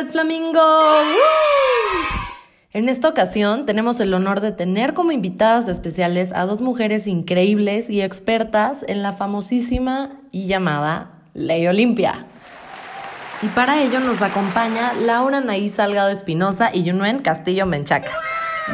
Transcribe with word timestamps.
Red 0.00 0.12
Flamingo. 0.12 0.62
En 2.72 2.88
esta 2.88 3.08
ocasión 3.08 3.66
tenemos 3.66 4.00
el 4.00 4.14
honor 4.14 4.40
de 4.40 4.50
tener 4.50 4.94
como 4.94 5.12
invitadas 5.12 5.68
especiales 5.68 6.32
a 6.32 6.46
dos 6.46 6.62
mujeres 6.62 7.06
increíbles 7.06 7.90
y 7.90 8.00
expertas 8.00 8.82
en 8.88 9.02
la 9.02 9.12
famosísima 9.12 10.12
y 10.30 10.46
llamada 10.46 11.10
Ley 11.34 11.66
Olimpia. 11.66 12.24
Y 13.42 13.48
para 13.48 13.82
ello 13.82 14.00
nos 14.00 14.22
acompaña 14.22 14.94
Laura 14.94 15.42
Naí 15.42 15.68
Salgado 15.68 16.08
Espinosa 16.08 16.70
y 16.72 16.84
Yunuen 16.84 17.18
Castillo 17.18 17.66
Menchaca. 17.66 18.10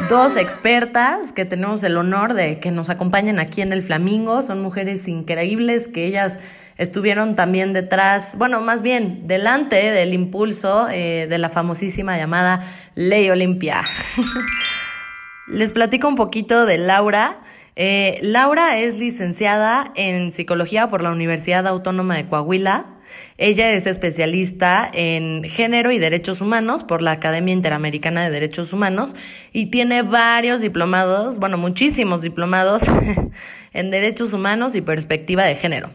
Dos 0.09 0.37
expertas 0.37 1.33
que 1.33 1.43
tenemos 1.43 1.83
el 1.83 1.97
honor 1.97 2.35
de 2.35 2.61
que 2.61 2.71
nos 2.71 2.89
acompañen 2.89 3.39
aquí 3.39 3.61
en 3.61 3.73
el 3.73 3.81
Flamingo. 3.81 4.43
Son 4.43 4.61
mujeres 4.61 5.09
increíbles 5.09 5.89
que 5.89 6.05
ellas 6.05 6.37
estuvieron 6.77 7.35
también 7.35 7.73
detrás, 7.73 8.35
bueno, 8.37 8.61
más 8.61 8.81
bien 8.81 9.27
delante 9.27 9.75
del 9.75 10.13
impulso 10.13 10.87
eh, 10.89 11.27
de 11.29 11.37
la 11.37 11.49
famosísima 11.49 12.17
llamada 12.17 12.71
Ley 12.95 13.29
Olimpia. 13.29 13.83
Les 15.47 15.73
platico 15.73 16.07
un 16.07 16.15
poquito 16.15 16.65
de 16.65 16.77
Laura. 16.77 17.39
Eh, 17.75 18.19
Laura 18.21 18.79
es 18.79 18.97
licenciada 18.97 19.91
en 19.95 20.31
psicología 20.31 20.89
por 20.89 21.01
la 21.01 21.11
Universidad 21.11 21.67
Autónoma 21.67 22.15
de 22.15 22.25
Coahuila. 22.25 22.97
Ella 23.37 23.71
es 23.71 23.85
especialista 23.85 24.89
en 24.91 25.43
género 25.43 25.91
y 25.91 25.99
derechos 25.99 26.41
humanos 26.41 26.83
por 26.83 27.01
la 27.01 27.11
Academia 27.11 27.53
Interamericana 27.53 28.23
de 28.23 28.31
Derechos 28.31 28.73
Humanos 28.73 29.15
y 29.53 29.67
tiene 29.67 30.01
varios 30.01 30.59
diplomados, 30.59 31.37
bueno, 31.39 31.57
muchísimos 31.57 32.21
diplomados 32.21 32.83
en 33.73 33.91
derechos 33.91 34.33
humanos 34.33 34.75
y 34.75 34.81
perspectiva 34.81 35.45
de 35.45 35.55
género. 35.55 35.91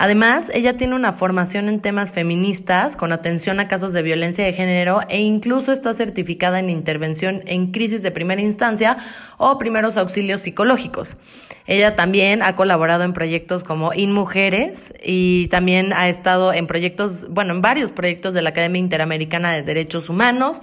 Además, 0.00 0.48
ella 0.54 0.76
tiene 0.76 0.94
una 0.94 1.12
formación 1.12 1.68
en 1.68 1.80
temas 1.80 2.12
feministas 2.12 2.94
con 2.94 3.10
atención 3.10 3.58
a 3.58 3.66
casos 3.66 3.92
de 3.92 4.02
violencia 4.02 4.44
de 4.44 4.52
género 4.52 5.00
e 5.08 5.18
incluso 5.18 5.72
está 5.72 5.92
certificada 5.92 6.60
en 6.60 6.70
intervención 6.70 7.42
en 7.46 7.72
crisis 7.72 8.00
de 8.00 8.12
primera 8.12 8.40
instancia 8.40 8.98
o 9.38 9.58
primeros 9.58 9.96
auxilios 9.96 10.40
psicológicos. 10.40 11.16
Ella 11.66 11.96
también 11.96 12.44
ha 12.44 12.54
colaborado 12.54 13.02
en 13.02 13.12
proyectos 13.12 13.64
como 13.64 13.92
InMujeres 13.92 14.94
y 15.04 15.48
también 15.48 15.92
ha 15.92 16.08
estado 16.08 16.52
en 16.52 16.68
proyectos, 16.68 17.28
bueno, 17.28 17.54
en 17.54 17.60
varios 17.60 17.90
proyectos 17.90 18.34
de 18.34 18.42
la 18.42 18.50
Academia 18.50 18.78
Interamericana 18.78 19.52
de 19.52 19.64
Derechos 19.64 20.08
Humanos. 20.08 20.58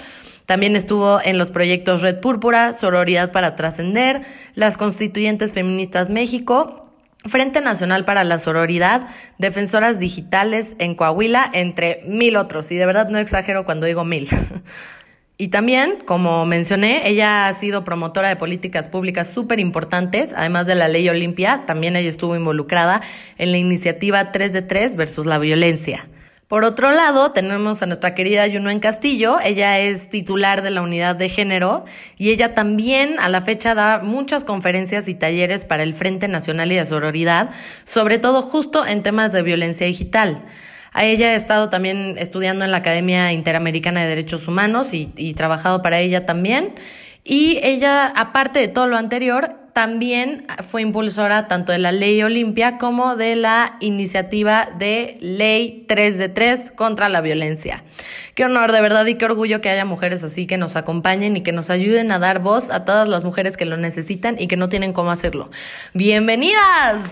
También 0.46 0.78
estuvo 0.78 1.20
en 1.22 1.38
los 1.38 1.52
proyectos 1.52 2.00
Red 2.00 2.22
Púrpura, 2.22 2.74
Sororidad 2.74 3.34
para 3.34 3.58
Trascender, 3.58 4.22
las 4.54 4.78
Constituyentes 4.78 5.52
Feministas 5.52 6.10
México 6.10 6.85
Frente 7.26 7.62
Nacional 7.62 8.06
para 8.06 8.24
la 8.24 8.40
Sororidad, 8.40 9.08
Defensoras 9.38 10.00
Digitales 10.00 10.72
en 10.80 10.96
Coahuila, 10.96 11.50
entre 11.54 12.04
mil 12.06 12.36
otros. 12.38 12.72
Y 12.72 12.76
de 12.76 12.86
verdad 12.86 13.10
no 13.10 13.18
exagero 13.18 13.66
cuando 13.66 13.86
digo 13.86 14.06
mil. 14.06 14.28
Y 15.38 15.50
también, 15.50 15.98
como 16.06 16.46
mencioné, 16.46 17.10
ella 17.10 17.50
ha 17.50 17.54
sido 17.54 17.84
promotora 17.84 18.30
de 18.30 18.38
políticas 18.38 18.88
públicas 18.88 19.30
súper 19.30 19.60
importantes, 19.60 20.34
además 20.34 20.66
de 20.66 20.76
la 20.76 20.88
ley 20.88 21.10
Olimpia, 21.10 21.64
también 21.68 21.98
ella 21.98 22.08
estuvo 22.08 22.38
involucrada 22.38 23.02
en 23.38 23.52
la 23.52 23.58
iniciativa 23.58 24.32
3 24.32 24.54
de 24.54 24.62
3 24.62 24.96
versus 24.96 25.26
la 25.26 25.38
violencia. 25.38 26.08
Por 26.48 26.64
otro 26.64 26.92
lado, 26.92 27.32
tenemos 27.32 27.82
a 27.82 27.88
nuestra 27.88 28.14
querida 28.14 28.46
Yunuen 28.46 28.80
Castillo. 28.80 29.40
Ella 29.44 29.80
es 29.80 30.12
titular 30.12 30.62
de 30.62 30.70
la 30.70 30.84
unidad 30.84 31.16
de 31.16 31.28
género 31.28 31.86
y 32.20 32.30
ella 32.30 32.54
también 32.54 33.20
a 33.20 33.30
la 33.30 33.42
fecha 33.42 33.74
da 33.74 34.02
muchas 34.04 34.44
conferencias 34.44 35.08
y 35.08 35.16
talleres 35.16 35.66
para 35.66 35.82
el 35.82 35.96
Frente 35.96 36.28
Nacional 36.28 36.72
y 36.72 36.76
de 36.76 36.86
Sororidad, 36.86 37.50
sobre 37.84 38.20
todo 38.20 38.44
justo 38.44 38.86
en 38.86 39.02
temas 39.02 39.32
de 39.32 39.42
violencia 39.42 39.88
digital. 39.88 40.46
A 40.94 41.04
ella 41.04 41.30
ha 41.30 41.36
estado 41.36 41.70
también 41.70 42.14
estudiando 42.20 42.64
en 42.64 42.70
la 42.70 42.78
Academia 42.78 43.34
Interamericana 43.34 44.04
de 44.04 44.10
Derechos 44.10 44.48
Humanos 44.48 44.94
y, 44.94 45.12
y 45.16 45.34
trabajado 45.34 45.82
para 45.82 46.00
ella 46.00 46.28
también. 46.28 46.76
Y 47.24 47.60
ella, 47.64 48.06
aparte 48.06 48.60
de 48.60 48.68
todo 48.68 48.86
lo 48.86 48.98
anterior, 48.98 49.65
también 49.76 50.48
fue 50.64 50.82
impulsora 50.84 51.50
tanto 51.50 51.74
de 51.74 51.80
la 51.80 51.92
ley 51.92 52.24
Olimpia 52.24 52.78
como 52.78 53.18
de 53.18 53.36
la 53.36 53.76
iniciativa 53.82 54.70
de 54.78 55.18
ley 55.20 55.84
3 55.90 56.18
de 56.18 56.30
3 56.30 56.72
contra 56.72 57.10
la 57.10 57.20
violencia. 57.20 57.84
Qué 58.36 58.46
honor, 58.46 58.72
de 58.72 58.80
verdad, 58.80 59.06
y 59.06 59.16
qué 59.16 59.26
orgullo 59.26 59.60
que 59.60 59.70
haya 59.70 59.84
mujeres 59.84 60.24
así 60.24 60.48
que 60.48 60.58
nos 60.58 60.78
acompañen 60.78 61.36
y 61.36 61.44
que 61.44 61.52
nos 61.52 61.70
ayuden 61.70 62.10
a 62.14 62.20
dar 62.20 62.40
voz 62.40 62.70
a 62.70 62.86
todas 62.86 63.10
las 63.10 63.26
mujeres 63.26 63.58
que 63.58 63.66
lo 63.66 63.76
necesitan 63.76 64.38
y 64.40 64.48
que 64.48 64.56
no 64.56 64.70
tienen 64.70 64.94
cómo 64.94 65.12
hacerlo. 65.12 65.50
¡Bienvenidas! 65.94 67.04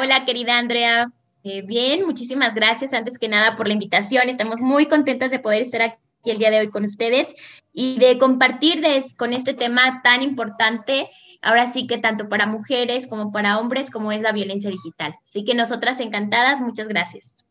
Hola, 0.00 0.24
querida 0.24 0.58
Andrea. 0.58 1.12
Eh, 1.44 1.62
bien, 1.62 2.04
muchísimas 2.06 2.56
gracias 2.56 2.92
antes 2.92 3.20
que 3.20 3.28
nada 3.28 3.54
por 3.54 3.68
la 3.68 3.74
invitación. 3.74 4.28
Estamos 4.28 4.62
muy 4.62 4.86
contentas 4.86 5.30
de 5.30 5.38
poder 5.38 5.62
estar 5.62 5.82
aquí 5.82 6.09
el 6.24 6.38
día 6.38 6.50
de 6.50 6.60
hoy 6.60 6.68
con 6.68 6.84
ustedes 6.84 7.34
y 7.72 7.98
de 7.98 8.18
compartir 8.18 8.82
con 9.16 9.32
este 9.32 9.54
tema 9.54 10.02
tan 10.02 10.22
importante, 10.22 11.08
ahora 11.40 11.66
sí 11.66 11.86
que 11.86 11.98
tanto 11.98 12.28
para 12.28 12.46
mujeres 12.46 13.06
como 13.06 13.32
para 13.32 13.58
hombres, 13.58 13.90
como 13.90 14.12
es 14.12 14.22
la 14.22 14.32
violencia 14.32 14.70
digital. 14.70 15.14
Así 15.22 15.44
que 15.44 15.54
nosotras 15.54 16.00
encantadas, 16.00 16.60
muchas 16.60 16.88
gracias. 16.88 17.46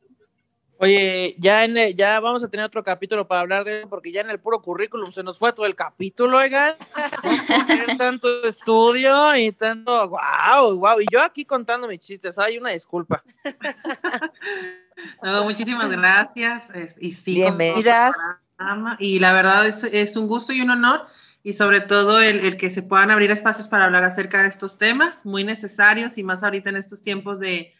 Oye, 0.81 1.35
ya, 1.37 1.65
en, 1.65 1.75
ya 1.97 2.21
vamos 2.21 2.41
a 2.41 2.49
tener 2.49 2.65
otro 2.65 2.81
capítulo 2.85 3.27
para 3.27 3.41
hablar 3.41 3.65
de 3.65 3.79
eso, 3.79 3.89
porque 3.89 4.13
ya 4.13 4.21
en 4.21 4.29
el 4.29 4.39
puro 4.39 4.61
currículum 4.61 5.11
se 5.11 5.23
nos 5.23 5.37
fue 5.37 5.51
todo 5.51 5.65
el 5.65 5.75
capítulo, 5.75 6.37
oigan. 6.37 6.75
tanto 7.97 8.43
estudio 8.45 9.35
y 9.35 9.51
tanto, 9.51 10.07
wow, 10.07 10.77
wow. 10.77 11.01
Y 11.01 11.05
yo 11.11 11.21
aquí 11.21 11.43
contando 11.43 11.85
mis 11.85 11.99
chistes, 11.99 12.39
hay 12.39 12.57
una 12.57 12.69
disculpa. 12.69 13.21
muchísimas 15.43 15.91
gracias. 15.91 16.63
Y 17.01 17.13
sí, 17.13 17.33
Bienvenidas 17.33 18.15
y 18.99 19.19
la 19.19 19.33
verdad 19.33 19.67
es, 19.67 19.83
es, 19.83 20.15
un 20.15 20.27
gusto 20.27 20.51
y 20.53 20.61
un 20.61 20.69
honor 20.69 21.05
y 21.43 21.53
sobre 21.53 21.81
todo 21.81 22.19
el, 22.19 22.39
el, 22.41 22.57
que 22.57 22.69
se 22.69 22.83
puedan 22.83 23.11
abrir 23.11 23.31
espacios 23.31 23.67
para 23.67 23.85
hablar 23.85 24.03
acerca 24.03 24.41
de 24.41 24.49
estos 24.49 24.77
temas 24.77 25.25
muy 25.25 25.43
necesarios 25.43 26.17
y 26.17 26.23
más 26.23 26.43
ahorita 26.43 26.69
en 26.69 26.75
estos 26.75 27.01
tiempos 27.01 27.39
de, 27.39 27.73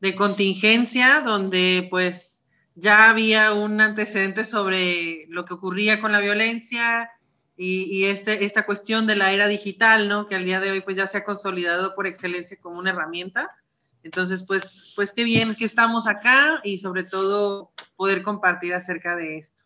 de 0.00 0.14
contingencia 0.14 1.20
donde 1.20 1.86
pues 1.90 2.44
ya 2.74 3.08
había 3.08 3.54
un 3.54 3.80
antecedente 3.80 4.44
sobre 4.44 5.26
lo 5.28 5.46
que 5.46 5.54
ocurría 5.54 6.00
con 6.00 6.12
la 6.12 6.20
violencia 6.20 7.10
y, 7.56 7.84
y, 7.84 8.04
este, 8.04 8.44
esta 8.44 8.66
cuestión 8.66 9.06
de 9.06 9.16
la 9.16 9.32
era 9.32 9.48
digital, 9.48 10.08
¿no? 10.08 10.26
Que 10.26 10.34
al 10.34 10.44
día 10.44 10.60
de 10.60 10.70
hoy 10.70 10.82
pues 10.82 10.94
ya 10.94 11.06
se 11.06 11.16
ha 11.16 11.24
consolidado 11.24 11.94
por 11.94 12.06
excelencia 12.06 12.58
como 12.60 12.78
una 12.78 12.90
herramienta. 12.90 13.56
Entonces, 14.02 14.44
pues, 14.46 14.92
pues 14.94 15.12
qué 15.14 15.24
bien 15.24 15.54
que 15.54 15.64
estamos 15.64 16.06
acá 16.06 16.60
y 16.62 16.78
sobre 16.78 17.02
todo 17.02 17.72
poder 17.96 18.22
compartir 18.22 18.74
acerca 18.74 19.16
de 19.16 19.38
esto. 19.38 19.65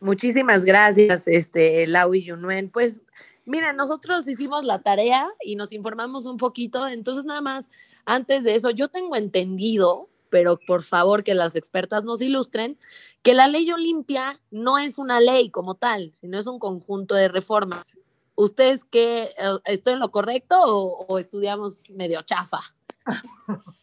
Muchísimas 0.00 0.64
gracias, 0.64 1.26
este, 1.26 1.86
Lau 1.86 2.14
y 2.14 2.22
Yunuen. 2.22 2.70
Pues, 2.70 3.00
mira, 3.44 3.72
nosotros 3.72 4.28
hicimos 4.28 4.64
la 4.64 4.80
tarea 4.80 5.28
y 5.42 5.56
nos 5.56 5.72
informamos 5.72 6.26
un 6.26 6.36
poquito, 6.36 6.86
entonces 6.86 7.24
nada 7.24 7.40
más, 7.40 7.70
antes 8.04 8.44
de 8.44 8.54
eso, 8.54 8.70
yo 8.70 8.88
tengo 8.88 9.16
entendido, 9.16 10.08
pero 10.30 10.58
por 10.66 10.82
favor 10.82 11.24
que 11.24 11.34
las 11.34 11.56
expertas 11.56 12.04
nos 12.04 12.20
ilustren, 12.20 12.78
que 13.22 13.34
la 13.34 13.48
ley 13.48 13.70
Olimpia 13.72 14.38
no 14.50 14.78
es 14.78 14.98
una 14.98 15.20
ley 15.20 15.50
como 15.50 15.74
tal, 15.74 16.12
sino 16.14 16.38
es 16.38 16.46
un 16.46 16.58
conjunto 16.58 17.14
de 17.14 17.28
reformas. 17.28 17.96
¿Ustedes 18.36 18.84
qué, 18.84 19.34
eh, 19.36 19.58
estoy 19.64 19.94
en 19.94 19.98
lo 20.00 20.12
correcto 20.12 20.62
o, 20.62 21.06
o 21.06 21.18
estudiamos 21.18 21.90
medio 21.90 22.22
chafa? 22.22 22.60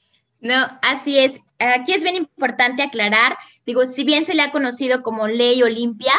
No, 0.45 0.68
así 0.83 1.18
es. 1.18 1.39
Aquí 1.57 1.94
es 1.94 2.03
bien 2.03 2.15
importante 2.15 2.83
aclarar, 2.83 3.36
digo, 3.65 3.83
si 3.88 4.03
bien 4.03 4.25
se 4.25 4.36
le 4.36 4.44
ha 4.44 4.51
conocido 4.51 5.01
como 5.01 5.27
ley 5.27 5.63
Olimpia, 5.63 6.13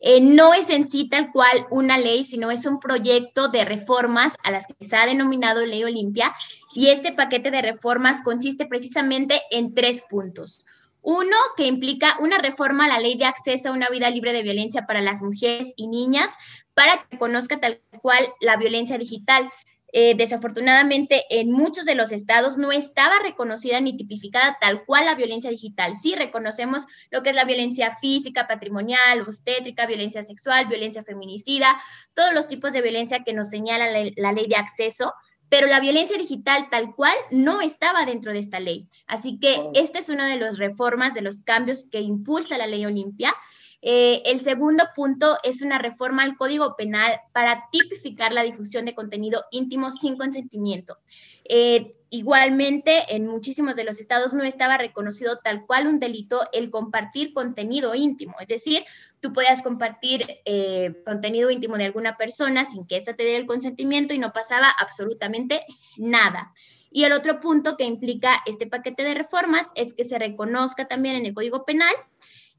eh, 0.00 0.20
no 0.20 0.52
es 0.52 0.68
en 0.68 0.90
sí 0.90 1.08
tal 1.08 1.30
cual 1.30 1.64
una 1.70 1.96
ley, 1.96 2.24
sino 2.24 2.50
es 2.50 2.66
un 2.66 2.80
proyecto 2.80 3.46
de 3.46 3.64
reformas 3.64 4.34
a 4.42 4.50
las 4.50 4.66
que 4.66 4.84
se 4.84 4.96
ha 4.96 5.06
denominado 5.06 5.64
ley 5.64 5.84
Olimpia. 5.84 6.34
Y 6.74 6.88
este 6.88 7.12
paquete 7.12 7.52
de 7.52 7.62
reformas 7.62 8.20
consiste 8.22 8.66
precisamente 8.66 9.40
en 9.52 9.76
tres 9.76 10.02
puntos. 10.10 10.66
Uno, 11.00 11.36
que 11.56 11.68
implica 11.68 12.16
una 12.18 12.38
reforma 12.38 12.86
a 12.86 12.88
la 12.88 12.98
ley 12.98 13.16
de 13.16 13.26
acceso 13.26 13.68
a 13.68 13.72
una 13.72 13.90
vida 13.90 14.10
libre 14.10 14.32
de 14.32 14.42
violencia 14.42 14.86
para 14.86 15.02
las 15.02 15.22
mujeres 15.22 15.72
y 15.76 15.86
niñas 15.86 16.30
para 16.74 17.06
que 17.08 17.16
conozca 17.16 17.60
tal 17.60 17.80
cual 18.02 18.26
la 18.40 18.56
violencia 18.56 18.98
digital. 18.98 19.48
Eh, 19.92 20.14
desafortunadamente 20.16 21.24
en 21.30 21.50
muchos 21.50 21.86
de 21.86 21.94
los 21.94 22.12
estados 22.12 22.58
no 22.58 22.72
estaba 22.72 23.14
reconocida 23.22 23.80
ni 23.80 23.96
tipificada 23.96 24.58
tal 24.60 24.84
cual 24.84 25.06
la 25.06 25.14
violencia 25.14 25.50
digital. 25.50 25.96
Sí 25.96 26.14
reconocemos 26.14 26.84
lo 27.10 27.22
que 27.22 27.30
es 27.30 27.34
la 27.34 27.44
violencia 27.44 27.96
física, 27.96 28.46
patrimonial, 28.46 29.22
obstétrica, 29.22 29.86
violencia 29.86 30.22
sexual, 30.22 30.66
violencia 30.66 31.02
feminicida, 31.02 31.80
todos 32.12 32.34
los 32.34 32.48
tipos 32.48 32.74
de 32.74 32.82
violencia 32.82 33.24
que 33.24 33.32
nos 33.32 33.48
señala 33.48 33.90
la, 33.90 34.10
la 34.16 34.32
ley 34.32 34.46
de 34.46 34.56
acceso, 34.56 35.14
pero 35.48 35.66
la 35.66 35.80
violencia 35.80 36.18
digital 36.18 36.68
tal 36.70 36.94
cual 36.94 37.14
no 37.30 37.62
estaba 37.62 38.04
dentro 38.04 38.32
de 38.32 38.40
esta 38.40 38.60
ley. 38.60 38.88
Así 39.06 39.38
que 39.38 39.70
esta 39.74 39.98
es 39.98 40.10
una 40.10 40.28
de 40.28 40.36
las 40.36 40.58
reformas, 40.58 41.14
de 41.14 41.22
los 41.22 41.42
cambios 41.42 41.86
que 41.90 42.00
impulsa 42.00 42.58
la 42.58 42.66
ley 42.66 42.84
Olimpia 42.84 43.34
eh, 43.82 44.22
el 44.26 44.40
segundo 44.40 44.84
punto 44.94 45.36
es 45.42 45.62
una 45.62 45.78
reforma 45.78 46.22
al 46.22 46.36
Código 46.36 46.76
Penal 46.76 47.20
para 47.32 47.64
tipificar 47.70 48.32
la 48.32 48.42
difusión 48.42 48.84
de 48.84 48.94
contenido 48.94 49.44
íntimo 49.50 49.92
sin 49.92 50.16
consentimiento. 50.16 50.98
Eh, 51.44 51.94
Igualmente, 52.10 53.14
en 53.14 53.26
muchísimos 53.26 53.76
de 53.76 53.84
los 53.84 54.00
estados 54.00 54.32
no 54.32 54.42
estaba 54.42 54.78
reconocido 54.78 55.40
tal 55.44 55.66
cual 55.66 55.86
un 55.86 56.00
delito 56.00 56.40
el 56.54 56.70
compartir 56.70 57.34
contenido 57.34 57.94
íntimo, 57.94 58.34
es 58.40 58.46
decir, 58.46 58.82
tú 59.20 59.34
podías 59.34 59.62
compartir 59.62 60.24
eh, 60.46 61.02
contenido 61.04 61.50
íntimo 61.50 61.76
de 61.76 61.84
alguna 61.84 62.16
persona 62.16 62.64
sin 62.64 62.86
que 62.86 62.96
ésta 62.96 63.14
te 63.14 63.24
diera 63.24 63.38
el 63.38 63.46
consentimiento 63.46 64.14
y 64.14 64.18
no 64.18 64.32
pasaba 64.32 64.70
absolutamente 64.80 65.66
nada. 65.98 66.54
Y 66.90 67.04
el 67.04 67.12
otro 67.12 67.40
punto 67.40 67.76
que 67.76 67.84
implica 67.84 68.38
este 68.46 68.66
paquete 68.66 69.04
de 69.04 69.12
reformas 69.12 69.66
es 69.74 69.92
que 69.92 70.04
se 70.04 70.18
reconozca 70.18 70.88
también 70.88 71.16
en 71.16 71.26
el 71.26 71.34
Código 71.34 71.66
Penal 71.66 71.94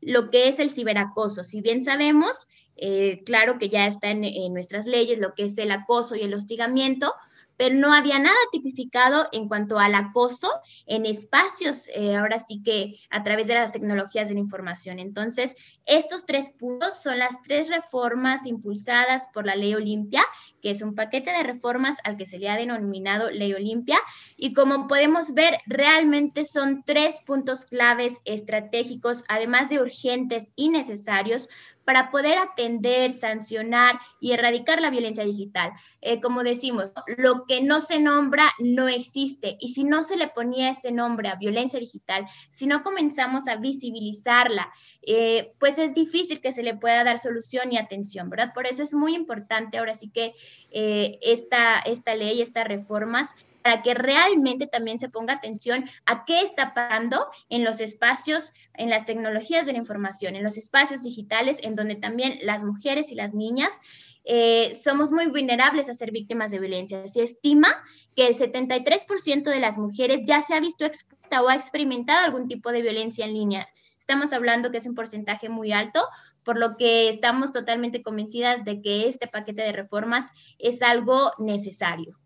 lo 0.01 0.29
que 0.29 0.47
es 0.47 0.59
el 0.59 0.69
ciberacoso. 0.69 1.43
Si 1.43 1.61
bien 1.61 1.81
sabemos, 1.81 2.47
eh, 2.77 3.23
claro 3.25 3.57
que 3.59 3.69
ya 3.69 3.85
está 3.85 4.09
en, 4.09 4.23
en 4.23 4.53
nuestras 4.53 4.85
leyes 4.85 5.19
lo 5.19 5.33
que 5.33 5.45
es 5.45 5.57
el 5.57 5.71
acoso 5.71 6.15
y 6.15 6.21
el 6.21 6.33
hostigamiento, 6.33 7.13
pero 7.59 7.75
no 7.75 7.93
había 7.93 8.19
nada 8.19 8.37
tipificado 8.53 9.27
en 9.33 9.49
cuanto 9.49 9.79
al 9.79 9.93
acoso 9.93 10.49
en 10.85 11.05
espacios, 11.05 11.89
eh, 11.93 12.15
ahora 12.15 12.39
sí 12.39 12.63
que 12.63 12.95
a 13.09 13.21
través 13.21 13.47
de 13.47 13.55
las 13.55 13.73
tecnologías 13.73 14.29
de 14.29 14.35
la 14.35 14.39
información. 14.39 14.97
Entonces, 14.97 15.57
estos 15.85 16.25
tres 16.25 16.51
puntos 16.57 17.03
son 17.03 17.19
las 17.19 17.41
tres 17.41 17.67
reformas 17.67 18.45
impulsadas 18.45 19.27
por 19.33 19.45
la 19.45 19.57
Ley 19.57 19.75
Olimpia, 19.75 20.23
que 20.61 20.71
es 20.71 20.81
un 20.81 20.95
paquete 20.95 21.31
de 21.31 21.43
reformas 21.43 21.97
al 22.05 22.15
que 22.15 22.25
se 22.25 22.39
le 22.39 22.47
ha 22.49 22.55
denominado 22.55 23.29
Ley 23.29 23.51
Olimpia. 23.53 23.97
Y 24.37 24.53
como 24.53 24.87
podemos 24.87 25.33
ver, 25.33 25.57
realmente 25.65 26.45
son 26.45 26.83
tres 26.85 27.19
puntos 27.25 27.65
claves 27.65 28.21
estratégicos, 28.23 29.25
además 29.27 29.69
de 29.69 29.81
urgentes 29.81 30.53
y 30.55 30.69
necesarios 30.69 31.49
para 31.89 32.11
poder 32.11 32.37
atender, 32.37 33.13
sancionar 33.13 33.99
y 34.19 34.33
erradicar 34.33 34.79
la 34.79 34.91
violencia 34.91 35.25
digital. 35.25 35.71
Eh, 36.01 36.21
como 36.21 36.43
decimos, 36.43 36.93
lo 37.17 37.47
que 37.47 37.63
no 37.63 37.81
se 37.81 37.99
nombra 37.99 38.43
no 38.59 38.87
existe 38.87 39.57
y 39.59 39.69
si 39.69 39.85
no 39.85 40.03
se 40.03 40.15
le 40.15 40.27
ponía 40.27 40.69
ese 40.69 40.91
nombre 40.91 41.29
a 41.29 41.35
violencia 41.35 41.79
digital, 41.79 42.27
si 42.51 42.67
no 42.67 42.83
comenzamos 42.83 43.47
a 43.47 43.55
visibilizarla, 43.55 44.69
eh, 45.01 45.55
pues 45.59 45.79
es 45.79 45.95
difícil 45.95 46.41
que 46.41 46.51
se 46.51 46.61
le 46.61 46.75
pueda 46.75 47.03
dar 47.03 47.17
solución 47.17 47.73
y 47.73 47.79
atención, 47.79 48.29
¿verdad? 48.29 48.53
Por 48.53 48.67
eso 48.67 48.83
es 48.83 48.93
muy 48.93 49.15
importante 49.15 49.79
ahora 49.79 49.95
sí 49.95 50.11
que 50.11 50.35
eh, 50.69 51.17
esta, 51.23 51.79
esta 51.79 52.13
ley, 52.13 52.39
estas 52.43 52.67
reformas 52.67 53.33
para 53.63 53.81
que 53.81 53.93
realmente 53.93 54.67
también 54.67 54.99
se 54.99 55.09
ponga 55.09 55.33
atención 55.33 55.85
a 56.05 56.25
qué 56.25 56.41
está 56.41 56.73
pasando 56.73 57.27
en 57.49 57.63
los 57.63 57.81
espacios, 57.81 58.53
en 58.73 58.89
las 58.89 59.05
tecnologías 59.05 59.65
de 59.65 59.73
la 59.73 59.79
información, 59.79 60.35
en 60.35 60.43
los 60.43 60.57
espacios 60.57 61.03
digitales, 61.03 61.59
en 61.63 61.75
donde 61.75 61.95
también 61.95 62.39
las 62.41 62.63
mujeres 62.63 63.11
y 63.11 63.15
las 63.15 63.33
niñas 63.33 63.79
eh, 64.25 64.73
somos 64.73 65.11
muy 65.11 65.27
vulnerables 65.27 65.89
a 65.89 65.93
ser 65.93 66.11
víctimas 66.11 66.51
de 66.51 66.59
violencia. 66.59 67.07
Se 67.07 67.23
estima 67.23 67.83
que 68.15 68.27
el 68.27 68.35
73% 68.35 69.43
de 69.43 69.59
las 69.59 69.77
mujeres 69.77 70.21
ya 70.25 70.41
se 70.41 70.53
ha 70.53 70.59
visto 70.59 70.85
expuesta 70.85 71.41
o 71.41 71.49
ha 71.49 71.55
experimentado 71.55 72.25
algún 72.25 72.47
tipo 72.47 72.71
de 72.71 72.81
violencia 72.81 73.25
en 73.25 73.33
línea. 73.33 73.67
Estamos 73.97 74.31
hablando 74.33 74.71
que 74.71 74.77
es 74.77 74.87
un 74.87 74.95
porcentaje 74.95 75.49
muy 75.49 75.71
alto, 75.71 76.07
por 76.43 76.57
lo 76.57 76.77
que 76.77 77.09
estamos 77.09 77.51
totalmente 77.51 78.01
convencidas 78.01 78.63
de 78.65 78.81
que 78.81 79.07
este 79.07 79.27
paquete 79.27 79.61
de 79.61 79.71
reformas 79.71 80.29
es 80.57 80.81
algo 80.81 81.31
necesario. 81.37 82.19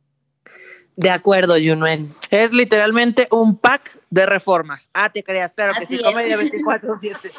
De 0.95 1.09
acuerdo, 1.09 1.57
Yunuen. 1.57 2.07
Es 2.29 2.53
literalmente 2.53 3.27
un 3.31 3.57
pack 3.57 3.99
de 4.09 4.25
reformas. 4.25 4.89
Ah, 4.93 5.09
te 5.09 5.23
creas, 5.23 5.53
claro 5.53 5.73
que 5.77 5.85
sí, 5.85 6.01
comedia 6.01 6.37
24-7. 6.37 7.31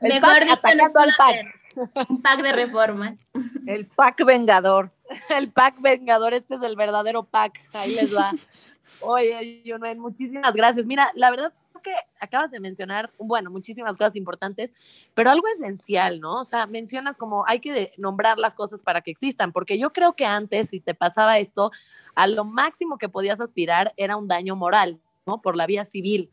el 0.00 0.20
pack 0.20 0.50
atacando 0.50 1.00
al 1.00 1.12
pack. 1.16 2.06
Un 2.08 2.22
pack 2.22 2.42
de 2.42 2.52
reformas. 2.52 3.14
El 3.66 3.86
pack 3.86 4.24
vengador. 4.24 4.92
El 5.28 5.50
pack 5.50 5.80
vengador, 5.80 6.34
este 6.34 6.54
es 6.54 6.62
el 6.62 6.76
verdadero 6.76 7.24
pack. 7.24 7.60
Ahí 7.72 7.94
les 7.94 8.14
va. 8.14 8.30
Oye, 9.00 9.62
Yunuen, 9.64 9.98
muchísimas 9.98 10.54
gracias. 10.54 10.86
Mira, 10.86 11.10
la 11.14 11.30
verdad 11.30 11.52
que 11.84 11.94
acabas 12.20 12.50
de 12.50 12.58
mencionar, 12.58 13.12
bueno, 13.18 13.52
muchísimas 13.52 13.96
cosas 13.96 14.16
importantes, 14.16 14.74
pero 15.14 15.30
algo 15.30 15.46
esencial, 15.56 16.18
¿no? 16.18 16.40
O 16.40 16.44
sea, 16.44 16.66
mencionas 16.66 17.16
como 17.16 17.46
hay 17.46 17.60
que 17.60 17.92
nombrar 17.96 18.38
las 18.38 18.56
cosas 18.56 18.82
para 18.82 19.02
que 19.02 19.12
existan, 19.12 19.52
porque 19.52 19.78
yo 19.78 19.92
creo 19.92 20.14
que 20.14 20.26
antes, 20.26 20.70
si 20.70 20.80
te 20.80 20.94
pasaba 20.94 21.38
esto, 21.38 21.70
a 22.16 22.26
lo 22.26 22.44
máximo 22.44 22.98
que 22.98 23.08
podías 23.08 23.40
aspirar 23.40 23.92
era 23.96 24.16
un 24.16 24.26
daño 24.26 24.56
moral, 24.56 25.00
¿no? 25.26 25.40
Por 25.40 25.56
la 25.56 25.66
vía 25.66 25.84
civil. 25.84 26.30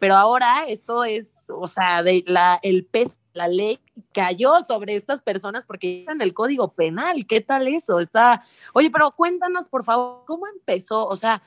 Pero 0.00 0.16
ahora 0.16 0.64
esto 0.66 1.04
es, 1.04 1.32
o 1.48 1.68
sea, 1.68 2.02
de 2.02 2.24
la, 2.26 2.58
el 2.62 2.84
peso 2.84 3.14
la 3.38 3.48
ley 3.48 3.78
cayó 4.12 4.60
sobre 4.66 4.96
estas 4.96 5.22
personas 5.22 5.64
porque 5.64 6.04
en 6.08 6.20
el 6.20 6.34
código 6.34 6.72
penal. 6.74 7.24
¿Qué 7.26 7.40
tal 7.40 7.68
eso? 7.68 8.00
Está, 8.00 8.44
oye, 8.74 8.90
pero 8.90 9.12
cuéntanos, 9.12 9.68
por 9.68 9.84
favor, 9.84 10.24
¿cómo 10.26 10.46
empezó? 10.48 11.06
O 11.06 11.16
sea, 11.16 11.42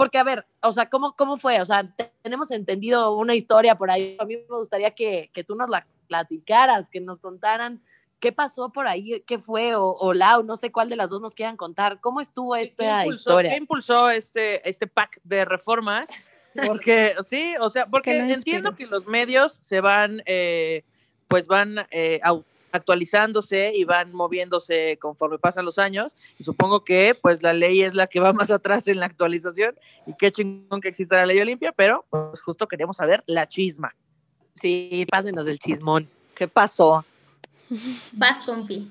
porque, 0.00 0.16
a 0.16 0.24
ver, 0.24 0.46
o 0.62 0.72
sea, 0.72 0.88
¿cómo, 0.88 1.14
cómo 1.14 1.36
fue? 1.36 1.60
O 1.60 1.66
sea, 1.66 1.94
tenemos 2.22 2.50
entendido 2.50 3.14
una 3.16 3.34
historia 3.34 3.74
por 3.74 3.90
ahí. 3.90 4.16
A 4.18 4.24
mí 4.24 4.36
me 4.36 4.56
gustaría 4.56 4.92
que, 4.92 5.30
que 5.34 5.44
tú 5.44 5.54
nos 5.54 5.68
la 5.68 5.86
platicaras, 6.08 6.88
que 6.88 7.02
nos 7.02 7.20
contaran 7.20 7.82
qué 8.18 8.32
pasó 8.32 8.70
por 8.70 8.86
ahí, 8.86 9.22
qué 9.26 9.38
fue, 9.38 9.74
o, 9.74 9.94
o 9.98 10.14
Lau, 10.14 10.42
no 10.42 10.56
sé 10.56 10.72
cuál 10.72 10.88
de 10.88 10.96
las 10.96 11.10
dos 11.10 11.20
nos 11.20 11.34
quieran 11.34 11.58
contar. 11.58 12.00
¿Cómo 12.00 12.22
estuvo 12.22 12.56
esta 12.56 13.06
historia? 13.06 13.50
¿Qué 13.50 13.58
impulsó 13.58 14.08
este, 14.08 14.66
este 14.66 14.86
pack 14.86 15.20
de 15.22 15.44
reformas? 15.44 16.08
Porque, 16.66 17.12
sí, 17.22 17.52
o 17.60 17.68
sea, 17.68 17.84
porque 17.86 18.16
entiendo 18.18 18.74
que 18.74 18.86
los 18.86 19.06
medios 19.06 19.58
se 19.60 19.82
van, 19.82 20.22
eh, 20.24 20.82
pues 21.28 21.46
van 21.46 21.76
eh, 21.90 22.20
actualizándose 22.72 23.72
y 23.74 23.84
van 23.84 24.12
moviéndose 24.12 24.98
conforme 25.00 25.38
pasan 25.38 25.64
los 25.64 25.78
años 25.78 26.14
y 26.38 26.44
supongo 26.44 26.84
que 26.84 27.16
pues 27.20 27.42
la 27.42 27.52
ley 27.52 27.82
es 27.82 27.94
la 27.94 28.06
que 28.06 28.20
va 28.20 28.32
más 28.32 28.50
atrás 28.50 28.86
en 28.88 29.00
la 29.00 29.06
actualización 29.06 29.74
y 30.06 30.14
qué 30.18 30.30
chingón 30.32 30.80
que 30.80 30.88
exista 30.88 31.16
la 31.16 31.26
ley 31.26 31.40
Olimpia, 31.40 31.72
pero 31.72 32.04
pues 32.10 32.40
justo 32.40 32.66
queríamos 32.66 32.96
saber 32.96 33.22
la 33.26 33.46
chisma. 33.46 33.94
Sí, 34.54 35.06
pásenos 35.10 35.46
el 35.46 35.58
chismón. 35.58 36.08
¿Qué 36.34 36.48
pasó? 36.48 37.04
Vas, 38.12 38.42
compi. 38.42 38.90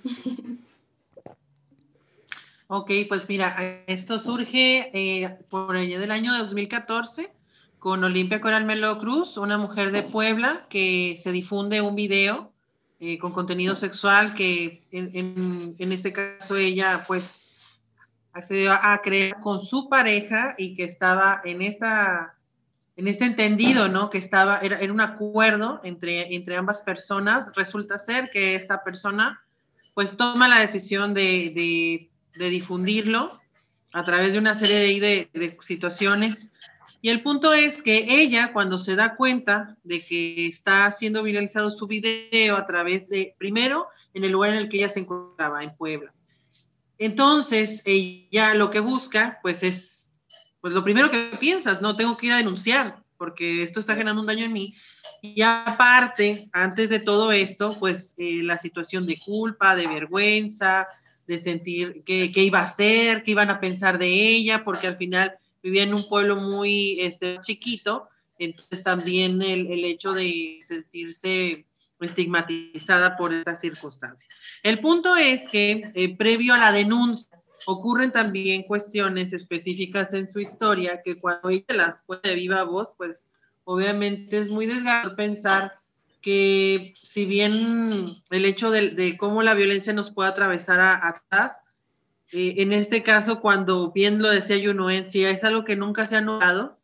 Ok, 2.67 2.91
pues 3.07 3.27
mira, 3.27 3.83
esto 3.87 4.19
surge 4.19 4.91
eh, 4.93 5.37
por 5.49 5.75
allá 5.75 5.99
del 5.99 6.11
año 6.11 6.37
2014 6.37 7.31
con 7.79 8.03
Olimpia 8.03 8.41
Coral 8.41 8.65
Melo 8.65 8.99
Cruz, 8.99 9.37
una 9.37 9.57
mujer 9.57 9.91
de 9.91 10.03
Puebla 10.03 10.67
que 10.69 11.19
se 11.23 11.31
difunde 11.31 11.81
un 11.81 11.95
video 11.95 12.51
eh, 12.99 13.17
con 13.17 13.31
contenido 13.31 13.75
sexual 13.75 14.33
que 14.33 14.83
en, 14.91 15.75
en, 15.77 15.91
este 15.91 16.11
caso 16.11 16.57
ella 16.57 17.05
pues 17.07 17.57
accedió 18.33 18.73
a 18.73 18.99
crear 19.01 19.39
con 19.39 19.65
su 19.65 19.87
pareja 19.87 20.55
y 20.57 20.75
que 20.75 20.83
estaba 20.83 21.41
en 21.45 21.61
esta 21.61 22.35
en 22.99 23.07
este 23.07 23.23
entendido, 23.23 23.87
¿no? 23.87 24.09
Que 24.09 24.17
estaba, 24.17 24.59
era, 24.59 24.77
era 24.79 24.91
un 24.91 24.99
acuerdo 24.99 25.79
entre, 25.85 26.35
entre 26.35 26.57
ambas 26.57 26.81
personas. 26.81 27.49
Resulta 27.55 27.97
ser 27.97 28.29
que 28.29 28.55
esta 28.55 28.83
persona, 28.83 29.41
pues, 29.93 30.17
toma 30.17 30.49
la 30.49 30.59
decisión 30.59 31.13
de, 31.13 31.53
de, 31.55 32.09
de 32.37 32.49
difundirlo 32.49 33.39
a 33.93 34.03
través 34.03 34.33
de 34.33 34.39
una 34.39 34.53
serie 34.53 34.99
de, 34.99 35.29
de, 35.31 35.57
situaciones 35.61 36.48
y 37.01 37.09
el 37.09 37.21
punto 37.21 37.53
es 37.53 37.81
que 37.81 38.05
ella, 38.09 38.51
cuando 38.51 38.77
se 38.77 38.95
da 38.95 39.15
cuenta 39.15 39.77
de 39.83 40.01
que 40.01 40.47
está 40.47 40.91
siendo 40.91 41.23
viralizado 41.23 41.71
su 41.71 41.87
video 41.87 42.57
a 42.57 42.67
través 42.67 43.07
de, 43.07 43.35
primero, 43.37 43.87
en 44.13 44.25
el 44.25 44.31
lugar 44.31 44.51
en 44.51 44.57
el 44.57 44.69
que 44.69 44.77
ella 44.77 44.89
se 44.89 44.99
encontraba, 44.99 45.63
en 45.63 45.75
Puebla. 45.77 46.13
Entonces, 46.97 47.81
ella 47.85 48.53
lo 48.53 48.69
que 48.69 48.81
busca, 48.81 49.39
pues 49.41 49.63
es, 49.63 50.09
pues 50.59 50.73
lo 50.73 50.83
primero 50.83 51.09
que 51.09 51.37
piensas, 51.39 51.81
no, 51.81 51.95
tengo 51.95 52.17
que 52.17 52.27
ir 52.27 52.33
a 52.33 52.37
denunciar, 52.37 53.01
porque 53.17 53.63
esto 53.63 53.79
está 53.79 53.93
generando 53.93 54.21
un 54.21 54.27
daño 54.27 54.43
en 54.43 54.53
mí. 54.53 54.75
Y 55.21 55.41
aparte, 55.41 56.49
antes 56.51 56.89
de 56.89 56.99
todo 56.99 57.31
esto, 57.31 57.77
pues 57.79 58.13
eh, 58.17 58.41
la 58.43 58.57
situación 58.57 59.07
de 59.07 59.17
culpa, 59.17 59.73
de 59.73 59.87
vergüenza, 59.87 60.85
de 61.27 61.39
sentir 61.39 62.03
que, 62.05 62.31
que 62.33 62.43
iba 62.43 62.59
a 62.59 62.67
ser, 62.67 63.23
que 63.23 63.31
iban 63.31 63.49
a 63.49 63.61
pensar 63.61 63.99
de 63.99 64.07
ella, 64.07 64.65
porque 64.65 64.87
al 64.87 64.97
final 64.97 65.37
vivía 65.61 65.83
en 65.83 65.93
un 65.93 66.07
pueblo 66.07 66.35
muy 66.37 66.99
este, 67.01 67.39
chiquito, 67.41 68.09
entonces 68.37 68.83
también 68.83 69.41
el, 69.41 69.67
el 69.71 69.85
hecho 69.85 70.13
de 70.13 70.59
sentirse 70.61 71.65
estigmatizada 71.99 73.17
por 73.17 73.33
esta 73.33 73.55
circunstancia. 73.55 74.27
El 74.63 74.79
punto 74.79 75.15
es 75.15 75.47
que 75.49 75.91
eh, 75.93 76.15
previo 76.15 76.53
a 76.53 76.57
la 76.57 76.71
denuncia 76.71 77.39
ocurren 77.65 78.11
también 78.11 78.63
cuestiones 78.63 79.33
específicas 79.33 80.13
en 80.13 80.31
su 80.31 80.39
historia 80.39 81.01
que 81.03 81.19
cuando 81.19 81.49
ella 81.49 81.65
las 81.69 81.97
puede 82.05 82.21
de 82.23 82.35
viva 82.35 82.63
voz, 82.63 82.93
pues 82.97 83.23
obviamente 83.65 84.37
es 84.37 84.49
muy 84.49 84.65
desgarrador 84.65 85.15
pensar 85.15 85.73
que 86.21 86.93
si 87.01 87.25
bien 87.25 88.05
el 88.29 88.45
hecho 88.45 88.71
de, 88.71 88.89
de, 88.89 89.17
cómo 89.17 89.43
la 89.43 89.53
violencia 89.53 89.93
nos 89.93 90.11
puede 90.11 90.29
atravesar 90.29 90.79
a, 90.79 91.07
atrás, 91.07 91.57
eh, 92.31 92.55
en 92.57 92.73
este 92.73 93.03
caso, 93.03 93.39
cuando 93.41 93.91
bien 93.91 94.21
lo 94.21 94.29
decía 94.29 94.57
Yunuencia, 94.57 95.29
es 95.29 95.43
algo 95.43 95.65
que 95.65 95.75
nunca 95.75 96.05
se 96.05 96.15
ha 96.15 96.21
notado. 96.21 96.77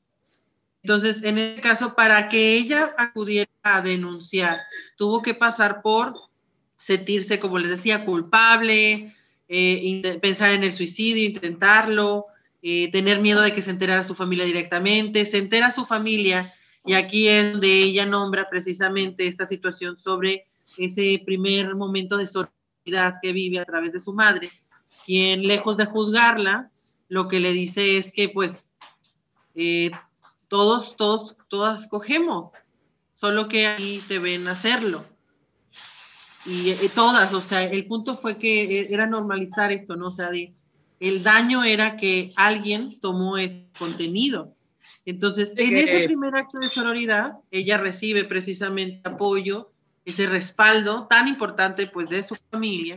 Entonces, 0.83 1.23
en 1.23 1.37
este 1.37 1.61
caso, 1.61 1.95
para 1.95 2.29
que 2.29 2.55
ella 2.55 2.93
acudiera 2.97 3.49
a 3.63 3.81
denunciar, 3.81 4.61
tuvo 4.97 5.21
que 5.21 5.33
pasar 5.33 5.81
por 5.81 6.15
sentirse, 6.77 7.39
como 7.39 7.57
les 7.57 7.69
decía, 7.69 8.05
culpable, 8.05 9.15
eh, 9.47 10.19
pensar 10.21 10.51
en 10.51 10.63
el 10.63 10.73
suicidio, 10.73 11.25
intentarlo, 11.25 12.27
eh, 12.61 12.91
tener 12.91 13.19
miedo 13.21 13.41
de 13.41 13.53
que 13.53 13.61
se 13.61 13.69
enterara 13.69 14.03
su 14.03 14.15
familia 14.15 14.45
directamente, 14.45 15.25
se 15.25 15.37
entera 15.37 15.69
su 15.69 15.85
familia 15.85 16.53
y 16.83 16.93
aquí 16.93 17.27
es 17.27 17.53
donde 17.53 17.67
ella 17.67 18.05
nombra 18.05 18.49
precisamente 18.49 19.27
esta 19.27 19.45
situación 19.45 19.99
sobre 19.99 20.47
ese 20.77 21.21
primer 21.25 21.75
momento 21.75 22.17
de 22.17 22.27
solidaridad 22.27 23.15
que 23.21 23.33
vive 23.33 23.59
a 23.59 23.65
través 23.65 23.91
de 23.93 23.99
su 23.99 24.13
madre, 24.13 24.49
quien 25.05 25.47
lejos 25.47 25.77
de 25.77 25.85
juzgarla, 25.85 26.71
lo 27.07 27.27
que 27.27 27.39
le 27.39 27.51
dice 27.53 27.97
es 27.97 28.11
que 28.11 28.29
pues 28.29 28.67
eh, 29.53 29.91
todos, 30.47 30.97
todos, 30.97 31.35
todas 31.47 31.87
cogemos, 31.87 32.51
solo 33.15 33.47
que 33.47 33.67
ahí 33.67 34.01
te 34.07 34.19
ven 34.19 34.47
hacerlo. 34.47 35.05
Y 36.45 36.71
eh, 36.71 36.91
todas, 36.93 37.33
o 37.33 37.41
sea, 37.41 37.63
el 37.63 37.85
punto 37.87 38.17
fue 38.17 38.37
que 38.37 38.81
eh, 38.81 38.87
era 38.89 39.07
normalizar 39.07 39.71
esto, 39.71 39.95
¿no? 39.95 40.07
O 40.07 40.11
sea, 40.11 40.29
el 40.99 41.23
daño 41.23 41.63
era 41.63 41.97
que 41.97 42.33
alguien 42.35 42.99
tomó 42.99 43.37
ese 43.37 43.67
contenido. 43.77 44.53
Entonces, 45.05 45.53
en 45.55 45.77
ese 45.77 46.05
primer 46.05 46.35
acto 46.35 46.59
de 46.59 46.69
sororidad, 46.69 47.33
ella 47.51 47.77
recibe 47.77 48.23
precisamente 48.23 49.07
apoyo, 49.07 49.71
ese 50.03 50.27
respaldo 50.27 51.07
tan 51.07 51.27
importante 51.27 51.87
pues 51.87 52.09
de 52.09 52.21
su 52.21 52.35
familia. 52.51 52.95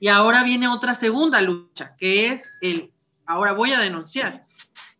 Y 0.00 0.08
ahora 0.08 0.44
viene 0.44 0.68
otra 0.68 0.94
segunda 0.94 1.40
lucha, 1.42 1.96
que 1.96 2.28
es 2.28 2.42
el, 2.60 2.90
ahora 3.26 3.52
voy 3.52 3.72
a 3.72 3.80
denunciar. 3.80 4.46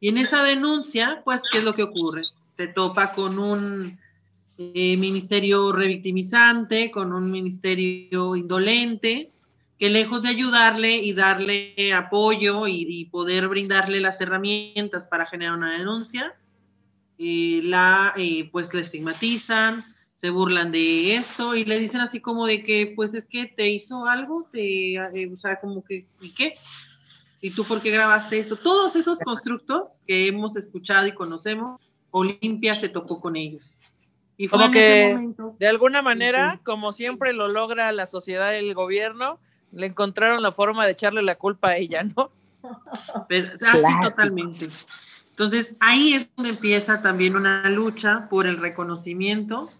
Y 0.00 0.08
en 0.08 0.18
esa 0.18 0.42
denuncia, 0.42 1.22
pues, 1.24 1.42
¿qué 1.50 1.58
es 1.58 1.64
lo 1.64 1.74
que 1.74 1.82
ocurre? 1.82 2.22
Se 2.56 2.66
topa 2.66 3.12
con 3.12 3.38
un 3.38 3.98
eh, 4.58 4.96
ministerio 4.96 5.72
revictimizante, 5.72 6.90
con 6.90 7.12
un 7.12 7.30
ministerio 7.30 8.34
indolente, 8.34 9.30
que 9.78 9.88
lejos 9.88 10.22
de 10.22 10.30
ayudarle 10.30 10.96
y 10.96 11.12
darle 11.12 11.92
apoyo 11.94 12.66
y, 12.66 13.04
poder 13.06 13.46
brindarle 13.46 14.00
las 14.00 14.20
herramientas 14.20 15.06
para 15.06 15.26
generar 15.26 15.56
una 15.56 15.78
denuncia, 15.78 16.34
eh, 17.18 17.60
la, 17.62 18.14
eh, 18.16 18.48
pues 18.50 18.74
le 18.74 18.80
estigmatizan, 18.80 19.84
se 20.18 20.30
burlan 20.30 20.72
de 20.72 21.14
esto 21.16 21.54
y 21.54 21.64
le 21.64 21.78
dicen 21.78 22.00
así 22.00 22.20
como 22.20 22.46
de 22.46 22.62
que, 22.64 22.92
pues 22.96 23.14
es 23.14 23.24
que 23.24 23.46
te 23.46 23.70
hizo 23.70 24.04
algo, 24.04 24.48
te, 24.52 24.98
o 25.00 25.38
sea, 25.38 25.60
como 25.60 25.84
que, 25.84 26.06
¿y 26.20 26.34
qué? 26.34 26.54
¿Y 27.40 27.52
tú 27.52 27.64
por 27.64 27.80
qué 27.80 27.92
grabaste 27.92 28.40
esto? 28.40 28.56
Todos 28.56 28.96
esos 28.96 29.20
constructos 29.20 30.00
que 30.08 30.26
hemos 30.26 30.56
escuchado 30.56 31.06
y 31.06 31.12
conocemos, 31.12 31.80
Olimpia 32.10 32.74
se 32.74 32.88
tocó 32.88 33.20
con 33.20 33.36
ellos. 33.36 33.76
Y 34.36 34.48
como 34.48 34.72
que 34.72 35.34
de 35.58 35.68
alguna 35.68 36.02
manera, 36.02 36.60
como 36.64 36.92
siempre 36.92 37.32
lo 37.32 37.46
logra 37.46 37.92
la 37.92 38.06
sociedad 38.06 38.52
y 38.52 38.56
el 38.56 38.74
gobierno, 38.74 39.38
le 39.70 39.86
encontraron 39.86 40.42
la 40.42 40.50
forma 40.50 40.84
de 40.84 40.92
echarle 40.92 41.22
la 41.22 41.36
culpa 41.36 41.70
a 41.70 41.76
ella, 41.76 42.02
¿no? 42.02 42.32
Pero, 43.28 43.52
así 43.54 44.02
totalmente. 44.02 44.68
Entonces, 45.30 45.76
ahí 45.78 46.14
es 46.14 46.28
donde 46.34 46.50
empieza 46.50 47.02
también 47.02 47.36
una 47.36 47.70
lucha 47.70 48.26
por 48.28 48.48
el 48.48 48.56
reconocimiento 48.56 49.70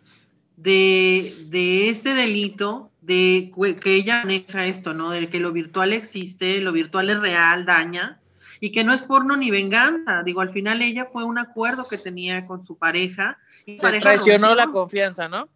de, 0.59 1.35
de 1.47 1.89
este 1.89 2.15
delito, 2.15 2.91
de 3.01 3.51
que 3.81 3.95
ella 3.95 4.21
maneja 4.25 4.67
esto, 4.67 4.93
¿no? 4.93 5.11
De 5.11 5.29
que 5.29 5.41
lo 5.41 5.53
virtual 5.53 5.93
existe, 5.93 6.61
lo 6.61 6.73
virtual 6.73 7.11
es 7.11 7.21
real, 7.21 7.65
daña, 7.65 8.21
y 8.61 8.73
que 8.73 8.85
no 8.85 8.93
es 8.93 9.03
porno 9.03 9.37
ni 9.37 9.51
venganza. 9.51 10.23
Digo, 10.23 10.41
al 10.41 10.53
final 10.53 10.83
ella 10.83 11.09
fue 11.13 11.25
un 11.25 11.39
acuerdo 11.39 11.89
que 11.89 11.99
tenía 11.99 12.45
con 12.45 12.65
su 12.65 12.77
pareja 12.77 13.39
se 13.77 14.01
traicionó 14.01 14.55
la 14.55 14.69
confianza, 14.69 15.29
¿no? 15.29 15.49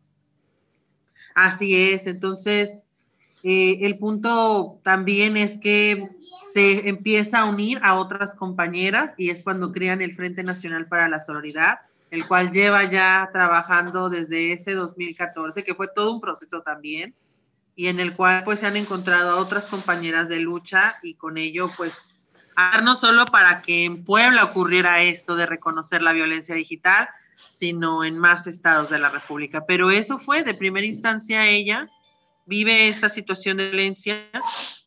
Así 1.34 1.74
es, 1.74 2.06
entonces 2.06 2.80
eh, 3.42 3.78
el 3.82 3.96
punto 3.96 4.80
también 4.82 5.36
es 5.36 5.56
que 5.56 6.10
se 6.44 6.88
empieza 6.88 7.40
a 7.40 7.44
unir 7.46 7.80
a 7.82 7.94
otras 7.94 8.34
compañeras 8.34 9.14
y 9.16 9.30
es 9.30 9.42
cuando 9.42 9.72
crean 9.72 10.02
el 10.02 10.14
Frente 10.14 10.42
Nacional 10.42 10.86
para 10.86 11.08
la 11.08 11.20
Solidaridad, 11.20 11.78
el 12.12 12.28
cual 12.28 12.52
lleva 12.52 12.84
ya 12.84 13.30
trabajando 13.32 14.10
desde 14.10 14.52
ese 14.52 14.74
2014, 14.74 15.64
que 15.64 15.74
fue 15.74 15.88
todo 15.88 16.12
un 16.12 16.20
proceso 16.20 16.60
también, 16.60 17.14
y 17.74 17.86
en 17.86 18.00
el 18.00 18.14
cual 18.14 18.44
pues 18.44 18.60
se 18.60 18.66
han 18.66 18.76
encontrado 18.76 19.30
a 19.30 19.36
otras 19.36 19.64
compañeras 19.64 20.28
de 20.28 20.38
lucha 20.38 20.98
y 21.02 21.14
con 21.14 21.38
ello 21.38 21.70
pues 21.74 22.12
no 22.82 22.96
solo 22.96 23.24
para 23.24 23.62
que 23.62 23.86
en 23.86 24.04
Puebla 24.04 24.44
ocurriera 24.44 25.00
esto 25.00 25.36
de 25.36 25.46
reconocer 25.46 26.02
la 26.02 26.12
violencia 26.12 26.54
digital, 26.54 27.08
sino 27.34 28.04
en 28.04 28.18
más 28.18 28.46
estados 28.46 28.90
de 28.90 28.98
la 28.98 29.08
República. 29.08 29.64
Pero 29.66 29.90
eso 29.90 30.18
fue, 30.18 30.42
de 30.42 30.52
primera 30.52 30.86
instancia, 30.86 31.46
ella 31.46 31.88
vive 32.44 32.88
esa 32.88 33.08
situación 33.08 33.56
de 33.56 33.70
violencia 33.70 34.28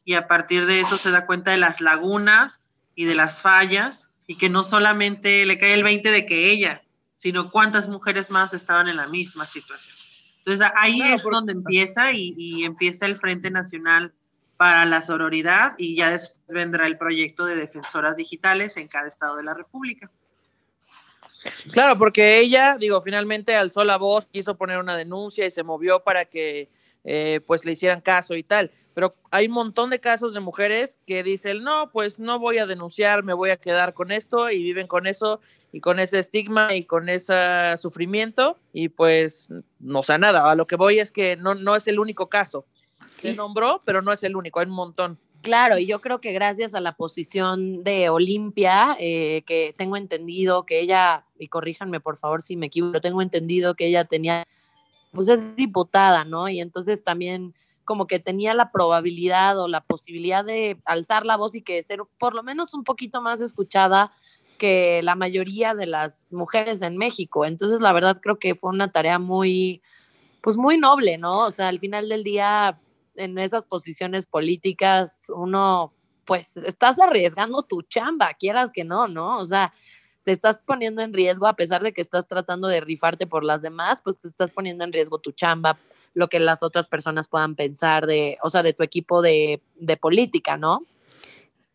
y 0.03 0.13
a 0.13 0.27
partir 0.27 0.67
de 0.67 0.82
eso 0.82 0.98
se 0.98 1.10
da 1.10 1.25
cuenta 1.25 1.50
de 1.50 1.58
las 1.58 1.82
lagunas 1.82 2.62
y 2.94 3.05
de 3.05 3.15
las 3.15 3.41
fallas 3.41 4.10
y 4.27 4.38
que 4.38 4.50
no 4.50 4.63
solamente 4.63 5.44
le 5.48 5.58
cae 5.58 5.74
el 5.74 5.84
20 5.84 6.12
de 6.12 6.27
que 6.27 6.51
ella, 6.51 6.84
sino 7.25 7.50
cuántas 7.50 7.89
mujeres 7.89 8.29
más 8.29 8.53
estaban 8.53 8.88
en 8.88 8.98
la 8.98 9.08
misma 9.08 9.48
situación. 9.48 9.98
Entonces 10.38 10.67
ahí 10.75 11.01
es 11.01 11.24
donde 11.24 11.53
empieza 11.53 12.12
y, 12.12 12.36
y, 12.38 12.65
empieza 12.65 13.08
el 13.08 13.17
Frente 13.17 13.50
Nacional 13.50 14.13
para 14.58 14.86
la 14.86 15.01
Sororidad 15.01 15.74
y 15.79 15.96
ya 15.96 16.12
después 16.12 16.38
vendrá 16.50 16.86
el 16.86 17.00
proyecto 17.00 17.48
de 17.48 17.55
defensoras 17.55 18.17
digitales 18.17 18.77
en 18.77 18.88
cada 18.88 19.08
estado 19.08 19.38
de 19.38 19.44
la 19.44 19.55
República. 19.55 20.12
Claro, 21.72 21.98
porque 21.98 22.38
ella, 22.38 22.77
digo, 22.79 23.01
finalmente 23.01 23.55
alzó 23.55 23.84
la 23.84 23.98
voz, 23.98 24.27
quiso 24.27 24.55
poner 24.55 24.77
una 24.77 24.96
denuncia 24.96 25.48
y 25.48 25.50
se 25.50 25.63
movió 25.63 26.03
para 26.03 26.25
que 26.25 26.70
eh, 27.03 27.41
pues 27.48 27.65
le 27.65 27.72
hicieran 27.72 28.01
caso 28.01 28.36
y 28.36 28.44
tal. 28.44 28.70
Pero 28.96 29.14
hay 29.30 29.48
un 29.48 29.52
montón 29.52 29.90
de 29.90 30.00
casos 30.00 30.34
de 30.34 30.40
mujeres 30.40 31.00
que 31.06 31.22
dicen, 31.22 31.64
no, 31.64 31.92
pues 31.92 32.18
no 32.18 32.40
voy 32.40 32.60
a 32.60 32.66
denunciar, 32.66 33.24
me 33.24 33.34
voy 33.34 33.50
a 33.50 33.58
quedar 33.58 33.94
con 33.94 34.10
esto 34.10 34.50
y 34.50 34.64
viven 34.64 34.88
con 34.88 35.06
eso 35.06 35.42
y 35.74 35.82
con 35.82 36.00
ese 36.00 36.18
estigma 36.18 36.74
y 36.74 36.86
con 36.86 37.10
ese 37.10 37.75
sufrimiento 37.75 38.58
y 38.72 38.88
pues 38.88 39.54
no 39.80 40.02
sé 40.02 40.18
nada. 40.18 40.50
A 40.50 40.56
lo 40.56 40.66
que 40.66 40.78
voy 40.78 41.00
es 41.00 41.12
que 41.12 41.36
no, 41.36 41.56
no 41.56 41.75
es 41.75 41.88
el 41.88 42.00
único 42.00 42.30
caso. 42.30 42.66
Se 43.20 43.36
nombró, 43.36 43.82
pero 43.84 44.02
no 44.02 44.14
es 44.14 44.24
el 44.24 44.38
único, 44.38 44.62
hay 44.62 44.68
un 44.68 44.72
montón. 44.72 45.20
Claro, 45.42 45.78
y 45.78 45.86
yo 45.86 46.00
creo 46.00 46.22
que 46.22 46.32
gracias 46.32 46.74
a 46.74 46.80
la 46.80 46.96
posición 46.96 47.84
de 47.84 48.08
Olimpia, 48.08 48.96
eh, 48.98 49.44
que 49.46 49.75
tengo 49.78 49.98
entendido 49.98 50.66
que 50.66 50.80
ella, 50.80 51.25
y 51.38 51.50
corríjanme 51.50 52.00
por 52.00 52.16
favor 52.16 52.42
si 52.42 52.56
me 52.56 52.68
equivoco, 52.68 53.02
tengo 53.02 53.22
entendido 53.22 53.75
que 53.75 53.88
ella 53.88 54.06
tenía, 54.06 54.46
pues 55.12 55.28
es 55.28 55.58
diputada, 55.58 56.24
¿no? 56.24 56.48
Y 56.48 56.62
entonces 56.62 57.04
también 57.04 57.54
como 57.86 58.08
que 58.08 58.20
tenía 58.20 58.54
la 58.54 58.72
probabilidad 58.72 59.60
o 59.60 59.68
la 59.68 59.82
posibilidad 59.82 60.44
de 60.44 60.80
alzar 60.86 61.25
la 61.25 61.38
voz 61.38 61.56
y 61.56 61.62
que 61.62 61.82
ser 61.84 62.01
por 62.18 62.34
lo 62.36 62.44
menos 62.44 62.74
un 62.74 62.84
poquito 62.84 63.22
más 63.22 63.42
escuchada 63.42 64.12
que 64.58 65.01
la 65.04 65.15
mayoría 65.15 65.75
de 65.75 65.86
las 65.86 66.34
mujeres 66.34 66.82
en 66.82 66.98
México. 66.98 67.46
Entonces, 67.46 67.82
la 67.82 67.94
verdad 67.94 68.20
creo 68.22 68.39
que 68.39 68.56
fue 68.56 68.72
una 68.72 68.92
tarea 68.92 69.20
muy, 69.20 69.82
pues 70.42 70.58
muy 70.58 70.77
noble, 70.77 71.18
¿no? 71.18 71.46
O 71.46 71.51
sea, 71.51 71.68
al 71.68 71.80
final 71.80 72.10
del 72.10 72.24
día 72.24 72.80
en 73.15 73.38
esas 73.38 73.65
posiciones 73.65 74.25
políticas, 74.25 75.22
uno, 75.30 75.94
pues, 76.25 76.58
estás 76.58 77.00
arriesgando 77.00 77.63
tu 77.63 77.82
chamba, 77.84 78.34
quieras 78.34 78.72
que 78.72 78.84
no, 78.84 79.08
¿no? 79.08 79.38
O 79.38 79.46
sea, 79.46 79.72
te 80.24 80.32
estás 80.32 80.60
poniendo 80.65 81.01
en 81.01 81.13
riesgo, 81.13 81.48
a 81.48 81.56
pesar 81.56 81.84
de 81.84 81.94
que 81.94 82.01
estás 82.01 82.27
tratando 82.27 82.68
de 82.68 82.82
rifarte 82.82 83.27
por 83.27 83.44
las 83.44 83.62
demás, 83.62 84.01
pues 84.04 84.20
te 84.20 84.27
estás 84.27 84.51
poniendo 84.51 84.84
en 84.84 84.92
riesgo 84.92 85.20
tu 85.20 85.32
chamba, 85.32 85.77
lo 86.16 86.30
que 86.30 86.40
las 86.40 86.64
otras 86.64 86.88
personas 86.88 87.28
puedan 87.28 87.56
pensar 87.56 88.08
de, 88.08 88.38
o 88.42 88.50
sea, 88.50 88.64
de 88.64 88.74
tu 88.74 88.82
equipo 88.82 89.22
de, 89.22 89.62
de 89.76 89.98
política, 89.98 90.58
¿no? 90.58 90.82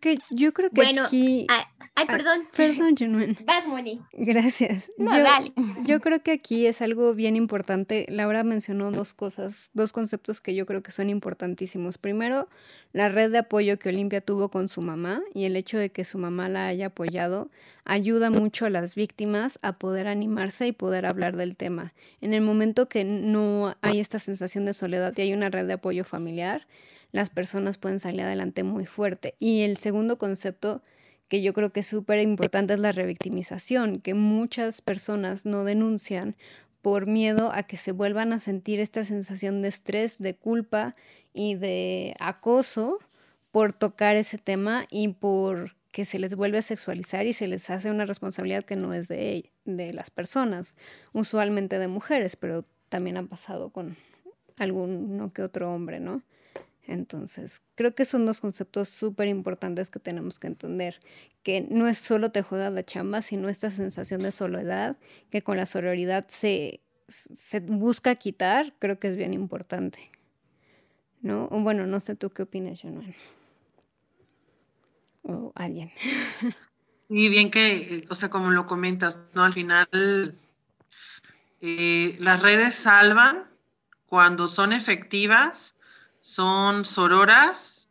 Que 0.01 0.19
yo 0.31 0.53
creo 0.53 0.71
que 0.71 0.77
bueno, 0.77 1.05
aquí... 1.05 1.47
Ay, 1.49 1.89
ay, 1.95 2.07
perdón. 2.07 2.49
perdón, 2.57 2.97
Junuen. 2.97 3.37
Vas, 3.45 3.67
Moni. 3.67 4.01
Gracias. 4.13 4.91
No, 4.97 5.15
yo, 5.15 5.23
dale. 5.23 5.53
Yo 5.85 6.01
creo 6.01 6.23
que 6.23 6.33
aquí 6.33 6.67
es 6.67 6.81
algo 6.81 7.15
bien 7.15 7.37
importante. 7.37 8.07
Laura 8.09 8.43
mencionó 8.43 8.91
dos 8.93 9.13
cosas, 9.13 9.71
dos 9.75 9.93
conceptos 9.93 10.41
que 10.41 10.55
yo 10.55 10.65
creo 10.65 10.83
que 10.83 10.91
son 10.91 11.11
importantísimos. 11.11 11.99
Primero, 11.99 12.49
la 12.93 13.11
red 13.11 13.31
de 13.31 13.39
apoyo 13.39 13.79
que 13.79 13.91
Olimpia 13.91 14.21
tuvo 14.21 14.49
con 14.49 14.69
su 14.69 14.81
mamá 14.81 15.21
y 15.35 15.45
el 15.45 15.55
hecho 15.55 15.77
de 15.77 15.91
que 15.91 16.05
su 16.05 16.17
mamá 16.17 16.49
la 16.49 16.67
haya 16.67 16.87
apoyado 16.87 17.51
ayuda 17.85 18.31
mucho 18.31 18.67
a 18.67 18.71
las 18.71 18.95
víctimas 18.95 19.59
a 19.63 19.75
poder 19.75 20.07
animarse 20.07 20.67
y 20.67 20.73
poder 20.73 21.07
hablar 21.07 21.37
del 21.37 21.57
tema. 21.57 21.93
En 22.21 22.35
el 22.35 22.41
momento 22.41 22.89
que 22.89 23.05
no 23.05 23.75
hay 23.83 24.01
esta 24.01 24.19
sensación 24.19 24.65
de 24.65 24.75
soledad 24.75 25.13
y 25.17 25.23
hay 25.23 25.33
una 25.33 25.51
red 25.51 25.67
de 25.67 25.75
apoyo 25.75 26.05
familiar, 26.05 26.67
las 27.13 27.31
personas 27.31 27.79
pueden 27.79 28.01
salir 28.01 28.23
adelante 28.23 28.63
muy 28.63 28.87
fuerte. 28.87 29.35
Y 29.39 29.63
el 29.63 29.77
segundo 29.77 30.19
concepto 30.19 30.83
que 31.29 31.43
yo 31.43 31.53
creo 31.53 31.73
que 31.73 31.81
es 31.81 31.87
súper 31.87 32.21
importante 32.21 32.75
es 32.75 32.81
la 32.81 32.93
revictimización, 32.93 34.01
que 34.01 34.15
muchas 34.15 34.83
personas 34.83 35.47
no 35.47 35.65
denuncian 35.65 36.37
por 36.83 37.07
miedo 37.07 37.53
a 37.53 37.63
que 37.63 37.77
se 37.77 37.93
vuelvan 37.93 38.33
a 38.33 38.41
sentir 38.41 38.81
esta 38.81 39.05
sensación 39.05 39.63
de 39.63 39.69
estrés, 39.69 40.19
de 40.19 40.35
culpa 40.35 40.95
y 41.33 41.55
de 41.55 42.17
acoso 42.19 42.99
por 43.53 43.73
tocar 43.73 44.17
ese 44.17 44.39
tema 44.39 44.87
y 44.91 45.09
por 45.09 45.77
que 45.93 46.05
se 46.05 46.19
les 46.19 46.35
vuelve 46.35 46.59
a 46.59 46.63
sexualizar 46.63 47.27
y 47.27 47.33
se 47.33 47.49
les 47.49 47.69
hace 47.69 47.91
una 47.91 48.07
responsabilidad 48.07 48.65
que 48.65 48.77
no 48.77 48.95
es 48.95 49.09
de, 49.09 49.51
de 49.65 49.93
las 49.93 50.11
personas, 50.11 50.77
usualmente 51.13 51.79
de 51.79 51.89
mujeres, 51.89 52.37
pero 52.37 52.65
también 52.89 53.17
ha 53.17 53.25
pasado 53.25 53.71
con 53.71 53.97
alguno 54.57 55.33
que 55.33 55.43
otro 55.43 55.73
hombre, 55.73 56.01
¿no? 56.01 56.23
Entonces, 56.87 57.63
creo 57.75 57.95
que 57.95 58.05
son 58.05 58.27
dos 58.27 58.41
conceptos 58.41 58.89
súper 58.89 59.29
importantes 59.29 59.91
que 59.91 60.01
tenemos 60.01 60.39
que 60.39 60.49
entender, 60.49 60.99
que 61.43 61.67
no 61.71 61.87
es 61.87 61.99
solo 61.99 62.33
te 62.33 62.43
juega 62.43 62.71
la 62.71 62.85
chamba, 62.85 63.23
sino 63.23 63.49
esta 63.49 63.71
sensación 63.71 64.23
de 64.23 64.33
soledad 64.33 64.97
que 65.31 65.43
con 65.43 65.57
la 65.57 65.67
sororidad 65.67 66.27
se, 66.29 66.81
busca 67.63 68.15
quitar, 68.17 68.75
creo 68.79 68.99
que 68.99 69.09
es 69.09 69.17
bien 69.17 69.35
importante. 69.35 70.11
¿No? 71.23 71.49
bueno, 71.49 71.87
no 71.87 72.01
sé 72.01 72.17
tú 72.17 72.31
qué 72.31 72.43
opinas, 72.43 72.81
Jonan. 72.81 73.15
O 75.23 75.53
alguien. 75.55 75.93
Y 77.13 77.29
bien 77.29 77.51
que, 77.51 78.07
o 78.09 78.15
sea, 78.15 78.31
como 78.31 78.53
lo 78.53 78.69
comentas, 78.69 79.19
¿no? 79.35 79.43
Al 79.43 79.53
final, 79.53 80.39
eh, 81.61 82.17
las 82.21 82.41
redes 82.41 82.77
salvan 82.77 83.49
cuando 84.07 84.47
son 84.47 84.73
efectivas 84.73 85.75
son 86.21 86.85
sororas, 86.85 87.89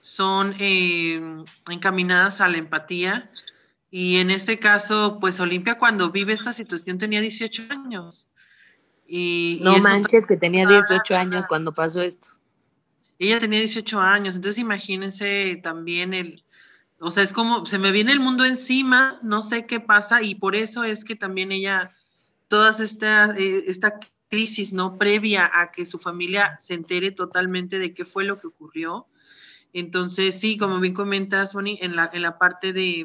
son 0.00 0.54
eh, 0.58 1.44
encaminadas 1.70 2.40
a 2.40 2.48
la 2.48 2.58
empatía. 2.58 3.30
Y 3.90 4.16
en 4.16 4.30
este 4.30 4.58
caso, 4.58 5.18
pues 5.20 5.38
Olimpia 5.38 5.76
cuando 5.76 6.10
vive 6.10 6.32
esta 6.32 6.52
situación 6.52 6.98
tenía 6.98 7.20
18 7.20 7.64
años. 7.70 8.28
Y, 9.06 9.60
no 9.62 9.78
manches 9.78 10.24
que 10.24 10.36
tenía 10.36 10.66
18 10.66 11.14
años 11.14 11.46
cuando 11.46 11.72
pasó 11.72 12.00
esto. 12.00 12.28
Ella 13.18 13.38
tenía 13.38 13.58
18 13.58 14.00
años, 14.00 14.36
entonces 14.36 14.58
imagínense 14.58 15.60
también 15.62 16.14
el, 16.14 16.44
o 16.98 17.10
sea, 17.10 17.22
es 17.22 17.32
como, 17.32 17.66
se 17.66 17.78
me 17.78 17.92
viene 17.92 18.12
el 18.12 18.20
mundo 18.20 18.44
encima, 18.44 19.20
no 19.22 19.42
sé 19.42 19.66
qué 19.66 19.80
pasa, 19.80 20.22
y 20.22 20.36
por 20.36 20.56
eso 20.56 20.82
es 20.82 21.04
que 21.04 21.14
también 21.14 21.52
ella, 21.52 21.94
todas 22.48 22.80
esta, 22.80 23.36
eh, 23.36 23.64
esta 23.66 24.00
crisis, 24.32 24.72
¿no? 24.72 24.96
Previa 24.96 25.50
a 25.52 25.70
que 25.70 25.84
su 25.84 25.98
familia 25.98 26.56
se 26.58 26.72
entere 26.72 27.10
totalmente 27.10 27.78
de 27.78 27.92
qué 27.92 28.06
fue 28.06 28.24
lo 28.24 28.40
que 28.40 28.46
ocurrió. 28.46 29.06
Entonces, 29.74 30.40
sí, 30.40 30.56
como 30.56 30.80
bien 30.80 30.94
comentas, 30.94 31.52
Bonnie, 31.52 31.78
en 31.82 31.96
la, 31.96 32.08
en 32.10 32.22
la 32.22 32.38
parte 32.38 32.72
de 32.72 33.04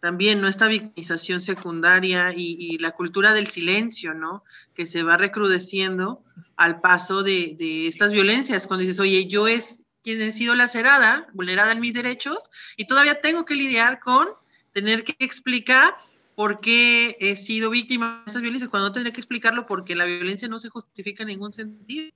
también 0.00 0.42
nuestra 0.42 0.66
victimización 0.68 1.40
secundaria 1.40 2.34
y, 2.36 2.76
la 2.78 2.90
cultura 2.90 3.32
del 3.32 3.46
silencio, 3.46 4.12
¿no? 4.12 4.44
Que 4.74 4.84
se 4.84 5.02
va 5.02 5.16
recrudeciendo 5.16 6.22
al 6.56 6.82
paso 6.82 7.22
de, 7.22 7.56
de 7.58 7.88
estas 7.88 8.12
violencias. 8.12 8.66
Cuando 8.66 8.82
dices, 8.82 9.00
oye, 9.00 9.26
yo 9.28 9.48
es 9.48 9.86
quien 10.02 10.20
he 10.20 10.32
sido 10.32 10.54
lacerada, 10.54 11.28
vulnerada 11.32 11.72
en 11.72 11.80
mis 11.80 11.94
derechos, 11.94 12.50
y 12.76 12.86
todavía 12.86 13.22
tengo 13.22 13.46
que 13.46 13.54
lidiar 13.54 14.00
con 14.00 14.28
tener 14.72 15.04
que 15.04 15.16
explicar 15.24 15.94
por 16.34 16.60
qué 16.60 17.16
he 17.20 17.36
sido 17.36 17.70
víctima 17.70 18.22
de 18.24 18.30
estas 18.30 18.42
violencias, 18.42 18.70
cuando 18.70 18.88
no 18.88 18.92
tendría 18.92 19.12
que 19.12 19.20
explicarlo 19.20 19.66
porque 19.66 19.94
la 19.94 20.04
violencia 20.04 20.48
no 20.48 20.58
se 20.58 20.68
justifica 20.68 21.22
en 21.22 21.28
ningún 21.28 21.52
sentido. 21.52 22.12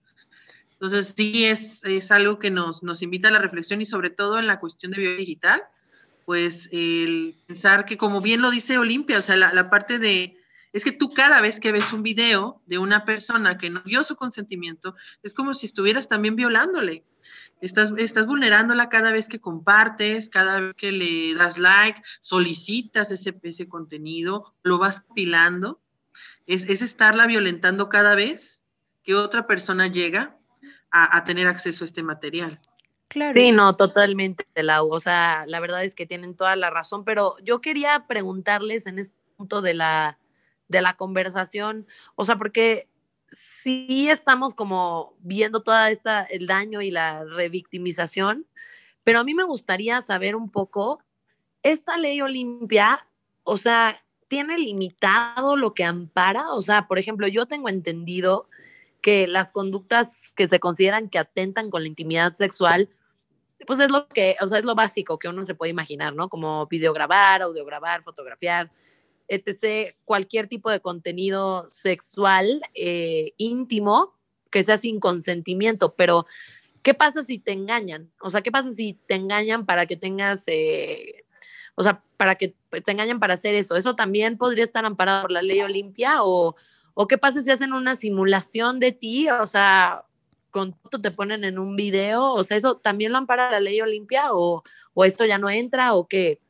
Entonces, 0.73 1.15
sí 1.17 1.45
es, 1.47 1.83
es 1.85 2.11
algo 2.11 2.39
que 2.39 2.51
nos, 2.51 2.83
nos 2.83 3.03
invita 3.03 3.29
a 3.29 3.31
la 3.31 3.39
reflexión 3.39 3.81
y 3.81 3.87
sobre 3.87 4.11
todo 4.11 4.39
en 4.39 4.47
la 4.47 4.61
cuestión 4.61 4.93
de 4.93 4.99
violencia 4.99 5.27
digital, 5.27 5.63
pues 6.25 6.69
el 6.73 7.37
pensar 7.47 7.85
que 7.85 7.97
como 7.97 8.21
bien 8.21 8.43
lo 8.43 8.51
dice 8.51 8.79
Olimpia, 8.79 9.19
o 9.19 9.23
sea, 9.23 9.37
la, 9.37 9.53
la 9.53 9.71
parte 9.71 9.99
de, 9.99 10.37
es 10.73 10.85
que 10.85 10.93
tú 10.93 11.15
cada 11.15 11.41
vez 11.41 11.61
que 11.61 11.73
ves 11.73 11.93
un 11.93 12.03
video 12.03 12.61
de 12.67 12.76
una 12.79 13.05
persona 13.05 13.57
que 13.57 13.71
no 13.71 13.81
dio 13.87 14.05
su 14.05 14.17
consentimiento, 14.17 14.95
es 15.23 15.33
como 15.33 15.55
si 15.55 15.67
estuvieras 15.67 16.09
también 16.09 16.37
violándole. 16.37 17.05
Estás, 17.60 17.92
estás 17.97 18.26
vulnerándola 18.26 18.88
cada 18.88 19.12
vez 19.12 19.28
que 19.28 19.40
compartes, 19.40 20.28
cada 20.28 20.60
vez 20.60 20.75
que 20.75 20.92
le 20.92 21.34
das 21.34 21.58
like, 21.58 22.02
solicitas 22.21 23.10
ese, 23.10 23.34
ese 23.42 23.69
contenido, 23.69 24.54
lo 24.62 24.78
vas 24.78 25.04
pilando. 25.14 25.80
Es, 26.47 26.69
es 26.69 26.82
estarla 26.82 27.26
violentando 27.26 27.88
cada 27.88 28.14
vez 28.14 28.62
que 29.02 29.14
otra 29.14 29.47
persona 29.47 29.88
llega 29.88 30.36
a, 30.90 31.16
a 31.16 31.25
tener 31.25 31.47
acceso 31.47 31.84
a 31.84 31.86
este 31.86 32.02
material. 32.02 32.60
Claro. 33.08 33.34
Sí, 33.34 33.52
no, 33.52 33.76
totalmente, 33.76 34.45
Lau. 34.54 34.88
O 34.90 35.00
sea, 35.00 35.45
la 35.47 35.60
verdad 35.60 35.84
es 35.84 35.95
que 35.95 36.06
tienen 36.06 36.34
toda 36.34 36.56
la 36.56 36.71
razón, 36.71 37.04
pero 37.04 37.36
yo 37.42 37.60
quería 37.60 38.06
preguntarles 38.08 38.86
en 38.86 38.99
este 38.99 39.14
punto 39.36 39.62
de 39.62 39.75
la, 39.75 40.19
de 40.69 40.82
la 40.82 40.97
conversación, 40.97 41.86
o 42.16 42.25
sea, 42.25 42.36
porque 42.36 42.88
sí 43.67 44.09
estamos 44.09 44.55
como 44.55 45.17
viendo 45.19 45.61
toda 45.61 45.91
esta, 45.91 46.23
el 46.23 46.47
daño 46.47 46.83
y 46.83 46.93
la 46.93 47.25
revictimización, 47.25 48.47
pero 49.02 49.19
a 49.19 49.25
mí 49.25 49.35
me 49.35 49.43
gustaría 49.43 50.00
saber 50.02 50.37
un 50.37 50.52
poco, 50.52 51.02
esta 51.65 51.97
ley 51.97 52.21
Olimpia, 52.21 53.09
o 53.43 53.57
sea, 53.57 53.97
¿tiene 54.29 54.57
limitado 54.57 55.57
lo 55.57 55.75
que 55.75 55.83
ampara? 55.83 56.52
O 56.52 56.63
sea, 56.63 56.87
por 56.87 57.00
ejemplo, 57.00 57.26
yo 57.26 57.47
tengo 57.47 57.69
entendido 57.69 58.49
que 59.02 59.26
las 59.26 59.50
conductas 59.50 60.33
que 60.37 60.47
se 60.47 60.61
consideran 60.61 61.11
que 61.11 61.19
atentan 61.19 61.69
con 61.69 61.83
la 61.83 61.89
intimidad 61.89 62.35
sexual, 62.35 62.89
pues 63.67 63.81
es 63.81 63.91
lo 63.91 64.07
que, 64.07 64.37
o 64.41 64.47
sea, 64.47 64.61
es 64.61 64.65
lo 64.65 64.76
básico 64.76 65.19
que 65.19 65.26
uno 65.26 65.43
se 65.43 65.57
puede 65.57 65.71
imaginar, 65.71 66.15
¿no? 66.15 66.29
Como 66.29 66.69
videograbar, 66.69 67.43
audiograbar, 67.43 68.05
fotografiar, 68.05 68.71
etc., 69.28 69.95
cualquier 70.04 70.47
tipo 70.47 70.71
de 70.71 70.80
contenido 70.80 71.67
sexual 71.69 72.62
eh, 72.75 73.32
íntimo 73.36 74.15
que 74.50 74.62
sea 74.62 74.78
sin 74.78 75.00
consentimiento, 75.00 75.95
pero 75.95 76.26
¿qué 76.82 76.95
pasa 76.95 77.23
si 77.23 77.39
te 77.39 77.52
engañan? 77.52 78.10
O 78.21 78.30
sea, 78.30 78.43
¿qué 78.43 78.52
pasa 78.52 78.73
si 78.73 78.95
te 79.06 79.15
engañan 79.15 79.67
para 79.67 79.86
que 79.86 79.97
tengas, 79.97 80.45
eh, 80.47 81.25
o 81.75 81.82
sea, 81.82 82.02
para 82.17 82.36
que 82.36 82.54
te 82.71 82.93
engañan 82.93 83.21
para 83.21 83.34
hacer 83.34 83.54
eso? 83.54 83.76
¿Eso 83.76 83.97
también 83.97 84.39
podría 84.39 84.65
estar 84.65 84.84
amparado 84.84 85.23
por 85.23 85.32
la 85.32 85.43
ley 85.43 85.60
Olimpia? 85.62 86.23
¿O, 86.23 86.54
o 86.95 87.06
qué 87.08 87.19
pasa 87.19 87.43
si 87.43 87.50
hacen 87.50 87.73
una 87.73 87.97
simulación 87.97 88.80
de 88.80 88.93
ti? 88.93 89.28
O 89.28 89.47
sea, 89.47 90.04
con 90.50 90.73
todo 90.73 91.02
te 91.02 91.10
ponen 91.10 91.45
en 91.45 91.58
un 91.58 91.76
video, 91.76 92.32
o 92.32 92.43
sea, 92.43 92.56
¿eso 92.56 92.76
también 92.76 93.12
lo 93.12 93.19
ampara 93.19 93.50
la 93.50 93.60
ley 93.60 93.80
Olimpia? 93.80 94.32
¿O, 94.32 94.62
o 94.95 95.04
esto 95.04 95.26
ya 95.26 95.39
no 95.39 95.50
entra? 95.50 95.93
¿O 95.95 96.06
qué? 96.08 96.41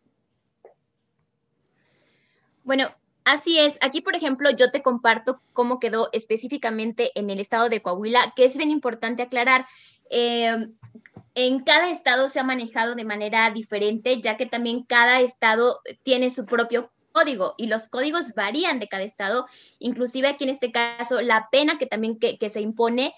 Bueno, 2.66 2.88
Así 3.29 3.59
es. 3.59 3.76
Aquí, 3.81 4.02
por 4.02 4.14
ejemplo, 4.14 4.50
yo 4.50 4.70
te 4.70 4.83
comparto 4.83 5.40
cómo 5.52 5.81
quedó 5.81 6.11
específicamente 6.12 7.11
en 7.16 7.29
el 7.29 7.40
estado 7.40 7.68
de 7.68 7.83
Coahuila, 7.83 8.33
que 8.37 8.44
es 8.44 8.57
bien 8.57 8.70
importante 8.70 9.24
aclarar. 9.24 9.66
Eh, 10.11 10.55
en 11.35 11.64
cada 11.64 11.90
estado 11.90 12.29
se 12.29 12.38
ha 12.38 12.44
manejado 12.44 12.94
de 12.94 13.05
manera 13.05 13.50
diferente, 13.50 14.20
ya 14.20 14.37
que 14.37 14.46
también 14.46 14.85
cada 14.85 15.20
estado 15.20 15.81
tiene 16.05 16.31
su 16.31 16.46
propio 16.46 16.92
código 17.11 17.55
y 17.57 17.66
los 17.66 17.88
códigos 17.88 18.33
varían 18.37 18.79
de 18.79 18.87
cada 18.87 19.02
estado. 19.02 19.46
Inclusive 19.81 20.29
aquí 20.29 20.44
en 20.44 20.50
este 20.50 20.70
caso, 20.70 21.20
la 21.20 21.48
pena 21.50 21.79
que 21.79 21.87
también 21.87 22.20
que, 22.20 22.48
se 22.48 22.61
impone 22.61 23.12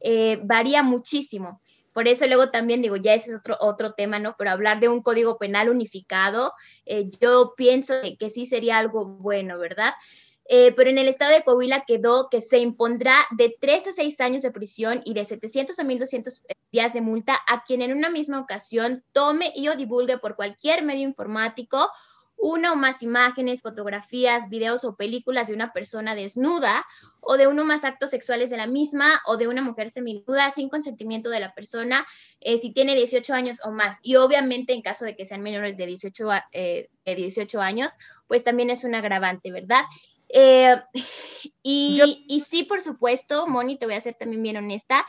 eh, 0.00 0.40
varía 0.42 0.82
muchísimo. 0.82 1.60
Por 1.92 2.08
eso 2.08 2.26
luego 2.26 2.50
también 2.50 2.82
digo, 2.82 2.96
ya 2.96 3.14
ese 3.14 3.30
es 3.30 3.38
otro, 3.38 3.56
otro 3.60 3.92
tema, 3.92 4.18
¿no? 4.18 4.34
Pero 4.38 4.50
hablar 4.50 4.80
de 4.80 4.88
un 4.88 5.02
código 5.02 5.38
penal 5.38 5.68
unificado, 5.68 6.52
eh, 6.86 7.10
yo 7.20 7.54
pienso 7.56 7.94
que, 8.18 8.30
sí 8.30 8.46
sería 8.46 8.78
algo 8.78 9.04
bueno, 9.04 9.58
¿verdad? 9.58 9.92
Eh, 10.46 10.72
pero 10.72 10.90
en 10.90 10.98
el 10.98 11.08
estado 11.08 11.32
de 11.32 11.44
Coahuila 11.44 11.84
quedó 11.86 12.28
que 12.28 12.40
se 12.40 12.58
impondrá 12.58 13.14
de 13.30 13.56
3 13.60 13.88
a 13.88 13.92
6 13.92 14.20
años 14.20 14.42
de 14.42 14.50
prisión 14.50 15.00
y 15.04 15.14
de 15.14 15.24
700 15.24 15.78
a 15.78 15.84
1.200 15.84 16.42
días 16.72 16.92
de 16.94 17.00
multa 17.00 17.38
a 17.48 17.62
quien 17.64 17.82
en 17.82 17.92
una 17.92 18.10
misma 18.10 18.40
ocasión 18.40 19.04
tome 19.12 19.52
y 19.54 19.68
o 19.68 19.76
divulgue 19.76 20.18
por 20.18 20.34
cualquier 20.34 20.82
medio 20.82 21.02
informático 21.02 21.88
una 22.36 22.72
o 22.72 22.76
más 22.76 23.02
imágenes, 23.02 23.62
fotografías, 23.62 24.48
videos 24.48 24.84
o 24.84 24.96
películas 24.96 25.46
de 25.46 25.54
una 25.54 25.72
persona 25.72 26.14
desnuda 26.14 26.84
o 27.20 27.36
de 27.36 27.46
uno 27.46 27.62
o 27.62 27.64
más 27.64 27.84
actos 27.84 28.10
sexuales 28.10 28.50
de 28.50 28.56
la 28.56 28.66
misma 28.66 29.20
o 29.26 29.36
de 29.36 29.46
una 29.46 29.62
mujer 29.62 29.90
seminuda 29.90 30.50
sin 30.50 30.68
consentimiento 30.68 31.30
de 31.30 31.38
la 31.38 31.54
persona 31.54 32.04
eh, 32.40 32.58
si 32.58 32.72
tiene 32.72 32.96
18 32.96 33.32
años 33.32 33.60
o 33.64 33.70
más. 33.70 33.98
Y 34.02 34.16
obviamente 34.16 34.72
en 34.72 34.82
caso 34.82 35.04
de 35.04 35.14
que 35.14 35.24
sean 35.24 35.42
menores 35.42 35.76
de 35.76 35.86
18, 35.86 36.30
eh, 36.52 36.88
de 37.04 37.14
18 37.14 37.60
años, 37.60 37.92
pues 38.26 38.42
también 38.42 38.70
es 38.70 38.82
un 38.82 38.96
agravante, 38.96 39.52
¿verdad? 39.52 39.84
Eh, 40.28 40.74
y, 41.62 42.24
y, 42.26 42.40
sí, 42.40 42.64
por 42.64 42.80
supuesto, 42.80 43.46
Moni, 43.46 43.76
te 43.76 43.86
voy 43.86 43.94
a 43.94 44.00
ser 44.00 44.14
también 44.14 44.42
bien 44.42 44.56
honesta, 44.56 45.06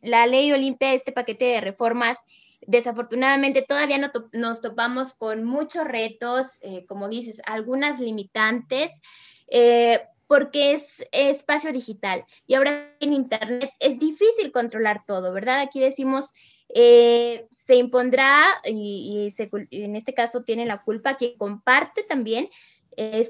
la 0.00 0.26
ley 0.26 0.52
Olimpia, 0.52 0.92
este 0.92 1.10
paquete 1.10 1.46
de 1.46 1.60
reformas, 1.60 2.18
Desafortunadamente 2.66 3.62
todavía 3.62 3.98
no 3.98 4.10
nos 4.32 4.60
topamos 4.60 5.14
con 5.14 5.44
muchos 5.44 5.84
retos, 5.84 6.58
eh, 6.62 6.84
como 6.86 7.08
dices, 7.08 7.42
algunas 7.46 8.00
limitantes, 8.00 9.00
eh, 9.48 10.02
porque 10.26 10.72
es, 10.72 11.06
espacio 11.12 11.72
digital 11.72 12.24
y 12.46 12.54
ahora 12.54 12.94
en 13.00 13.12
Internet 13.12 13.70
es 13.78 13.98
difícil 13.98 14.52
controlar 14.52 15.04
todo, 15.06 15.32
¿verdad? 15.32 15.60
Aquí 15.60 15.80
decimos, 15.80 16.32
eh, 16.74 17.46
se 17.50 17.76
impondrá 17.76 18.42
y, 18.64 19.28
en 19.70 19.96
este 19.96 20.14
caso 20.14 20.42
tiene 20.42 20.64
la 20.64 20.82
culpa 20.82 21.16
quien 21.16 21.36
comparte 21.36 22.02
también 22.02 22.48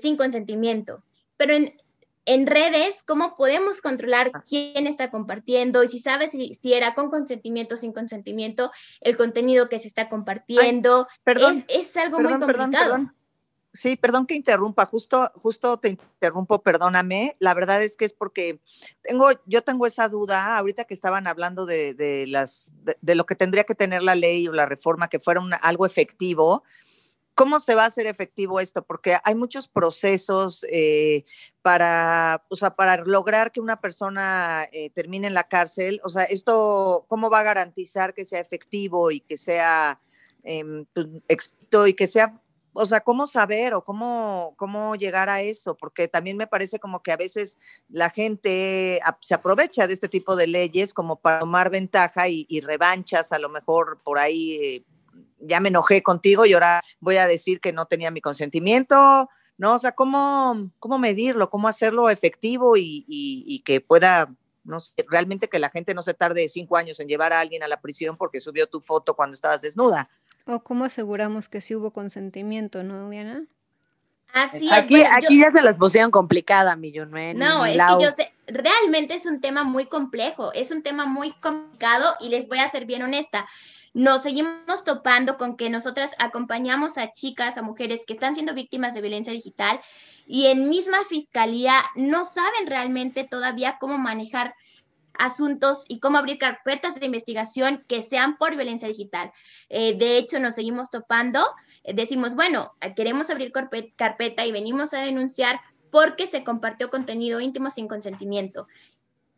sin 0.00 0.16
consentimiento. 0.16 1.02
Pero 1.36 1.56
en, 1.56 1.74
en 2.26 2.46
redes, 2.46 3.02
¿cómo 3.06 3.36
podemos 3.36 3.80
controlar 3.80 4.30
ah. 4.34 4.42
quién 4.48 4.86
está 4.86 5.10
compartiendo 5.10 5.82
y 5.84 5.88
si 5.88 5.98
sabes 5.98 6.32
si, 6.32 6.72
era 6.72 6.94
con 6.94 7.10
consentimiento 7.10 7.74
o 7.74 7.78
sin 7.78 7.92
consentimiento 7.92 8.70
el 9.00 9.16
contenido 9.16 9.68
que 9.68 9.78
se 9.78 9.88
está 9.88 10.08
compartiendo? 10.08 11.06
perdón, 11.22 11.64
es, 11.68 11.96
algo 11.96 12.20
muy 12.20 12.38
complicado. 12.38 13.10
Sí, 13.74 13.96
perdón 13.96 14.26
que 14.26 14.36
interrumpa, 14.36 14.86
justo, 14.86 15.32
justo 15.34 15.78
te 15.78 15.88
interrumpo, 15.88 16.62
perdóname. 16.62 17.36
La 17.40 17.54
verdad 17.54 17.82
es 17.82 17.96
que 17.96 18.04
es 18.04 18.12
porque 18.12 18.60
tengo, 19.02 19.30
yo 19.46 19.62
tengo 19.62 19.84
esa 19.86 20.08
duda, 20.08 20.56
ahorita 20.56 20.84
que 20.84 20.94
estaban 20.94 21.26
hablando 21.26 21.66
de, 21.66 22.24
las, 22.28 22.72
de, 23.02 23.14
lo 23.16 23.26
que 23.26 23.34
tendría 23.34 23.64
que 23.64 23.74
tener 23.74 24.04
la 24.04 24.14
ley 24.14 24.46
o 24.46 24.52
la 24.52 24.66
reforma, 24.66 25.08
que 25.08 25.18
fuera 25.18 25.40
algo 25.60 25.86
efectivo. 25.86 26.62
¿Cómo 27.34 27.58
se 27.60 27.74
va 27.74 27.84
a 27.84 27.86
hacer 27.86 28.06
efectivo 28.06 28.60
esto? 28.60 28.82
Porque 28.82 29.16
hay 29.24 29.34
muchos 29.34 29.66
procesos 29.66 30.64
eh, 30.70 31.24
para, 31.62 32.44
o 32.48 32.56
sea, 32.56 32.76
para 32.76 32.96
lograr 32.98 33.50
que 33.50 33.60
una 33.60 33.80
persona 33.80 34.68
eh, 34.72 34.90
termine 34.90 35.26
en 35.26 35.34
la 35.34 35.48
cárcel. 35.48 36.00
O 36.04 36.10
sea, 36.10 36.24
esto, 36.24 37.06
¿cómo 37.08 37.30
va 37.30 37.40
a 37.40 37.44
garantizar 37.44 38.14
que 38.14 38.24
sea 38.24 38.40
efectivo 38.40 39.10
y 39.10 39.20
que 39.20 39.36
sea 39.36 40.00
eh, 40.44 40.62
y 41.86 41.94
que 41.94 42.06
sea 42.06 42.40
o 42.74 42.86
sea, 42.86 43.00
cómo 43.00 43.26
saber 43.26 43.72
o 43.72 43.84
cómo, 43.84 44.54
cómo 44.56 44.96
llegar 44.96 45.28
a 45.28 45.40
eso, 45.40 45.76
porque 45.76 46.08
también 46.08 46.36
me 46.36 46.48
parece 46.48 46.80
como 46.80 47.02
que 47.02 47.12
a 47.12 47.16
veces 47.16 47.56
la 47.88 48.10
gente 48.10 49.00
se 49.20 49.34
aprovecha 49.34 49.86
de 49.86 49.94
este 49.94 50.08
tipo 50.08 50.34
de 50.34 50.48
leyes 50.48 50.92
como 50.92 51.16
para 51.16 51.38
tomar 51.38 51.70
ventaja 51.70 52.28
y, 52.28 52.60
revanchas, 52.60 53.30
a 53.30 53.38
lo 53.38 53.48
mejor 53.48 54.00
por 54.02 54.18
ahí 54.18 54.58
eh, 54.60 54.84
ya 55.46 55.60
me 55.60 55.68
enojé 55.68 56.02
contigo 56.02 56.46
y 56.46 56.52
ahora 56.52 56.82
voy 57.00 57.16
a 57.16 57.26
decir 57.26 57.60
que 57.60 57.72
no 57.72 57.86
tenía 57.86 58.10
mi 58.10 58.20
consentimiento, 58.20 59.28
¿no? 59.56 59.74
O 59.74 59.78
sea, 59.78 59.92
¿cómo, 59.92 60.70
cómo 60.78 60.98
medirlo, 60.98 61.50
cómo 61.50 61.68
hacerlo 61.68 62.10
efectivo 62.10 62.76
y, 62.76 63.04
y 63.08 63.62
que 63.64 63.80
pueda 63.80 64.30
no 64.64 64.80
sé, 64.80 64.94
realmente 65.08 65.48
que 65.48 65.58
la 65.58 65.70
gente 65.70 65.94
no 65.94 66.02
se 66.02 66.14
tarde 66.14 66.48
cinco 66.48 66.76
años 66.76 66.98
en 66.98 67.08
llevar 67.08 67.32
a 67.32 67.40
alguien 67.40 67.62
a 67.62 67.68
la 67.68 67.80
prisión 67.80 68.16
porque 68.16 68.40
subió 68.40 68.66
tu 68.66 68.80
foto 68.80 69.14
cuando 69.14 69.34
estabas 69.34 69.62
desnuda. 69.62 70.08
¿O 70.46 70.62
cómo 70.62 70.84
aseguramos 70.84 71.48
que 71.48 71.60
sí 71.60 71.74
hubo 71.74 71.92
consentimiento, 71.92 72.82
no, 72.82 73.08
Diana? 73.08 73.46
Así 74.32 74.66
es. 74.66 74.72
Aquí, 74.72 75.02
aquí 75.02 75.38
ya 75.38 75.50
se 75.50 75.62
las 75.62 75.76
pusieron 75.76 76.10
complicada, 76.10 76.74
mi 76.76 76.92
No, 76.92 77.64
es 77.64 77.76
que 77.76 78.02
yo 78.02 78.10
sé, 78.10 78.34
realmente 78.46 79.14
es 79.14 79.26
un 79.26 79.40
tema 79.40 79.62
muy 79.62 79.86
complejo, 79.86 80.52
es 80.52 80.70
un 80.70 80.82
tema 80.82 81.06
muy 81.06 81.32
complicado 81.32 82.14
y 82.20 82.30
les 82.30 82.48
voy 82.48 82.58
a 82.58 82.68
ser 82.68 82.84
bien 82.84 83.02
honesta. 83.02 83.46
Nos 83.94 84.22
seguimos 84.22 84.82
topando 84.84 85.38
con 85.38 85.56
que 85.56 85.70
nosotras 85.70 86.16
acompañamos 86.18 86.98
a 86.98 87.12
chicas, 87.12 87.56
a 87.56 87.62
mujeres 87.62 88.04
que 88.04 88.12
están 88.12 88.34
siendo 88.34 88.52
víctimas 88.52 88.92
de 88.92 89.00
violencia 89.00 89.32
digital 89.32 89.80
y 90.26 90.46
en 90.46 90.68
misma 90.68 90.98
fiscalía 91.08 91.74
no 91.94 92.24
saben 92.24 92.66
realmente 92.66 93.22
todavía 93.22 93.78
cómo 93.80 93.96
manejar 93.96 94.56
asuntos 95.16 95.84
y 95.86 96.00
cómo 96.00 96.18
abrir 96.18 96.38
carpetas 96.38 96.98
de 96.98 97.06
investigación 97.06 97.84
que 97.86 98.02
sean 98.02 98.36
por 98.36 98.56
violencia 98.56 98.88
digital. 98.88 99.32
Eh, 99.68 99.96
de 99.96 100.18
hecho, 100.18 100.40
nos 100.40 100.56
seguimos 100.56 100.90
topando, 100.90 101.46
eh, 101.84 101.94
decimos, 101.94 102.34
bueno, 102.34 102.72
queremos 102.96 103.30
abrir 103.30 103.52
carpeta 103.94 104.44
y 104.44 104.50
venimos 104.50 104.92
a 104.92 104.98
denunciar 104.98 105.60
porque 105.92 106.26
se 106.26 106.42
compartió 106.42 106.90
contenido 106.90 107.40
íntimo 107.40 107.70
sin 107.70 107.86
consentimiento. 107.86 108.66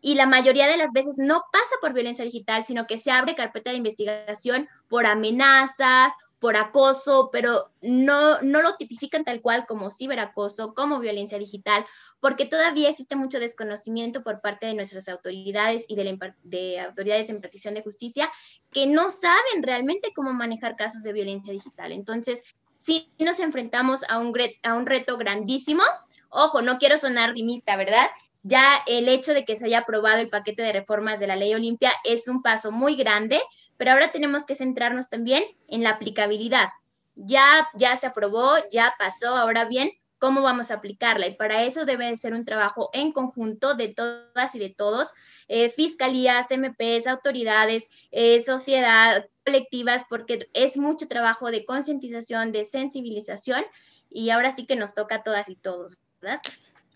Y 0.06 0.14
la 0.14 0.26
mayoría 0.26 0.68
de 0.68 0.76
las 0.76 0.92
veces 0.92 1.16
no 1.18 1.42
pasa 1.50 1.74
por 1.80 1.92
violencia 1.92 2.24
digital, 2.24 2.62
sino 2.62 2.86
que 2.86 2.96
se 2.96 3.10
abre 3.10 3.34
carpeta 3.34 3.70
de 3.70 3.78
investigación 3.78 4.68
por 4.86 5.04
amenazas 5.04 6.12
por 6.38 6.56
acoso, 6.56 7.30
pero 7.32 7.72
no, 7.82 8.40
no 8.42 8.62
lo 8.62 8.76
tipifican 8.76 9.24
tal 9.24 9.40
cual 9.40 9.66
como 9.66 9.90
ciberacoso, 9.90 10.74
como 10.74 11.00
violencia 11.00 11.38
digital, 11.38 11.84
porque 12.20 12.46
todavía 12.46 12.88
existe 12.88 13.16
mucho 13.16 13.40
desconocimiento 13.40 14.22
por 14.22 14.40
parte 14.40 14.66
de 14.66 14.74
nuestras 14.74 15.08
autoridades 15.08 15.86
y 15.88 15.96
de, 15.96 16.16
de 16.44 16.78
autoridades 16.78 17.28
en 17.28 17.40
partición 17.40 17.74
de 17.74 17.82
justicia 17.82 18.30
que 18.70 18.86
no 18.86 19.10
saben 19.10 19.64
realmente 19.64 20.12
cómo 20.14 20.32
manejar 20.32 20.76
casos 20.76 21.02
de 21.02 21.14
violencia 21.14 21.52
digital. 21.52 21.90
Entonces, 21.90 22.44
sí 22.76 23.10
nos 23.18 23.40
enfrentamos 23.40 24.04
a 24.08 24.18
un, 24.18 24.32
a 24.62 24.74
un 24.74 24.86
reto 24.86 25.16
grandísimo. 25.16 25.82
Ojo, 26.28 26.62
no 26.62 26.78
quiero 26.78 26.96
sonar 26.96 27.30
optimista, 27.30 27.74
¿verdad? 27.74 28.06
Ya 28.48 28.70
el 28.86 29.08
hecho 29.08 29.34
de 29.34 29.44
que 29.44 29.56
se 29.56 29.66
haya 29.66 29.78
aprobado 29.78 30.20
el 30.20 30.28
paquete 30.28 30.62
de 30.62 30.72
reformas 30.72 31.18
de 31.18 31.26
la 31.26 31.34
ley 31.34 31.52
Olimpia 31.52 31.90
es 32.04 32.28
un 32.28 32.42
paso 32.42 32.70
muy 32.70 32.94
grande, 32.94 33.40
pero 33.76 33.90
ahora 33.90 34.12
tenemos 34.12 34.46
que 34.46 34.54
centrarnos 34.54 35.08
también 35.08 35.42
en 35.66 35.82
la 35.82 35.90
aplicabilidad. 35.90 36.68
Ya, 37.16 37.66
ya 37.74 37.96
se 37.96 38.06
aprobó, 38.06 38.52
ya 38.70 38.94
pasó, 39.00 39.34
ahora 39.36 39.64
bien, 39.64 39.90
¿cómo 40.18 40.42
vamos 40.42 40.70
a 40.70 40.74
aplicarla? 40.74 41.26
Y 41.26 41.34
para 41.34 41.64
eso 41.64 41.86
debe 41.86 42.06
de 42.06 42.16
ser 42.16 42.34
un 42.34 42.44
trabajo 42.44 42.88
en 42.92 43.10
conjunto 43.10 43.74
de 43.74 43.88
todas 43.88 44.54
y 44.54 44.60
de 44.60 44.70
todos, 44.70 45.12
eh, 45.48 45.68
fiscalías, 45.68 46.46
MPs, 46.52 47.08
autoridades, 47.08 47.88
eh, 48.12 48.40
sociedad, 48.40 49.28
colectivas, 49.44 50.04
porque 50.08 50.48
es 50.54 50.76
mucho 50.76 51.08
trabajo 51.08 51.50
de 51.50 51.64
concientización, 51.64 52.52
de 52.52 52.64
sensibilización, 52.64 53.64
y 54.08 54.30
ahora 54.30 54.52
sí 54.52 54.66
que 54.66 54.76
nos 54.76 54.94
toca 54.94 55.16
a 55.16 55.22
todas 55.24 55.48
y 55.48 55.56
todos, 55.56 55.98
¿verdad? 56.20 56.40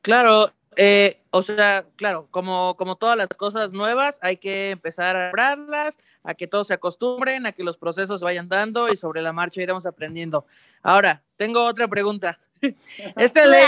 Claro, 0.03 0.53
eh, 0.77 1.21
o 1.31 1.43
sea, 1.43 1.85
claro, 1.97 2.29
como, 2.31 2.77
como 2.77 2.97
todas 2.97 3.17
las 3.17 3.29
cosas 3.29 3.73
nuevas, 3.73 4.19
hay 4.23 4.37
que 4.37 4.71
empezar 4.71 5.17
a 5.17 5.29
hablarlas, 5.29 5.99
a 6.23 6.35
que 6.35 6.47
todos 6.47 6.69
se 6.69 6.75
acostumbren, 6.75 7.47
a 7.47 7.53
que 7.53 7.65
los 7.65 7.77
procesos 7.77 8.21
vayan 8.23 8.49
dando 8.49 8.89
y 8.89 8.97
sobre 8.97 9.23
la 9.23 9.33
marcha 9.33 9.63
iremos 9.63 9.87
aprendiendo. 9.87 10.47
Ahora, 10.83 11.23
tengo 11.37 11.65
otra 11.65 11.89
pregunta. 11.89 12.39
Esta 13.17 13.47
ley, 13.47 13.65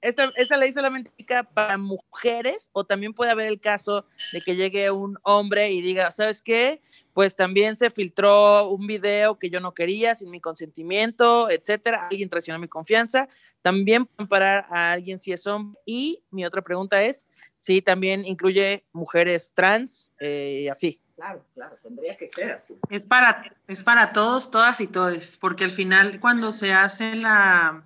esta, 0.00 0.32
esta 0.34 0.56
ley 0.56 0.72
solamente 0.72 1.10
aplica 1.10 1.42
para 1.44 1.78
mujeres 1.78 2.70
o 2.72 2.84
también 2.84 3.14
puede 3.14 3.30
haber 3.30 3.46
el 3.46 3.60
caso 3.60 4.04
de 4.32 4.40
que 4.40 4.56
llegue 4.56 4.90
un 4.90 5.18
hombre 5.22 5.70
y 5.70 5.80
diga, 5.80 6.10
¿sabes 6.10 6.42
qué? 6.42 6.82
Pues 7.12 7.34
también 7.36 7.76
se 7.76 7.90
filtró 7.90 8.68
un 8.68 8.86
video 8.86 9.38
que 9.38 9.50
yo 9.50 9.60
no 9.60 9.74
quería 9.74 10.14
sin 10.14 10.30
mi 10.30 10.40
consentimiento, 10.40 11.50
etcétera. 11.50 12.08
Alguien 12.10 12.28
traicionó 12.28 12.58
mi 12.58 12.68
confianza. 12.68 13.28
También 13.62 14.06
pueden 14.06 14.28
parar 14.28 14.66
a 14.70 14.92
alguien 14.92 15.18
si 15.18 15.32
es 15.32 15.46
hombre. 15.46 15.80
Y 15.84 16.22
mi 16.30 16.44
otra 16.44 16.62
pregunta 16.62 17.02
es 17.02 17.26
si 17.56 17.82
también 17.82 18.24
incluye 18.24 18.84
mujeres 18.92 19.52
trans, 19.54 20.12
eh, 20.18 20.68
así. 20.70 21.00
Claro, 21.16 21.44
claro, 21.52 21.76
tendría 21.82 22.16
que 22.16 22.26
ser 22.26 22.52
así. 22.52 22.78
Es 22.88 23.04
para, 23.04 23.42
es 23.66 23.82
para 23.82 24.12
todos, 24.12 24.50
todas 24.50 24.80
y 24.80 24.86
todes, 24.86 25.36
porque 25.36 25.64
al 25.64 25.70
final 25.70 26.18
cuando 26.18 26.50
se 26.52 26.72
hace 26.72 27.16
la, 27.16 27.84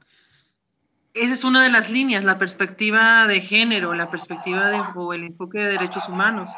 esa 1.15 1.33
es 1.33 1.45
una 1.45 1.63
de 1.63 1.71
las 1.71 1.91
líneas, 1.91 2.25
la 2.25 2.39
perspectiva 2.39 3.27
de 3.29 3.41
género, 3.41 3.95
la 3.95 4.11
perspectiva 4.11 4.69
de, 4.69 4.81
o 4.97 5.13
el 5.13 5.23
enfoque 5.23 5.59
de 5.59 5.73
derechos 5.73 6.09
humanos. 6.09 6.51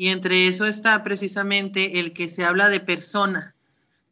Y 0.00 0.08
entre 0.08 0.48
eso 0.48 0.64
está 0.64 1.02
precisamente 1.02 2.00
el 2.00 2.14
que 2.14 2.30
se 2.30 2.46
habla 2.46 2.70
de 2.70 2.80
persona. 2.80 3.54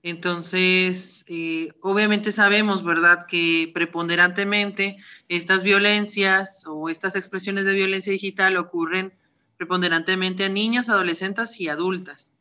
Entonces, 0.02 1.24
eh, 1.28 1.72
obviamente 1.80 2.30
sabemos, 2.30 2.84
¿verdad?, 2.84 3.24
que 3.26 3.70
preponderantemente 3.72 4.98
estas 5.30 5.62
violencias 5.62 6.64
o 6.66 6.90
estas 6.90 7.16
expresiones 7.16 7.64
de 7.64 7.72
violencia 7.72 8.12
digital 8.12 8.58
ocurren 8.58 9.14
preponderantemente 9.56 10.44
a 10.44 10.50
niñas, 10.50 10.90
adolescentes 10.90 11.58
y 11.58 11.68
adultas. 11.68 12.34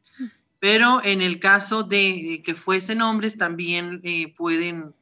Pero 0.59 0.99
en 1.05 1.21
el 1.21 1.39
caso 1.39 1.83
de 1.83 2.41
que 2.43 2.53
fuesen 2.53 3.01
hombres, 3.01 3.37
también 3.37 4.01
eh, 4.03 4.33
pueden 4.35 4.93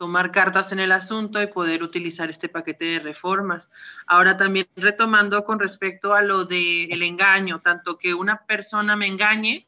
tomar 0.00 0.32
cartas 0.32 0.72
en 0.72 0.80
el 0.80 0.92
asunto 0.92 1.42
y 1.42 1.46
poder 1.48 1.82
utilizar 1.82 2.30
este 2.30 2.48
paquete 2.48 2.86
de 2.86 3.00
reformas. 3.00 3.68
Ahora 4.06 4.38
también 4.38 4.66
retomando 4.74 5.44
con 5.44 5.58
respecto 5.58 6.14
a 6.14 6.22
lo 6.22 6.46
del 6.46 6.90
el 6.90 7.02
engaño, 7.02 7.60
tanto 7.60 7.98
que 7.98 8.14
una 8.14 8.46
persona 8.46 8.96
me 8.96 9.06
engañe 9.06 9.66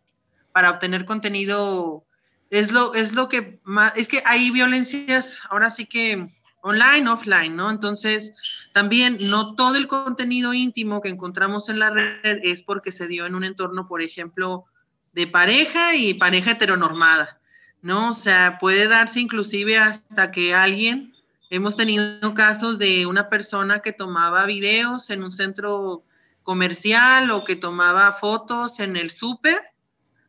para 0.51 0.71
obtener 0.71 1.05
contenido, 1.05 2.07
es 2.49 2.73
lo, 2.73 2.95
es 2.95 3.13
lo 3.13 3.29
que 3.29 3.61
más, 3.65 3.93
es 3.95 4.09
que 4.09 4.23
hay 4.25 4.51
violencias 4.51 5.43
ahora 5.51 5.69
sí 5.69 5.85
que 5.85 6.27
online, 6.63 7.11
offline, 7.11 7.55
¿no? 7.55 7.69
Entonces, 7.69 8.33
también 8.73 9.19
no 9.21 9.55
todo 9.55 9.77
el 9.77 9.87
contenido 9.87 10.55
íntimo 10.55 11.03
que 11.03 11.11
encontramos 11.11 11.69
en 11.69 11.79
la 11.79 11.91
red 11.91 12.39
es 12.43 12.63
porque 12.63 12.91
se 12.91 13.07
dio 13.07 13.27
en 13.27 13.35
un 13.35 13.45
entorno, 13.45 13.87
por 13.87 14.01
ejemplo, 14.01 14.65
de 15.13 15.27
pareja 15.27 15.95
y 15.95 16.15
pareja 16.15 16.53
heteronormada 16.53 17.42
¿no? 17.83 18.11
O 18.11 18.13
sea, 18.13 18.59
puede 18.59 18.89
darse 18.89 19.21
inclusive 19.21 19.77
hasta 19.77 20.31
que 20.31 20.55
alguien, 20.55 21.13
hemos 21.51 21.77
tenido 21.77 22.33
casos 22.33 22.79
de 22.79 23.05
una 23.05 23.29
persona 23.29 23.81
que 23.81 23.93
tomaba 23.93 24.47
videos 24.47 25.11
en 25.11 25.23
un 25.23 25.33
centro 25.33 26.05
comercial 26.43 27.31
o 27.31 27.45
que 27.45 27.57
tomaba 27.57 28.13
fotos 28.13 28.81
en 28.81 28.97
el 28.97 29.11
súper 29.11 29.61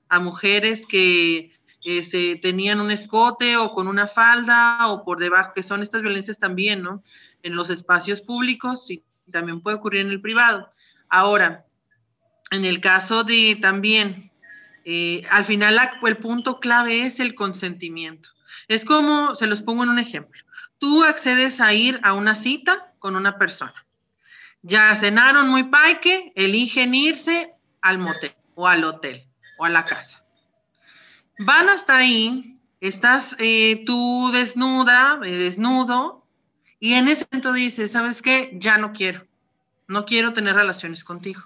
a 0.10 0.20
mujeres 0.20 0.86
que 0.86 1.54
eh, 1.86 2.04
se 2.04 2.36
tenían 2.36 2.82
un 2.82 2.92
escote 2.92 3.58
o 3.58 3.74
con 3.74 3.88
una 3.88 4.08
falda 4.08 4.88
o 4.88 5.04
por 5.06 5.20
debajo, 5.20 5.54
que 5.56 5.64
son 5.64 5.82
estas 5.82 6.02
violencias 6.02 6.38
también, 6.38 6.82
¿no? 6.82 7.04
En 7.42 7.56
los 7.56 7.70
espacios 7.70 8.22
públicos 8.22 8.90
y 8.90 9.04
también 9.32 9.62
puede 9.62 9.78
ocurrir 9.78 10.02
en 10.02 10.10
el 10.10 10.22
privado. 10.22 10.70
Ahora, 11.10 11.66
en 12.52 12.66
el 12.66 12.82
caso 12.82 13.24
de 13.24 13.58
también 13.62 14.33
eh, 14.86 15.26
al 15.30 15.46
final 15.46 15.80
el 16.06 16.18
punto 16.18 16.60
clave 16.60 17.06
es 17.06 17.20
el 17.20 17.36
consentimiento. 17.36 18.30
Es 18.68 18.86
como, 18.86 19.36
se 19.36 19.48
los 19.48 19.62
pongo 19.62 19.84
en 19.84 19.90
un 19.90 20.00
ejemplo. 20.00 20.42
Tú 20.78 21.04
accedes 21.04 21.62
a 21.62 21.74
ir 21.74 22.00
a 22.04 22.14
una 22.14 22.36
cita 22.36 22.94
con 23.00 23.16
una 23.16 23.38
persona. 23.38 23.74
Ya 24.62 24.96
cenaron 24.96 25.50
muy 25.50 25.64
paique, 25.64 26.32
eligen 26.36 26.96
irse 26.96 27.54
al 27.82 27.98
motel 27.98 28.34
o 28.56 28.68
al 28.68 28.84
hotel 28.84 29.28
o 29.58 29.66
a 29.66 29.70
la 29.70 29.86
casa. 29.86 30.24
Van 31.40 31.68
hasta 31.68 31.98
ahí, 31.98 32.58
estás 32.80 33.36
eh, 33.40 33.84
tú 33.86 34.30
desnuda, 34.32 35.20
eh, 35.24 35.32
desnudo, 35.32 36.26
y 36.80 36.94
en 36.94 37.08
ese 37.08 37.26
momento 37.32 37.54
dices, 37.54 37.92
¿sabes 37.92 38.22
qué? 38.22 38.52
Ya 38.56 38.78
no 38.78 38.94
quiero, 38.94 39.26
no 39.88 40.06
quiero 40.06 40.34
tener 40.34 40.56
relaciones 40.56 41.04
contigo. 41.04 41.42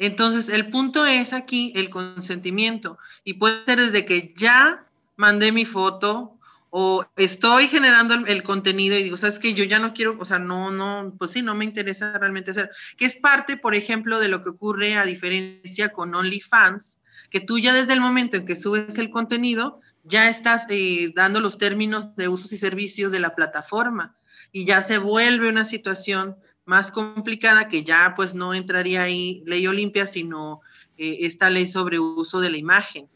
Entonces, 0.00 0.48
el 0.48 0.70
punto 0.70 1.04
es 1.04 1.34
aquí 1.34 1.74
el 1.76 1.90
consentimiento, 1.90 2.98
y 3.22 3.34
puede 3.34 3.66
ser 3.66 3.80
desde 3.80 4.06
que 4.06 4.32
ya 4.34 4.86
mandé 5.16 5.52
mi 5.52 5.66
foto 5.66 6.38
o 6.70 7.04
estoy 7.16 7.68
generando 7.68 8.14
el, 8.14 8.42
contenido 8.42 8.96
y 8.96 9.02
digo, 9.02 9.18
sabes 9.18 9.38
que 9.38 9.52
yo 9.52 9.62
ya 9.64 9.78
no 9.78 9.92
quiero, 9.92 10.16
o 10.18 10.24
sea, 10.24 10.38
no, 10.38 10.70
no, 10.70 11.14
pues 11.18 11.32
sí, 11.32 11.42
no 11.42 11.54
me 11.54 11.66
interesa 11.66 12.16
realmente 12.18 12.52
hacer, 12.52 12.70
que 12.96 13.04
es 13.04 13.14
parte, 13.14 13.58
por 13.58 13.74
ejemplo, 13.74 14.20
de 14.20 14.28
lo 14.28 14.42
que 14.42 14.48
ocurre 14.48 14.96
a 14.96 15.04
diferencia 15.04 15.90
con 15.90 16.14
OnlyFans, 16.14 16.98
que 17.28 17.40
tú 17.40 17.58
ya 17.58 17.74
desde 17.74 17.92
el 17.92 18.00
momento 18.00 18.38
en 18.38 18.46
que 18.46 18.56
subes 18.56 18.96
el 18.96 19.10
contenido, 19.10 19.82
ya 20.04 20.30
estás 20.30 20.64
eh, 20.70 21.12
dando 21.14 21.40
los 21.40 21.58
términos 21.58 22.16
de 22.16 22.28
usos 22.28 22.54
y 22.54 22.58
servicios 22.58 23.12
de 23.12 23.20
la 23.20 23.34
plataforma. 23.34 24.16
Y 24.50 24.64
ya 24.64 24.80
se 24.82 24.96
vuelve 24.96 25.50
una 25.50 25.66
situación 25.66 26.36
más 26.70 26.92
complicada 26.92 27.66
que 27.66 27.82
ya 27.82 28.14
pues 28.14 28.32
no 28.32 28.54
entraría 28.54 29.02
ahí 29.02 29.42
ley 29.44 29.66
Olimpia, 29.66 30.06
sino 30.06 30.60
eh, 30.96 31.18
esta 31.22 31.50
ley 31.50 31.66
sobre 31.66 31.98
uso 31.98 32.38
de 32.40 32.48
la 32.48 32.58
imagen. 32.58 33.08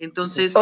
Entonces, 0.00 0.54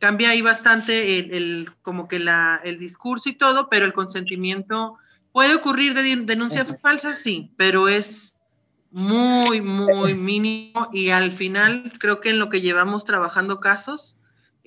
cambia 0.00 0.30
ahí 0.30 0.42
bastante 0.42 1.20
el, 1.20 1.70
como 1.82 2.08
que 2.08 2.18
la, 2.18 2.60
el 2.64 2.80
discurso 2.80 3.28
y 3.28 3.34
todo, 3.34 3.68
pero 3.70 3.86
el 3.86 3.92
consentimiento 3.92 4.96
puede 5.30 5.54
ocurrir 5.54 5.94
de 5.94 6.16
denuncias 6.16 6.74
falsas, 6.82 7.18
sí, 7.18 7.52
pero 7.56 7.86
es 7.86 8.34
muy, 8.90 9.60
muy 9.60 10.14
mínimo 10.14 10.90
y 10.92 11.10
al 11.10 11.30
final 11.30 11.92
creo 12.00 12.20
que 12.20 12.30
en 12.30 12.40
lo 12.40 12.48
que 12.48 12.60
llevamos 12.60 13.04
trabajando 13.04 13.60
casos, 13.60 14.17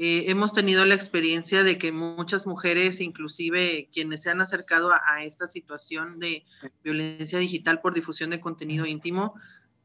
eh, 0.04 0.32
hemos 0.32 0.52
tenido 0.52 0.84
la 0.84 0.96
experiencia 0.96 1.62
de 1.62 1.78
que 1.78 1.92
muchas 1.92 2.48
mujeres, 2.48 3.02
inclusive 3.02 3.88
quienes 3.94 4.24
se 4.24 4.32
han 4.32 4.42
acercado 4.42 4.92
a, 4.92 5.24
esta 5.24 5.46
situación 5.46 6.18
de 6.18 6.44
violencia 6.84 7.38
digital 7.38 7.82
por 7.82 7.94
difusión 7.94 8.32
de 8.32 8.40
contenido 8.40 8.88
íntimo, 8.88 9.36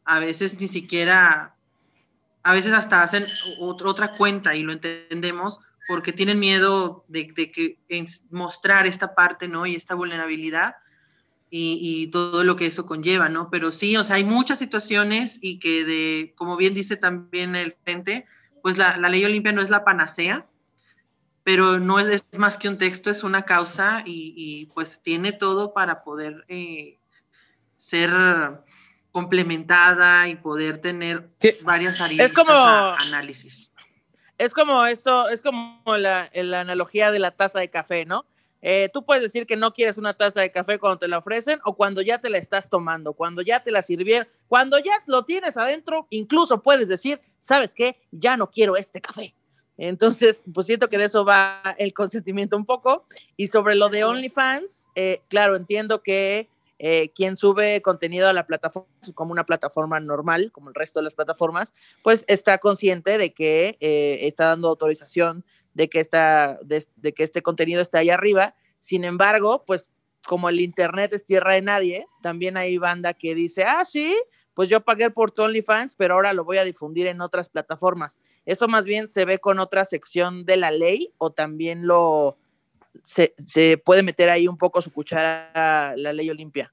a 0.06 0.18
veces 0.18 0.58
ni 0.58 0.68
siquiera 0.68 1.54
a 2.42 2.54
veces 2.54 2.72
hasta 2.72 3.02
hacen 3.02 3.26
otra 3.60 4.12
cuenta 4.12 4.54
y 4.54 4.62
lo 4.62 4.72
entendemos 4.72 5.60
porque 5.86 6.14
tienen 6.14 6.40
miedo 6.40 7.04
de, 7.08 7.26
que 7.34 7.78
mostrar 8.30 8.86
esta 8.86 9.14
parte, 9.14 9.48
¿no? 9.48 9.66
Y 9.66 9.74
esta 9.74 9.94
vulnerabilidad 9.94 10.76
y, 11.50 12.06
todo 12.06 12.42
lo 12.42 12.56
que 12.56 12.64
eso 12.64 12.86
conlleva, 12.86 13.28
¿no? 13.28 13.50
Pero 13.50 13.70
sí, 13.70 13.98
o 13.98 14.04
sea, 14.04 14.16
hay 14.16 14.24
muchas 14.24 14.58
situaciones 14.58 15.38
y 15.42 15.58
que 15.58 15.84
de, 15.84 16.34
como 16.38 16.56
bien 16.56 16.72
dice 16.72 16.96
también 16.96 17.54
el 17.54 17.74
frente, 17.84 18.24
pues 18.66 18.78
la, 18.78 18.96
ley 18.96 19.24
Olimpia 19.24 19.52
no 19.52 19.62
es 19.62 19.70
la 19.70 19.84
panacea, 19.84 20.44
pero 21.44 21.78
no 21.78 22.00
es, 22.00 22.24
más 22.36 22.58
que 22.58 22.68
un 22.68 22.78
texto, 22.78 23.12
es 23.12 23.22
una 23.22 23.44
causa 23.44 24.02
y, 24.04 24.66
pues 24.74 25.00
tiene 25.04 25.30
todo 25.30 25.72
para 25.72 26.02
poder 26.02 26.44
eh, 26.48 26.98
ser 27.76 28.10
complementada 29.12 30.26
y 30.26 30.34
poder 30.34 30.78
tener 30.78 31.30
varias 31.62 32.00
áreas 32.00 32.32
como, 32.32 32.50
análisis. 32.50 33.70
Es 34.36 34.52
como 34.52 34.84
esto, 34.84 35.28
es 35.28 35.42
como 35.42 35.80
la, 35.96 36.28
analogía 36.34 37.12
de 37.12 37.20
la 37.20 37.30
taza 37.30 37.60
de 37.60 37.70
café, 37.70 38.04
¿no? 38.04 38.26
Eh, 38.68 38.90
tú 38.92 39.04
puedes 39.04 39.22
decir 39.22 39.46
que 39.46 39.54
no 39.54 39.72
quieres 39.72 39.96
una 39.96 40.14
taza 40.14 40.40
de 40.40 40.50
café 40.50 40.80
cuando 40.80 40.98
te 40.98 41.06
la 41.06 41.18
ofrecen 41.18 41.60
o 41.64 41.76
cuando 41.76 42.02
ya 42.02 42.18
te 42.18 42.28
la 42.30 42.38
estás 42.38 42.68
tomando, 42.68 43.12
cuando 43.12 43.40
ya 43.40 43.62
te 43.62 43.70
la 43.70 43.80
sirvieron, 43.80 44.26
cuando 44.48 44.76
ya 44.80 44.90
lo 45.06 45.24
tienes 45.24 45.56
adentro, 45.56 46.08
incluso 46.10 46.64
puedes 46.64 46.88
decir, 46.88 47.20
¿sabes 47.38 47.76
qué? 47.76 47.96
Ya 48.10 48.36
no 48.36 48.50
quiero 48.50 48.76
este 48.76 49.00
café. 49.00 49.36
Entonces, 49.78 50.42
pues 50.52 50.66
siento 50.66 50.88
que 50.88 50.98
de 50.98 51.04
eso 51.04 51.24
va 51.24 51.62
el 51.78 51.94
consentimiento 51.94 52.56
un 52.56 52.66
poco. 52.66 53.06
Y 53.36 53.46
sobre 53.46 53.76
lo 53.76 53.88
de 53.88 54.02
OnlyFans, 54.02 54.88
eh, 54.96 55.20
claro, 55.28 55.54
entiendo 55.54 56.02
que 56.02 56.48
eh, 56.80 57.10
quien 57.14 57.36
sube 57.36 57.80
contenido 57.82 58.28
a 58.28 58.32
la 58.32 58.48
plataforma 58.48 58.88
como 59.14 59.30
una 59.30 59.46
plataforma 59.46 60.00
normal, 60.00 60.50
como 60.50 60.70
el 60.70 60.74
resto 60.74 60.98
de 60.98 61.04
las 61.04 61.14
plataformas, 61.14 61.72
pues 62.02 62.24
está 62.26 62.58
consciente 62.58 63.16
de 63.16 63.32
que 63.32 63.76
eh, 63.78 64.18
está 64.22 64.46
dando 64.46 64.66
autorización 64.68 65.44
de 65.76 65.90
que, 65.90 66.00
esta, 66.00 66.58
de, 66.62 67.12
que 67.12 67.22
este 67.22 67.42
contenido 67.42 67.82
está 67.82 67.98
ahí 67.98 68.08
arriba. 68.08 68.54
Sin 68.78 69.04
embargo, 69.04 69.62
pues 69.66 69.92
como 70.26 70.48
el 70.48 70.60
Internet 70.60 71.12
es 71.12 71.26
tierra 71.26 71.52
de 71.52 71.60
nadie, 71.60 72.06
también 72.22 72.56
hay 72.56 72.78
banda 72.78 73.12
que 73.12 73.34
dice, 73.34 73.64
ah, 73.64 73.84
sí, 73.84 74.16
pues 74.54 74.70
yo 74.70 74.80
pagué 74.80 75.10
por 75.10 75.32
tu 75.32 75.42
OnlyFans, 75.42 75.94
pero 75.94 76.14
ahora 76.14 76.32
lo 76.32 76.44
voy 76.44 76.56
a 76.56 76.64
difundir 76.64 77.06
en 77.08 77.20
otras 77.20 77.50
plataformas. 77.50 78.18
Eso 78.46 78.68
más 78.68 78.86
bien 78.86 79.06
se 79.10 79.26
ve 79.26 79.38
con 79.38 79.58
otra 79.58 79.84
sección 79.84 80.46
de 80.46 80.56
la 80.56 80.70
ley 80.70 81.12
o 81.18 81.30
también 81.30 81.86
lo, 81.86 82.38
se, 83.04 83.34
puede 83.84 84.02
meter 84.02 84.30
ahí 84.30 84.48
un 84.48 84.56
poco 84.56 84.80
su 84.80 84.90
cuchara 84.90 85.94
la 85.94 86.12
ley 86.14 86.30
Olimpia. 86.30 86.72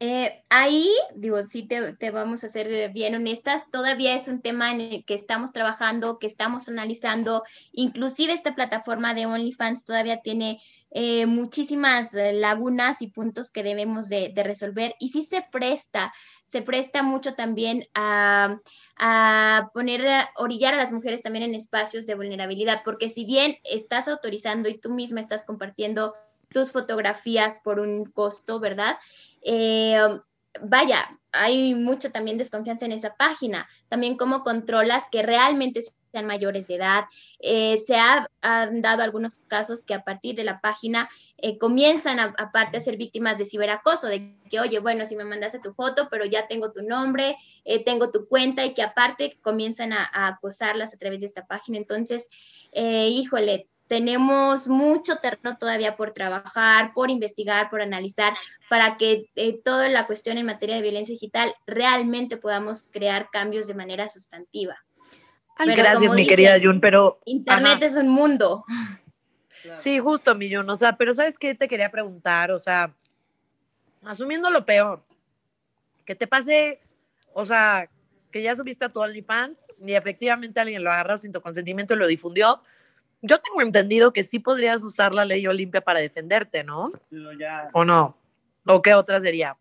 Eh, 0.00 0.44
ahí, 0.48 0.88
digo, 1.16 1.42
sí 1.42 1.64
te, 1.64 2.10
vamos 2.12 2.44
a 2.44 2.48
ser 2.48 2.92
bien 2.92 3.16
honestas, 3.16 3.68
todavía 3.72 4.14
es 4.14 4.28
un 4.28 4.40
tema 4.40 4.70
en 4.70 4.80
el 4.80 5.04
que 5.04 5.14
estamos 5.14 5.52
trabajando, 5.52 6.20
que 6.20 6.28
estamos 6.28 6.68
analizando, 6.68 7.42
inclusive 7.72 8.32
esta 8.32 8.54
plataforma 8.54 9.12
de 9.14 9.26
OnlyFans 9.26 9.84
todavía 9.84 10.20
tiene 10.20 10.60
eh, 10.92 11.26
muchísimas 11.26 12.14
eh, 12.14 12.32
lagunas 12.32 13.02
y 13.02 13.08
puntos 13.08 13.50
que 13.50 13.64
debemos 13.64 14.08
de, 14.08 14.32
resolver 14.36 14.94
y 15.00 15.08
sí 15.08 15.22
se 15.22 15.42
presta, 15.42 16.14
se 16.44 16.62
presta 16.62 17.02
mucho 17.02 17.34
también 17.34 17.84
a, 17.92 18.60
poner, 19.74 20.06
a 20.06 20.30
orillar 20.36 20.74
a 20.74 20.78
las 20.78 20.92
mujeres 20.92 21.22
también 21.22 21.44
en 21.44 21.56
espacios 21.56 22.06
de 22.06 22.14
vulnerabilidad, 22.14 22.82
porque 22.84 23.08
si 23.08 23.24
bien 23.24 23.56
estás 23.64 24.06
autorizando 24.06 24.68
y 24.68 24.78
tú 24.78 24.90
misma 24.90 25.20
estás 25.20 25.44
compartiendo 25.44 26.14
tus 26.50 26.72
fotografías 26.72 27.60
por 27.60 27.80
un 27.80 28.04
costo, 28.06 28.60
¿verdad? 28.60 28.96
Eh, 29.50 29.98
vaya, 30.60 31.08
hay 31.32 31.74
mucha 31.74 32.10
también 32.10 32.36
desconfianza 32.36 32.84
en 32.84 32.92
esa 32.92 33.16
página. 33.16 33.66
También 33.88 34.18
cómo 34.18 34.42
controlas 34.42 35.04
que 35.10 35.22
realmente 35.22 35.80
sean 36.12 36.26
mayores 36.26 36.66
de 36.66 36.74
edad. 36.74 37.04
Eh, 37.38 37.78
se 37.78 37.96
ha, 37.96 38.28
han 38.42 38.82
dado 38.82 39.02
algunos 39.02 39.36
casos 39.36 39.86
que 39.86 39.94
a 39.94 40.04
partir 40.04 40.34
de 40.34 40.44
la 40.44 40.60
página 40.60 41.08
eh, 41.38 41.56
comienzan 41.56 42.18
aparte 42.18 42.76
a 42.76 42.80
ser 42.80 42.98
víctimas 42.98 43.38
de 43.38 43.46
ciberacoso, 43.46 44.08
de 44.08 44.36
que, 44.50 44.60
oye, 44.60 44.80
bueno, 44.80 45.06
si 45.06 45.16
me 45.16 45.24
mandaste 45.24 45.60
tu 45.60 45.72
foto, 45.72 46.08
pero 46.10 46.26
ya 46.26 46.46
tengo 46.46 46.70
tu 46.70 46.82
nombre, 46.82 47.36
tengo 47.86 48.10
tu 48.10 48.28
cuenta 48.28 48.66
y 48.66 48.74
que 48.74 48.82
aparte 48.82 49.38
comienzan 49.40 49.94
a, 49.94 50.10
a, 50.12 50.26
acosarlas 50.26 50.92
a 50.92 50.98
través 50.98 51.20
de 51.20 51.26
esta 51.26 51.46
página. 51.46 51.78
Entonces, 51.78 52.28
híjole, 52.72 53.68
tenemos 53.88 54.68
mucho 54.68 55.16
terreno 55.16 55.56
todavía 55.58 55.96
por 55.96 56.12
trabajar, 56.12 56.92
por 56.94 57.10
investigar, 57.10 57.70
por 57.70 57.80
analizar, 57.80 58.34
para 58.68 58.96
que 58.96 59.30
eh, 59.34 59.58
toda 59.64 59.88
la 59.88 60.06
cuestión 60.06 60.38
en 60.38 60.46
materia 60.46 60.76
de 60.76 60.82
violencia 60.82 61.14
digital 61.14 61.54
realmente 61.66 62.36
podamos 62.36 62.88
crear 62.92 63.30
cambios 63.32 63.66
de 63.66 63.74
manera 63.74 64.08
sustantiva. 64.08 64.76
Gracias, 65.58 66.12
mi 66.12 66.26
querida 66.26 66.58
Jun, 66.62 66.80
pero... 66.80 67.18
Internet 67.24 67.82
es 67.82 67.96
un 67.96 68.08
mundo. 68.08 68.64
Sí, 69.76 69.98
justo, 69.98 70.34
mi 70.34 70.54
Jun. 70.54 70.68
O 70.70 70.76
sea, 70.76 70.96
pero 70.96 71.12
¿sabes 71.14 71.38
qué 71.38 71.54
te 71.54 71.66
quería 71.66 71.90
preguntar? 71.90 72.52
O 72.52 72.58
sea, 72.58 72.94
asumiendo 74.04 74.50
lo 74.50 74.64
peor, 74.64 75.02
que 76.04 76.14
te 76.14 76.26
pase, 76.26 76.80
o 77.32 77.44
sea, 77.44 77.88
que 78.30 78.42
ya 78.42 78.54
subiste 78.54 78.84
a 78.84 78.88
tu 78.90 79.00
OnlyFans 79.00 79.72
y 79.84 79.94
efectivamente 79.94 80.60
alguien 80.60 80.84
lo 80.84 80.90
agarró 80.90 81.16
sin 81.16 81.32
tu 81.32 81.40
consentimiento 81.40 81.94
y 81.94 81.96
lo 81.96 82.06
difundió, 82.06 82.62
yo 83.22 83.40
tengo 83.40 83.62
entendido 83.62 84.12
que 84.12 84.24
sí 84.24 84.38
podrías 84.38 84.82
usar 84.82 85.12
la 85.12 85.24
ley 85.24 85.46
Olimpia 85.46 85.80
para 85.80 86.00
defenderte, 86.00 86.64
¿no? 86.64 86.92
¿O 87.72 87.84
no? 87.84 88.16
¿O 88.66 88.82
qué 88.82 88.94
otra 88.94 89.20
sería? 89.20 89.56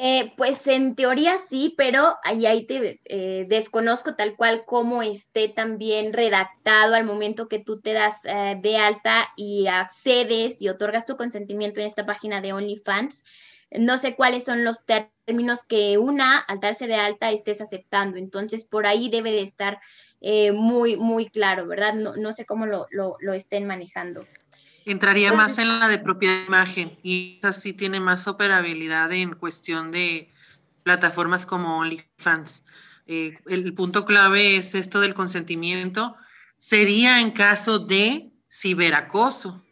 Eh, 0.00 0.32
pues 0.36 0.64
en 0.68 0.94
teoría 0.94 1.38
sí, 1.50 1.74
pero 1.76 2.18
ahí, 2.22 2.46
ahí 2.46 2.64
te 2.66 3.00
eh, 3.06 3.46
desconozco 3.48 4.14
tal 4.14 4.36
cual 4.36 4.62
cómo 4.64 5.02
esté 5.02 5.48
también 5.48 6.12
redactado 6.12 6.94
al 6.94 7.04
momento 7.04 7.48
que 7.48 7.58
tú 7.58 7.80
te 7.80 7.94
das 7.94 8.24
eh, 8.24 8.56
de 8.62 8.76
alta 8.76 9.26
y 9.36 9.66
accedes 9.66 10.62
y 10.62 10.68
otorgas 10.68 11.04
tu 11.04 11.16
consentimiento 11.16 11.80
en 11.80 11.86
esta 11.86 12.06
página 12.06 12.40
de 12.40 12.52
OnlyFans. 12.52 13.24
No 13.72 13.98
sé 13.98 14.14
cuáles 14.14 14.44
son 14.44 14.62
los 14.62 14.86
términos 14.86 15.64
que 15.66 15.98
una, 15.98 16.38
al 16.38 16.60
darse 16.60 16.86
de 16.86 16.94
alta, 16.94 17.32
estés 17.32 17.60
aceptando. 17.60 18.18
Entonces, 18.18 18.66
por 18.66 18.86
ahí 18.86 19.08
debe 19.10 19.32
de 19.32 19.42
estar 19.42 19.80
eh, 20.20 20.52
muy, 20.52 20.96
muy 20.96 21.26
claro, 21.28 21.66
¿verdad? 21.66 21.94
No, 21.94 22.16
no 22.16 22.32
sé 22.32 22.46
cómo 22.46 22.66
lo, 22.66 22.86
lo, 22.90 23.16
lo, 23.20 23.32
estén 23.32 23.66
manejando. 23.66 24.26
Entraría 24.84 25.32
más 25.32 25.58
en 25.58 25.68
la 25.80 25.88
de 25.88 25.98
propia 25.98 26.44
imagen 26.44 26.98
y 27.02 27.40
así 27.42 27.72
tiene 27.72 28.00
más 28.00 28.26
operabilidad 28.26 29.12
en 29.12 29.34
cuestión 29.34 29.92
de 29.92 30.30
plataformas 30.82 31.44
como 31.44 31.78
OnlyFans. 31.78 32.64
Eh, 33.06 33.38
el 33.46 33.74
punto 33.74 34.04
clave 34.04 34.56
es 34.56 34.74
esto 34.74 35.00
del 35.00 35.14
consentimiento. 35.14 36.16
Sería 36.56 37.20
en 37.20 37.30
caso 37.32 37.78
de 37.78 38.30
ciberacoso, 38.50 39.62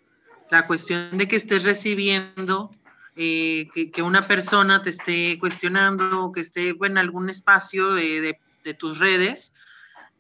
la 0.51 0.67
cuestión 0.67 1.17
de 1.19 1.27
que 1.27 1.37
estés 1.37 1.65
recibiendo 1.65 2.71
eh, 3.17 3.69
que, 3.75 3.91
que, 3.91 4.03
una 4.03 4.29
persona 4.29 4.83
te 4.83 4.91
esté 4.91 5.39
cuestionando 5.41 6.27
o 6.27 6.33
que 6.33 6.43
esté 6.43 6.77
en 6.81 6.99
algún 6.99 7.31
espacio 7.31 7.95
de, 7.95 8.21
de 8.21 8.39
de 8.67 8.75
tus 8.75 8.99
redes, 8.99 9.53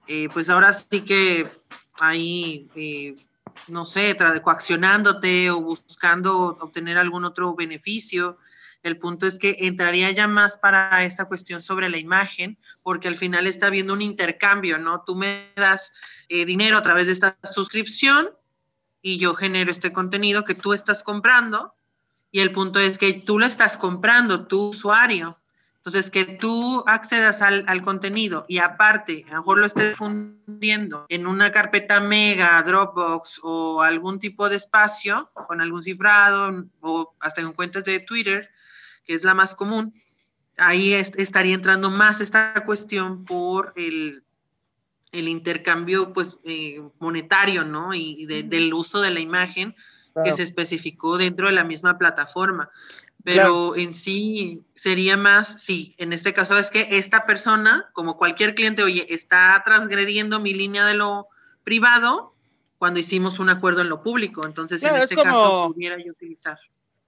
eh, 0.06 0.28
pues 0.32 0.50
ahora 0.50 0.72
sí 0.72 1.02
que 1.02 1.48
ahí, 1.98 2.68
eh, 2.76 3.16
no 3.68 3.84
sé, 3.84 4.16
coaccionándote 4.42 5.50
o 5.50 5.60
buscando 5.60 6.58
obtener 6.60 6.98
algún 6.98 7.24
otro 7.24 7.54
beneficio. 7.54 8.38
El 8.82 8.98
punto 8.98 9.26
es 9.26 9.38
que 9.38 9.56
entraría 9.60 10.10
ya 10.12 10.28
más 10.28 10.56
para 10.56 11.04
esta 11.04 11.24
cuestión 11.24 11.60
sobre 11.60 11.88
la 11.88 11.98
imagen, 11.98 12.58
porque 12.82 13.08
al 13.08 13.16
final 13.16 13.46
está 13.46 13.66
habiendo 13.66 13.92
un 13.92 14.02
intercambio, 14.02 14.78
¿no? 14.78 15.02
Tú 15.04 15.16
me 15.16 15.50
das 15.56 15.92
eh, 16.28 16.44
dinero 16.44 16.76
a 16.76 16.82
través 16.82 17.06
de 17.06 17.12
esta 17.12 17.36
suscripción 17.52 18.30
y 19.02 19.18
yo 19.18 19.34
genero 19.34 19.70
este 19.70 19.92
contenido 19.92 20.44
que 20.44 20.54
tú 20.54 20.72
estás 20.72 21.02
comprando 21.02 21.74
y 22.30 22.40
el 22.40 22.52
punto 22.52 22.78
es 22.78 22.98
que 22.98 23.12
tú 23.14 23.38
lo 23.38 23.46
estás 23.46 23.76
comprando, 23.76 24.46
tu 24.46 24.68
usuario. 24.68 25.38
Entonces, 25.86 26.10
que 26.10 26.24
tú 26.24 26.82
accedas 26.88 27.42
al, 27.42 27.82
contenido 27.82 28.44
y 28.48 28.58
aparte, 28.58 29.24
a 29.28 29.34
lo 29.34 29.36
mejor 29.42 29.58
lo 29.58 29.66
estés 29.66 29.96
fundiendo 29.96 31.06
en 31.08 31.28
una 31.28 31.52
carpeta 31.52 32.00
mega, 32.00 32.60
Dropbox 32.64 33.38
o 33.44 33.82
algún 33.82 34.18
tipo 34.18 34.48
de 34.48 34.56
espacio 34.56 35.30
con 35.46 35.60
algún 35.60 35.84
cifrado 35.84 36.66
o 36.80 37.14
hasta 37.20 37.40
en 37.40 37.52
cuentas 37.52 37.84
de 37.84 38.00
Twitter, 38.00 38.50
que 39.04 39.14
es 39.14 39.22
la 39.22 39.34
más 39.34 39.54
común, 39.54 39.94
ahí 40.56 40.92
estaría 40.92 41.54
entrando 41.54 41.88
más 41.88 42.20
esta 42.20 42.64
cuestión 42.66 43.24
por 43.24 43.72
el, 43.76 44.24
el 45.12 45.28
intercambio 45.28 46.12
pues, 46.12 46.36
eh, 46.42 46.82
monetario, 46.98 47.62
¿no? 47.62 47.94
Y, 47.94 48.26
del 48.26 48.74
uso 48.74 49.00
de 49.00 49.10
la 49.10 49.20
imagen 49.20 49.76
que 50.24 50.32
se 50.32 50.42
especificó 50.42 51.16
dentro 51.16 51.46
de 51.46 51.52
la 51.52 51.62
misma 51.62 51.96
plataforma. 51.96 52.70
Pero 53.26 53.74
en 53.74 53.92
sí 53.92 54.62
sería 54.76 55.16
más, 55.16 55.60
sí, 55.60 55.96
en 55.98 56.12
este 56.12 56.32
caso 56.32 56.56
es 56.58 56.70
que 56.70 56.86
esta 56.92 57.26
persona, 57.26 57.90
como 57.92 58.16
cualquier 58.16 58.54
cliente, 58.54 58.84
oye, 58.84 59.04
está 59.12 59.60
transgrediendo 59.64 60.38
mi 60.38 60.54
línea 60.54 60.86
de 60.86 60.94
lo 60.94 61.26
privado 61.64 62.34
cuando 62.78 63.00
hicimos 63.00 63.40
un 63.40 63.48
acuerdo 63.48 63.80
en 63.80 63.88
lo 63.88 64.00
público. 64.00 64.46
Entonces, 64.46 64.80
en 64.84 64.94
este 64.94 65.16
caso, 65.16 65.72
pudiera 65.74 65.96
yo 65.98 66.12
utilizar. 66.12 66.56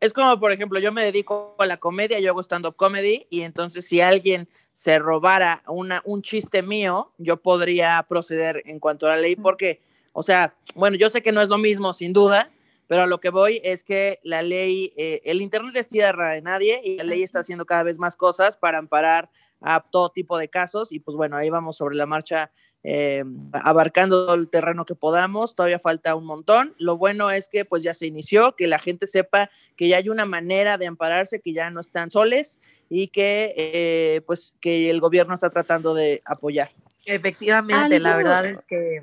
Es 0.01 0.13
como, 0.13 0.41
por 0.41 0.51
ejemplo, 0.51 0.81
yo 0.81 0.91
me 0.91 1.05
dedico 1.05 1.55
a 1.57 1.67
la 1.67 1.77
comedia, 1.77 2.19
yo 2.19 2.31
hago 2.31 2.43
stand-up 2.43 2.75
comedy, 2.75 3.29
y 3.31 3.43
entonces 3.43 3.87
si 3.87 4.01
alguien 4.01 4.49
se 4.73 4.99
robara 4.99 5.63
una, 5.69 6.03
un 6.05 6.23
chiste 6.23 6.63
mío, 6.63 7.13
yo 7.19 7.37
podría 7.37 8.05
proceder 8.09 8.61
en 8.67 8.81
cuanto 8.81 9.07
a 9.07 9.11
la 9.11 9.19
ley, 9.19 9.37
porque, 9.37 9.83
o 10.13 10.25
sea, 10.25 10.57
bueno, 10.75 10.97
yo 10.97 11.11
sé 11.11 11.23
que 11.23 11.31
no 11.31 11.41
es 11.41 11.49
lo 11.49 11.59
mismo, 11.59 11.95
sin 11.95 12.13
duda, 12.13 12.51
pero 12.89 13.03
a 13.03 13.07
lo 13.07 13.21
que 13.21 13.31
voy 13.31 13.61
es 13.63 13.85
que 13.85 14.19
la 14.25 14.43
ley, 14.43 14.93
eh, 14.97 15.21
el 15.25 15.41
Internet 15.41 15.77
es 15.77 15.87
tierra 15.87 16.31
de 16.31 16.43
nadie 16.43 16.81
y 16.83 16.97
la 16.97 17.05
ley 17.05 17.23
está 17.23 17.41
haciendo 17.41 17.67
cada 17.67 17.85
vez 17.85 17.99
más 17.99 18.17
cosas 18.17 18.57
para 18.57 18.79
amparar 18.79 19.31
a 19.61 19.81
todo 19.81 20.11
tipo 20.11 20.39
de 20.39 20.49
casos 20.49 20.91
y 20.91 20.99
pues 20.99 21.17
bueno, 21.17 21.37
ahí 21.37 21.51
vamos 21.51 21.77
sobre 21.77 21.97
la 21.97 22.07
marcha 22.07 22.51
eh, 22.85 23.25
abarcando 23.53 24.33
el 24.35 24.49
terreno 24.49 24.85
que 24.85 24.95
podamos, 24.95 25.55
todavía 25.55 25.79
falta 25.79 26.15
un 26.15 26.25
montón. 26.25 26.75
Lo 26.79 26.97
bueno 26.97 27.31
es 27.31 27.49
que 27.49 27.65
pues 27.65 27.83
ya 27.83 27.93
se 27.93 28.07
inició, 28.07 28.57
que 28.57 28.67
la 28.67 28.79
gente 28.79 29.07
sepa 29.07 29.51
que 29.77 29.89
ya 29.89 29.99
hay 29.99 30.09
una 30.09 30.25
manera 30.25 30.79
de 30.79 30.87
ampararse, 30.87 31.41
que 31.41 31.53
ya 31.53 31.71
no 31.71 31.81
están 31.81 32.11
soles 32.11 32.63
y 32.89 33.09
que 33.09 33.53
eh, 33.57 34.23
pues 34.27 34.55
que 34.61 34.91
el 34.91 35.01
gobierno 35.01 35.35
está 35.35 35.51
tratando 35.51 35.93
de 35.93 36.23
apoyar. 36.25 36.71
Efectivamente, 37.05 37.99
la 38.01 38.17
verdad 38.17 38.47
es 38.47 38.65
que 38.65 39.03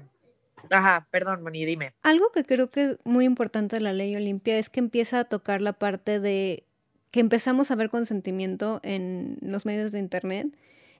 Ajá, 0.70 1.08
perdón, 1.12 1.44
Moni, 1.44 1.66
dime. 1.66 1.94
Algo 2.04 2.32
que 2.32 2.44
creo 2.44 2.70
que 2.70 2.84
es 2.84 2.98
muy 3.04 3.26
importante 3.26 3.78
de 3.78 3.82
la 3.82 3.94
ley 3.94 4.16
Olimpia 4.16 4.58
es 4.58 4.70
que 4.70 4.80
empieza 4.80 5.20
a 5.20 5.26
tocar 5.26 5.62
la 5.62 5.74
parte 5.74 6.20
de 6.20 6.66
que 7.12 7.20
empezamos 7.20 7.72
a 7.72 7.76
ver 7.76 7.90
consentimiento 7.90 8.80
en 8.84 9.38
los 9.42 9.66
medios 9.66 9.92
de 9.92 10.00
Internet. 10.00 10.48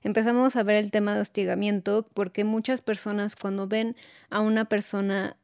Empezamos 0.02 0.56
a 0.56 0.62
ver 0.62 0.76
el 0.76 0.90
tema 0.90 1.14
de 1.14 1.20
hostigamiento 1.20 2.08
porque 2.14 2.44
muchas 2.44 2.80
personas 2.80 3.36
cuando 3.36 3.66
ven 3.68 3.96
a 4.30 4.40
una 4.40 4.64
persona 4.66 5.36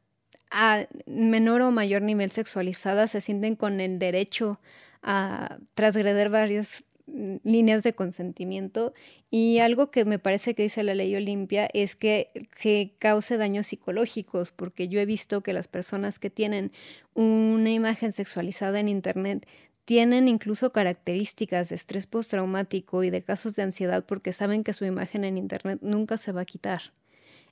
a 0.49 0.85
menor 1.05 1.61
o 1.61 1.71
mayor 1.71 2.01
nivel 2.01 2.31
sexualizada 2.31 3.07
se 3.07 3.21
sienten 3.21 3.55
con 3.55 3.79
el 3.81 3.99
derecho 3.99 4.59
a 5.01 5.57
transgreder 5.73 6.29
varios 6.29 6.85
líneas 7.05 7.83
de 7.83 7.93
consentimiento 7.93 8.93
y 9.29 9.59
algo 9.59 9.91
que 9.91 10.05
me 10.05 10.19
parece 10.19 10.55
que 10.55 10.63
dice 10.63 10.83
la 10.83 10.95
ley 10.95 11.15
Olimpia 11.15 11.67
es 11.73 11.95
que 11.95 12.31
se 12.55 12.93
cause 12.97 13.37
daños 13.37 13.67
psicológicos, 13.67 14.51
porque 14.51 14.87
yo 14.87 14.99
he 14.99 15.05
visto 15.05 15.41
que 15.41 15.53
las 15.53 15.67
personas 15.67 16.17
que 16.19 16.29
tienen 16.29 16.71
una 17.13 17.71
imagen 17.71 18.11
sexualizada 18.11 18.79
en 18.79 18.89
Internet 18.89 19.47
tienen 19.85 20.27
incluso 20.29 20.71
características 20.71 21.69
de 21.69 21.75
estrés 21.75 22.07
postraumático 22.07 23.03
y 23.03 23.09
de 23.09 23.21
casos 23.21 23.55
de 23.55 23.63
ansiedad 23.63 24.05
porque 24.05 24.31
saben 24.31 24.63
que 24.63 24.73
su 24.73 24.85
imagen 24.85 25.25
en 25.25 25.37
Internet 25.37 25.79
nunca 25.81 26.17
se 26.17 26.31
va 26.31 26.41
a 26.41 26.45
quitar. 26.45 26.93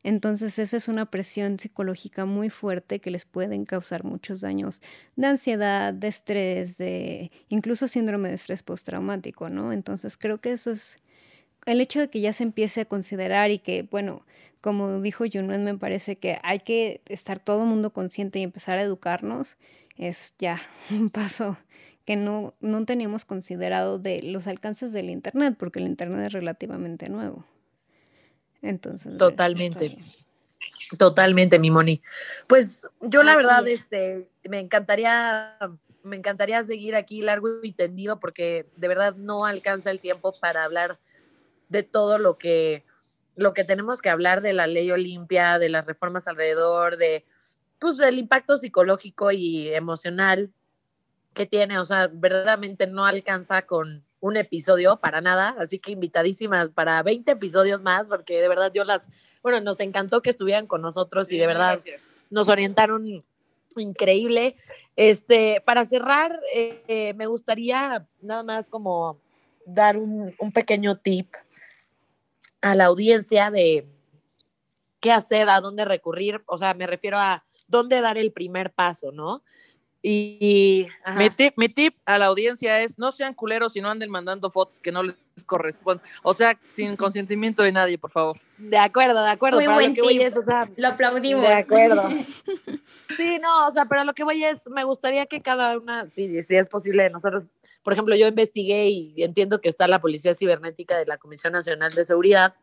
Entonces 0.04 0.58
eso 0.58 0.78
es 0.78 0.88
una 0.88 1.06
presión 1.12 1.60
psicológica 1.60 2.26
muy 2.26 2.50
fuerte 2.50 3.00
que 3.00 3.12
les 3.12 3.26
pueden 3.26 3.66
causar 3.66 4.04
muchos 4.04 4.42
daños 4.42 4.82
de 5.16 5.28
ansiedad, 5.28 5.94
de 5.94 6.08
estrés, 6.08 6.78
de 6.78 7.32
incluso 7.50 7.88
síndrome 7.88 8.30
de 8.30 8.36
estrés 8.36 8.64
postraumático, 8.64 9.50
¿no? 9.50 9.72
Entonces 9.72 10.18
creo 10.18 10.42
que 10.42 10.54
eso 10.54 10.72
es 10.72 10.98
el 11.66 11.82
hecho 11.82 12.00
de 12.00 12.10
que 12.10 12.22
ya 12.22 12.34
se 12.34 12.44
empiece 12.44 12.82
a 12.82 12.86
considerar 12.86 13.52
y 13.52 13.60
que, 13.60 13.84
bueno, 13.84 14.26
como 14.62 15.02
dijo 15.02 15.26
Junuen, 15.32 15.64
me 15.64 15.78
parece 15.78 16.18
que 16.18 16.40
hay 16.44 16.60
que 16.60 17.02
estar 17.08 17.40
todo 17.40 17.64
el 17.64 17.68
mundo 17.68 17.92
consciente 17.94 18.40
y 18.40 18.44
empezar 18.44 18.80
a 18.80 18.84
educarnos, 18.84 19.58
es 19.98 20.34
ya 20.40 20.60
un 20.92 21.10
paso 21.10 21.58
que 22.06 22.16
no, 22.16 22.56
no 22.62 22.86
teníamos 22.86 23.26
considerado 23.26 24.00
de 24.00 24.24
los 24.24 24.48
alcances 24.48 24.92
del 24.92 25.10
Internet, 25.10 25.56
porque 25.60 25.80
el 25.80 25.86
Internet 25.86 26.28
es 26.28 26.34
relativamente 26.34 27.10
nuevo. 27.10 27.46
Entonces. 28.62 29.18
Totalmente. 29.18 29.98
Totalmente, 30.98 31.58
mi 31.60 31.72
Moni. 31.72 32.02
Pues 32.48 32.88
yo 33.00 33.24
la 33.24 33.36
verdad, 33.36 33.66
este, 33.68 34.26
me 34.44 34.60
encantaría, 34.60 35.58
me 36.04 36.18
encantaría 36.18 36.62
seguir 36.64 36.96
aquí 36.96 37.22
largo 37.22 37.64
y 37.64 37.72
tendido 37.72 38.20
porque 38.20 38.68
de 38.76 38.88
verdad 38.88 39.16
no 39.16 39.46
alcanza 39.46 39.90
el 39.90 40.02
tiempo 40.02 40.36
para 40.40 40.66
hablar 40.66 41.00
de 41.70 41.84
todo 41.84 42.18
lo 42.18 42.38
que, 42.38 42.84
lo 43.36 43.54
que 43.54 43.64
tenemos 43.64 44.02
que 44.02 44.10
hablar 44.10 44.42
de 44.42 44.52
la 44.52 44.68
ley 44.68 44.92
Olimpia, 44.92 45.60
de 45.60 45.70
las 45.70 45.86
reformas 45.86 46.28
alrededor, 46.28 46.98
de 46.98 47.26
pues 47.80 48.00
el 48.02 48.18
impacto 48.20 48.58
psicológico 48.58 49.32
y 49.32 49.74
emocional 49.74 50.52
que 51.34 51.46
tiene. 51.46 51.80
O 51.80 51.86
sea, 51.86 52.10
verdaderamente 52.12 52.86
no 52.88 53.06
alcanza 53.06 53.62
con, 53.62 54.04
un 54.22 54.38
episodio 54.38 54.98
para 54.98 55.20
nada, 55.20 55.56
así 55.60 55.80
que 55.80 55.92
invitadísimas 55.92 56.70
para 56.70 57.04
20 57.04 57.32
episodios 57.32 57.82
más, 57.82 58.08
porque 58.08 58.40
de 58.40 58.48
verdad 58.48 58.72
yo 58.74 58.86
las, 58.86 59.08
bueno, 59.42 59.60
nos 59.60 59.80
encantó 59.80 60.22
que 60.22 60.30
estuvieran 60.30 60.68
con 60.68 60.82
nosotros 60.82 61.32
y 61.32 61.38
de 61.38 61.48
verdad 61.48 61.80
nos 62.30 62.48
orientaron 62.48 63.24
increíble. 63.76 64.56
Este, 64.96 65.62
para 65.66 65.84
cerrar, 65.86 66.40
eh, 66.54 67.14
me 67.18 67.26
gustaría 67.26 68.08
nada 68.22 68.44
más 68.44 68.70
como 68.70 69.20
dar 69.66 69.98
un, 69.98 70.34
un 70.40 70.52
pequeño 70.52 70.96
tip 70.96 71.28
a 72.62 72.76
la 72.76 72.86
audiencia 72.86 73.50
de 73.50 73.88
qué 75.00 75.12
hacer, 75.12 75.50
a 75.50 75.60
dónde 75.62 75.84
recurrir, 75.84 76.44
o 76.46 76.58
sea, 76.58 76.76
me 76.76 76.86
refiero 76.86 77.18
a 77.18 77.44
dónde 77.68 78.02
dar 78.02 78.18
el 78.18 78.32
primer 78.32 78.72
paso, 78.72 79.12
¿no? 79.12 79.44
Y 80.04 80.88
mi 81.16 81.30
tip, 81.30 81.54
mi 81.58 81.70
tip 81.70 81.96
a 82.06 82.18
la 82.18 82.26
audiencia 82.26 82.82
es 82.82 82.98
no 82.98 83.12
sean 83.12 83.36
culeros 83.36 83.76
y 83.76 83.82
no 83.82 83.90
anden 83.92 84.10
mandando 84.10 84.50
fotos 84.50 84.80
que 84.80 84.92
no 84.92 85.04
les 85.04 85.16
corresponden. 85.46 86.04
O 86.24 86.34
sea, 86.34 86.60
sin 86.70 86.96
consentimiento 86.96 87.62
de 87.62 87.72
nadie, 87.72 88.00
por 88.00 88.10
favor. 88.10 88.40
De 88.58 88.80
acuerdo, 88.80 89.24
de 89.24 89.30
acuerdo. 89.30 89.60
Muy 89.60 89.68
buen 89.68 89.90
lo 89.90 89.96
que 89.96 90.02
voy 90.02 90.20
es, 90.20 90.36
o 90.36 90.42
sea, 90.42 90.68
lo 90.76 90.88
aplaudimos. 90.88 91.48
De 91.48 91.54
acuerdo. 91.54 92.10
Sí, 93.18 93.40
no, 93.40 93.68
o 93.68 93.72
sea, 93.72 93.86
pero 93.86 94.06
lo 94.06 94.14
que 94.14 94.24
voy 94.24 94.42
es, 94.42 94.68
me 94.70 94.86
gustaría 94.86 95.26
que 95.26 95.42
cada 95.42 95.78
una, 95.78 96.10
sí, 96.10 96.42
si 96.44 96.56
es 96.56 96.68
posible, 96.68 97.10
nosotros, 97.10 97.44
por 97.84 97.92
ejemplo, 97.92 98.16
yo 98.16 98.26
investigué 98.26 98.88
y 98.88 99.14
entiendo 99.18 99.60
que 99.60 99.68
está 99.68 99.86
la 99.90 100.00
Policía 100.00 100.34
Cibernética 100.34 100.98
de 100.98 101.06
la 101.06 101.18
Comisión 101.18 101.52
Nacional 101.52 101.94
de 101.94 102.06
Seguridad, 102.06 102.56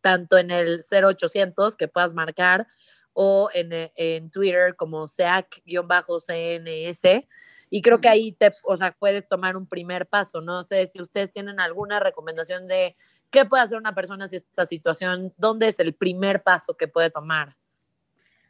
tanto 0.00 0.38
en 0.38 0.50
el 0.50 0.80
0800 0.80 1.76
que 1.76 1.86
puedas 1.86 2.14
marcar, 2.14 2.66
o 3.14 3.48
en, 3.54 3.72
eh, 3.72 3.92
en 3.96 4.30
Twitter 4.30 4.76
como 4.76 5.08
SEAC-CNS. 5.08 7.26
Y 7.70 7.82
creo 7.82 8.00
que 8.00 8.08
ahí 8.08 8.32
te, 8.32 8.54
o 8.64 8.76
sea, 8.76 8.92
puedes 8.92 9.26
tomar 9.26 9.56
un 9.56 9.66
primer 9.66 10.06
paso. 10.06 10.40
No 10.40 10.62
sé 10.62 10.86
si 10.86 11.00
ustedes 11.00 11.32
tienen 11.32 11.58
alguna 11.58 11.98
recomendación 11.98 12.68
de 12.68 12.96
qué 13.30 13.44
puede 13.44 13.64
hacer 13.64 13.78
una 13.78 13.94
persona 13.94 14.28
si 14.28 14.36
esta 14.36 14.66
situación, 14.66 15.32
dónde 15.38 15.68
es 15.68 15.80
el 15.80 15.94
primer 15.94 16.42
paso 16.42 16.76
que 16.76 16.86
puede 16.86 17.10
tomar. 17.10 17.56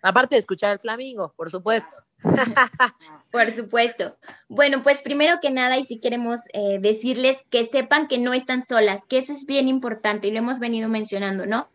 Aparte 0.03 0.35
de 0.35 0.41
escuchar 0.41 0.73
el 0.73 0.79
flamingo, 0.79 1.33
por 1.35 1.51
supuesto. 1.51 2.05
por 3.33 3.51
supuesto. 3.51 4.19
Bueno, 4.49 4.83
pues 4.83 5.01
primero 5.01 5.39
que 5.41 5.51
nada, 5.51 5.79
y 5.79 5.85
si 5.85 5.99
queremos 5.99 6.41
eh, 6.53 6.79
decirles 6.79 7.47
que 7.49 7.65
sepan 7.65 8.09
que 8.09 8.19
no 8.19 8.35
están 8.35 8.63
solas, 8.63 9.07
que 9.07 9.17
eso 9.17 9.33
es 9.33 9.47
bien 9.47 9.67
importante 9.67 10.29
y 10.29 10.33
lo 10.33 10.41
hemos 10.41 10.59
venido 10.59 10.91
mencionando, 10.91 11.47
¿no? 11.47 11.71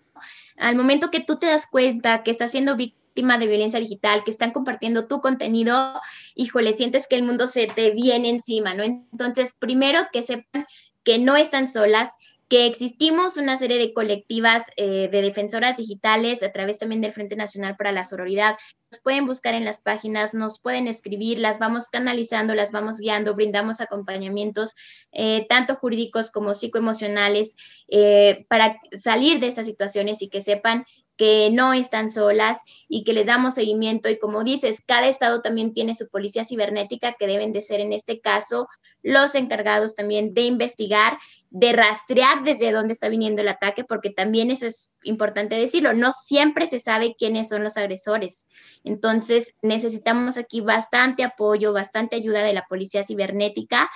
Al 0.59 0.75
momento 0.75 1.09
que 1.09 1.21
tú 1.21 1.37
te 1.37 1.47
das 1.47 1.65
cuenta 1.65 2.23
que 2.23 2.31
estás 2.31 2.51
siendo 2.51 2.75
víctima 2.75 3.37
de 3.37 3.47
violencia 3.47 3.79
digital, 3.79 4.23
que 4.23 4.31
están 4.31 4.51
compartiendo 4.51 5.07
tu 5.07 5.21
contenido, 5.21 5.99
híjole, 6.35 6.73
sientes 6.73 7.07
que 7.07 7.15
el 7.15 7.23
mundo 7.23 7.47
se 7.47 7.67
te 7.67 7.91
viene 7.91 8.29
encima, 8.29 8.73
¿no? 8.73 8.83
Entonces, 8.83 9.53
primero 9.57 9.99
que 10.11 10.21
sepan 10.21 10.67
que 11.03 11.17
no 11.17 11.35
están 11.35 11.67
solas, 11.67 12.17
que 12.49 12.65
existimos 12.65 13.37
una 13.37 13.57
serie 13.57 13.77
de 13.77 13.93
colectivas 13.93 14.65
eh, 14.75 15.07
de 15.11 15.21
defensoras 15.21 15.77
digitales 15.77 16.41
a 16.41 16.51
través 16.51 16.79
también 16.79 16.99
del 16.99 17.13
Frente 17.13 17.35
Nacional 17.35 17.75
para 17.77 17.91
la 17.91 18.03
Sororidad. 18.03 18.57
Nos 18.91 19.01
pueden 19.01 19.27
buscar 19.27 19.53
en 19.53 19.65
las 19.65 19.81
páginas, 19.81 20.33
nos 20.33 20.59
pueden 20.59 20.87
escribir, 20.87 21.37
las 21.37 21.59
vamos 21.59 21.89
canalizando, 21.89 22.55
las 22.55 22.71
vamos 22.71 22.97
guiando, 22.97 23.35
brindamos 23.35 23.81
acompañamientos 23.81 24.73
eh, 25.11 25.45
tanto 25.47 25.75
jurídicos 25.75 26.31
como 26.31 26.55
psicoemocionales 26.55 27.55
eh, 27.87 28.47
para 28.49 28.79
salir 28.93 29.39
de 29.39 29.47
estas 29.47 29.67
situaciones 29.67 30.23
y 30.23 30.29
que 30.29 30.41
sepan 30.41 30.85
que 31.19 31.49
no 31.51 31.73
están 31.73 32.09
solas 32.09 32.59
y 32.87 33.03
que 33.03 33.11
les 33.11 33.25
damos 33.25 33.55
seguimiento. 33.55 34.07
Y 34.07 34.17
como 34.17 34.45
dices, 34.45 34.81
cada 34.85 35.05
estado 35.05 35.41
también 35.41 35.73
tiene 35.73 35.93
su 35.93 36.07
policía 36.07 36.45
cibernética 36.45 37.17
que 37.19 37.27
deben 37.27 37.51
de 37.51 37.61
ser 37.61 37.81
en 37.81 37.91
este 37.91 38.21
caso 38.21 38.69
los 39.03 39.35
encargados 39.35 39.95
también 39.95 40.33
de 40.33 40.43
investigar, 40.43 41.17
de 41.49 41.73
rastrear 41.73 42.43
desde 42.43 42.71
dónde 42.71 42.93
está 42.93 43.09
viniendo 43.09 43.41
el 43.41 43.49
ataque, 43.49 43.83
porque 43.83 44.11
también 44.11 44.49
eso 44.49 44.65
es 44.65 44.93
importante 45.03 45.57
decirlo, 45.57 45.93
no 45.93 46.13
siempre 46.13 46.67
se 46.67 46.79
sabe 46.79 47.15
quiénes 47.19 47.49
son 47.49 47.63
los 47.63 47.75
agresores. 47.75 48.47
Entonces 48.85 49.55
necesitamos 49.61 50.37
aquí 50.37 50.61
bastante 50.61 51.25
apoyo, 51.25 51.73
bastante 51.73 52.15
ayuda 52.15 52.43
de 52.43 52.53
la 52.53 52.65
policía 52.69 53.03
cibernética 53.03 53.89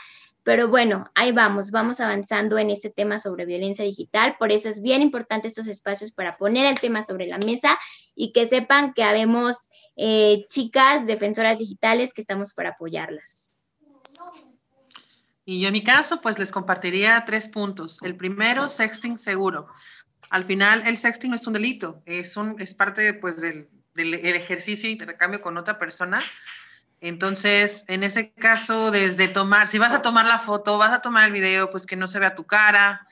pero 0.43 0.67
bueno, 0.67 1.09
ahí 1.15 1.31
vamos, 1.31 1.71
vamos 1.71 2.01
avanzando 2.01 2.57
en 2.57 2.69
este 2.69 2.89
tema 2.89 3.19
sobre 3.19 3.45
violencia 3.45 3.85
digital. 3.85 4.35
Por 4.37 4.51
eso 4.51 4.67
es 4.67 4.81
bien 4.81 5.01
importante 5.01 5.47
estos 5.47 5.67
espacios 5.67 6.11
para 6.11 6.37
poner 6.37 6.65
el 6.65 6.79
tema 6.79 7.01
sobre 7.01 7.27
la 7.27 7.37
mesa 7.37 7.79
y 8.13 8.33
que 8.33 8.45
sepan 8.45 8.93
que 8.93 9.03
habemos 9.03 9.69
eh, 9.95 10.45
chicas 10.49 11.07
defensoras 11.07 11.59
digitales 11.59 12.13
que 12.13 12.21
estamos 12.21 12.53
para 12.53 12.71
apoyarlas. 12.71 13.53
Y 15.45 15.61
yo 15.61 15.67
en 15.67 15.73
mi 15.73 15.83
caso, 15.83 16.21
pues 16.21 16.37
les 16.37 16.51
compartiría 16.51 17.23
tres 17.25 17.47
puntos. 17.47 17.99
El 18.01 18.15
primero, 18.15 18.67
sexting 18.69 19.17
seguro. 19.17 19.67
Al 20.29 20.43
final, 20.43 20.85
el 20.87 20.97
sexting 20.97 21.31
no 21.31 21.35
es 21.35 21.47
un 21.47 21.53
delito, 21.53 22.01
es, 22.05 22.37
un, 22.37 22.59
es 22.61 22.73
parte 22.73 23.13
pues, 23.13 23.39
del, 23.39 23.69
del 23.93 24.13
ejercicio 24.13 24.87
de 24.87 24.93
intercambio 24.93 25.41
con 25.41 25.57
otra 25.57 25.79
persona 25.79 26.21
entonces, 27.03 27.83
en 27.89 28.01
ese 28.01 28.31
caso, 28.31 28.89
desde 28.89 29.27
tomar, 29.27 29.67
si 29.67 29.77
vas 29.77 29.91
a 29.91 30.01
tomar 30.01 30.25
la 30.25 30.39
foto, 30.39 30.77
vas 30.77 30.93
a 30.93 31.01
tomar 31.01 31.25
el 31.25 31.33
video, 31.33 31.69
pues 31.69 31.85
que 31.85 31.97
no 31.97 32.07
se 32.07 32.17
vea 32.17 32.33
tu 32.33 32.45
cara 32.45 33.05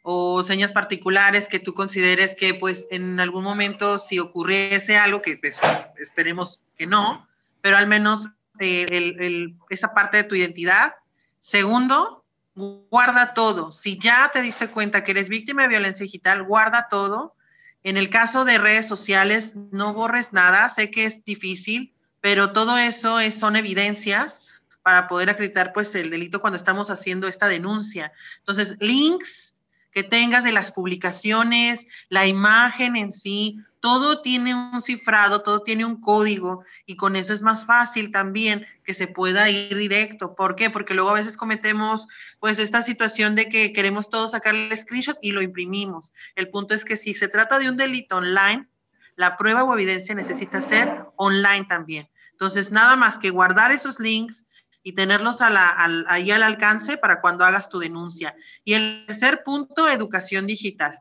o 0.00 0.42
señas 0.42 0.72
particulares 0.72 1.46
que 1.46 1.58
tú 1.58 1.74
consideres 1.74 2.34
que, 2.34 2.54
pues, 2.54 2.86
en 2.90 3.20
algún 3.20 3.44
momento, 3.44 3.98
si 3.98 4.18
ocurriese 4.18 4.96
algo, 4.96 5.20
que 5.20 5.36
pues, 5.36 5.60
esperemos 5.98 6.62
que 6.78 6.86
no, 6.86 7.28
pero 7.60 7.76
al 7.76 7.86
menos 7.86 8.30
eh, 8.58 9.52
esa 9.68 9.92
parte 9.92 10.16
de 10.16 10.24
tu 10.24 10.34
identidad. 10.34 10.94
Segundo, 11.38 12.24
guarda 12.54 13.34
todo. 13.34 13.70
Si 13.70 13.98
ya 13.98 14.30
te 14.32 14.40
diste 14.40 14.68
cuenta 14.68 15.04
que 15.04 15.10
eres 15.10 15.28
víctima 15.28 15.60
de 15.62 15.68
violencia 15.68 16.04
digital, 16.04 16.42
guarda 16.42 16.88
todo. 16.88 17.34
En 17.82 17.98
el 17.98 18.08
caso 18.08 18.46
de 18.46 18.56
redes 18.56 18.88
sociales, 18.88 19.52
no 19.72 19.92
borres 19.92 20.32
nada. 20.32 20.70
Sé 20.70 20.90
que 20.90 21.04
es 21.04 21.22
difícil, 21.26 21.92
pero 22.26 22.50
todo 22.50 22.76
eso 22.76 23.20
es, 23.20 23.38
son 23.38 23.54
evidencias 23.54 24.42
para 24.82 25.06
poder 25.06 25.30
acreditar 25.30 25.72
pues 25.72 25.94
el 25.94 26.10
delito 26.10 26.40
cuando 26.40 26.56
estamos 26.56 26.90
haciendo 26.90 27.28
esta 27.28 27.46
denuncia. 27.46 28.10
Entonces, 28.38 28.76
links 28.80 29.54
que 29.92 30.02
tengas 30.02 30.42
de 30.42 30.50
las 30.50 30.72
publicaciones, 30.72 31.86
la 32.08 32.26
imagen 32.26 32.96
en 32.96 33.12
sí, 33.12 33.60
todo 33.78 34.22
tiene 34.22 34.56
un 34.56 34.82
cifrado, 34.82 35.42
todo 35.42 35.62
tiene 35.62 35.84
un 35.84 36.00
código 36.00 36.64
y 36.84 36.96
con 36.96 37.14
eso 37.14 37.32
es 37.32 37.42
más 37.42 37.64
fácil 37.64 38.10
también 38.10 38.66
que 38.82 38.92
se 38.92 39.06
pueda 39.06 39.48
ir 39.48 39.76
directo. 39.76 40.34
¿Por 40.34 40.56
qué? 40.56 40.68
Porque 40.68 40.94
luego 40.94 41.10
a 41.10 41.14
veces 41.14 41.36
cometemos 41.36 42.08
pues 42.40 42.58
esta 42.58 42.82
situación 42.82 43.36
de 43.36 43.48
que 43.48 43.72
queremos 43.72 44.10
todo 44.10 44.26
sacar 44.26 44.56
el 44.56 44.76
screenshot 44.76 45.16
y 45.22 45.30
lo 45.30 45.42
imprimimos. 45.42 46.12
El 46.34 46.50
punto 46.50 46.74
es 46.74 46.84
que 46.84 46.96
si 46.96 47.14
se 47.14 47.28
trata 47.28 47.60
de 47.60 47.68
un 47.68 47.76
delito 47.76 48.16
online, 48.16 48.66
la 49.14 49.36
prueba 49.36 49.62
o 49.62 49.72
evidencia 49.72 50.12
necesita 50.16 50.60
ser 50.60 51.04
online 51.14 51.66
también. 51.66 52.08
Entonces, 52.36 52.70
nada 52.70 52.96
más 52.96 53.18
que 53.18 53.30
guardar 53.30 53.72
esos 53.72 53.98
links 53.98 54.44
y 54.82 54.92
tenerlos 54.92 55.38
ahí 55.40 56.30
al 56.30 56.42
alcance 56.42 56.98
para 56.98 57.22
cuando 57.22 57.46
hagas 57.46 57.70
tu 57.70 57.78
denuncia. 57.78 58.36
Y 58.62 58.74
el 58.74 59.06
tercer 59.06 59.42
punto, 59.42 59.88
educación 59.88 60.46
digital. 60.46 61.00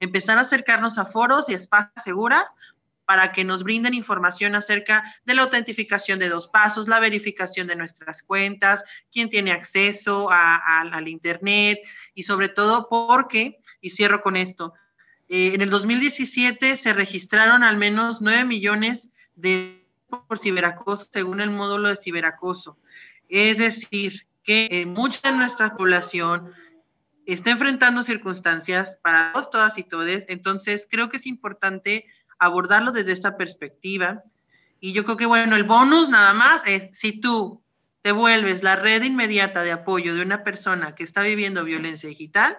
Empezar 0.00 0.36
a 0.36 0.40
acercarnos 0.40 0.98
a 0.98 1.06
foros 1.06 1.48
y 1.48 1.54
espacios 1.54 2.02
seguras 2.02 2.50
para 3.04 3.30
que 3.30 3.44
nos 3.44 3.62
brinden 3.62 3.94
información 3.94 4.56
acerca 4.56 5.14
de 5.24 5.34
la 5.34 5.42
autentificación 5.42 6.18
de 6.18 6.28
dos 6.28 6.48
pasos, 6.48 6.88
la 6.88 6.98
verificación 6.98 7.68
de 7.68 7.76
nuestras 7.76 8.20
cuentas, 8.24 8.82
quién 9.12 9.30
tiene 9.30 9.52
acceso 9.52 10.28
al 10.30 11.06
Internet 11.06 11.78
y 12.14 12.24
sobre 12.24 12.48
todo 12.48 12.88
porque, 12.88 13.60
y 13.80 13.90
cierro 13.90 14.22
con 14.22 14.36
esto, 14.36 14.74
eh, 15.28 15.52
en 15.54 15.60
el 15.60 15.70
2017 15.70 16.76
se 16.76 16.92
registraron 16.92 17.62
al 17.62 17.76
menos 17.76 18.20
9 18.20 18.44
millones 18.44 19.12
de 19.36 19.83
por 20.22 20.38
ciberacoso 20.38 21.08
según 21.12 21.40
el 21.40 21.50
módulo 21.50 21.88
de 21.88 21.96
ciberacoso. 21.96 22.78
Es 23.28 23.58
decir, 23.58 24.26
que 24.44 24.68
eh, 24.70 24.86
mucha 24.86 25.30
de 25.30 25.36
nuestra 25.36 25.76
población 25.76 26.52
está 27.26 27.50
enfrentando 27.50 28.02
circunstancias 28.02 28.98
para 29.02 29.32
todos, 29.32 29.50
todas 29.50 29.78
y 29.78 29.84
todes, 29.84 30.26
entonces 30.28 30.86
creo 30.90 31.08
que 31.08 31.16
es 31.16 31.26
importante 31.26 32.06
abordarlo 32.38 32.92
desde 32.92 33.12
esta 33.12 33.36
perspectiva. 33.36 34.22
Y 34.80 34.92
yo 34.92 35.04
creo 35.04 35.16
que, 35.16 35.26
bueno, 35.26 35.56
el 35.56 35.64
bonus 35.64 36.10
nada 36.10 36.34
más 36.34 36.62
es, 36.66 36.86
si 36.92 37.20
tú 37.20 37.62
te 38.02 38.12
vuelves 38.12 38.62
la 38.62 38.76
red 38.76 39.02
inmediata 39.02 39.62
de 39.62 39.72
apoyo 39.72 40.14
de 40.14 40.22
una 40.22 40.44
persona 40.44 40.94
que 40.94 41.04
está 41.04 41.22
viviendo 41.22 41.64
violencia 41.64 42.08
digital, 42.08 42.58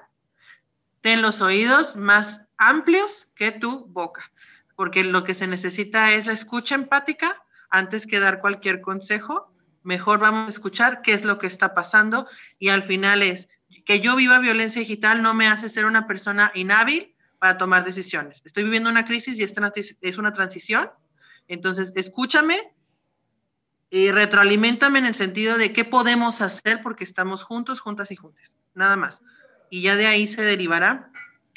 ten 1.01 1.21
los 1.21 1.41
oídos 1.41 1.95
más 1.95 2.47
amplios 2.57 3.31
que 3.35 3.51
tu 3.51 3.85
boca, 3.85 4.31
porque 4.75 5.03
lo 5.03 5.23
que 5.23 5.35
se 5.35 5.45
necesita 5.45 6.13
es 6.13 6.25
la 6.25 6.33
escucha 6.33 6.73
empática 6.73 7.44
antes 7.77 8.07
que 8.07 8.19
dar 8.19 8.39
cualquier 8.39 8.81
consejo, 8.81 9.51
mejor 9.83 10.19
vamos 10.19 10.47
a 10.47 10.49
escuchar 10.49 11.01
qué 11.01 11.13
es 11.13 11.25
lo 11.25 11.37
que 11.37 11.47
está 11.47 11.73
pasando 11.73 12.27
y 12.57 12.69
al 12.69 12.83
final 12.83 13.21
es 13.21 13.49
que 13.85 13.99
yo 13.99 14.15
viva 14.15 14.39
violencia 14.39 14.79
digital 14.79 15.21
no 15.21 15.33
me 15.33 15.47
hace 15.47 15.67
ser 15.69 15.85
una 15.85 16.07
persona 16.07 16.51
inhábil 16.55 17.15
para 17.37 17.57
tomar 17.57 17.83
decisiones. 17.83 18.41
Estoy 18.45 18.63
viviendo 18.63 18.89
una 18.89 19.05
crisis 19.05 19.37
y 19.37 19.43
esta 19.43 19.71
es 20.01 20.17
una 20.17 20.31
transición. 20.31 20.89
Entonces, 21.47 21.91
escúchame 21.95 22.73
y 23.89 24.11
retroalimentame 24.11 24.99
en 24.99 25.05
el 25.05 25.13
sentido 25.13 25.57
de 25.57 25.73
qué 25.73 25.85
podemos 25.85 26.41
hacer 26.41 26.81
porque 26.81 27.03
estamos 27.03 27.43
juntos, 27.43 27.81
juntas 27.81 28.09
y 28.09 28.15
juntas. 28.15 28.57
Nada 28.73 28.95
más. 28.95 29.21
Y 29.69 29.81
ya 29.81 29.95
de 29.95 30.07
ahí 30.07 30.27
se 30.27 30.41
derivará 30.41 31.11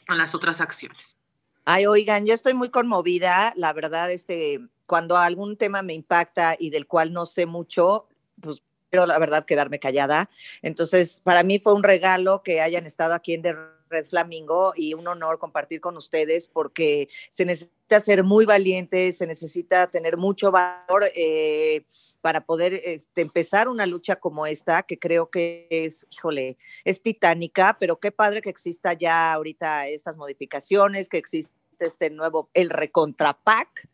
a 0.09 0.14
las 0.14 0.35
otras 0.35 0.61
acciones. 0.61 1.16
Ay, 1.64 1.87
oigan, 1.87 2.27
yo 2.27 2.35
estoy 2.35 2.55
muy 2.55 2.71
conmovida, 2.71 3.53
la 3.57 3.73
verdad, 3.73 4.11
este, 4.11 4.61
cuando 4.89 5.18
algún 5.18 5.59
tema 5.59 5.82
me 5.82 5.93
impacta 5.93 6.57
y 6.59 6.70
del 6.70 6.86
cual 6.86 7.12
no 7.12 7.26
sé 7.26 7.45
mucho, 7.45 8.09
pues 8.41 8.62
quiero 8.91 9.07
la 9.07 9.18
verdad 9.18 9.45
quedarme 9.45 9.78
callada. 9.78 10.30
Entonces, 10.62 11.20
para 11.22 11.43
mí 11.43 11.59
fue 11.59 11.74
un 11.74 11.82
regalo 11.82 12.43
que 12.43 12.62
hayan 12.62 12.86
estado 12.86 13.12
aquí 13.12 13.34
en 13.34 13.43
The 13.43 13.55
Red 13.91 14.07
Flamingo 14.07 14.72
y 14.74 14.95
un 14.95 15.07
honor 15.07 15.39
compartir 15.39 15.82
con 15.82 15.99
ustedes 15.99 16.49
porque 16.49 17.11
se 17.28 17.45
necesita 17.45 18.01
ser 18.01 18.24
muy 18.24 18.47
valiente, 18.47 19.12
se 19.12 19.26
necesita 19.26 19.91
tener 19.91 20.16
mucho 20.16 20.51
valor. 20.51 21.05
Eh, 21.14 21.84
para 22.20 22.45
poder 22.45 22.74
este, 22.84 23.22
empezar 23.22 23.68
una 23.68 23.86
lucha 23.86 24.16
como 24.16 24.45
esta, 24.45 24.82
que 24.82 24.99
creo 24.99 25.30
que 25.30 25.68
es, 25.70 26.05
híjole, 26.11 26.59
es 26.84 27.01
titánica, 27.01 27.76
pero 27.78 28.01
qué 28.01 28.11
padre 28.11 28.43
que 28.43 28.51
exista 28.51 28.93
ya 28.93 29.32
ahorita 29.32 29.86
estas 29.86 30.16
modificaciones, 30.16 31.09
que 31.09 31.18
existe 31.18 31.55
este 31.78 32.11
nuevo, 32.11 32.51
el 32.55 32.70
Recontrapac, 32.70 33.89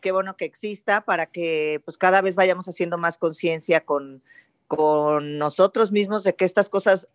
qué 0.00 0.12
bueno 0.12 0.36
que 0.36 0.44
exista 0.44 1.02
para 1.02 1.26
que 1.26 1.80
pues 1.84 1.96
cada 1.96 2.20
vez 2.22 2.34
vayamos 2.34 2.68
haciendo 2.68 2.98
más 2.98 3.18
conciencia 3.18 3.84
con, 3.84 4.22
con 4.66 5.38
nosotros 5.38 5.92
mismos 5.92 6.24
de 6.24 6.34
que 6.34 6.44
estas 6.44 6.68
cosas 6.68 7.08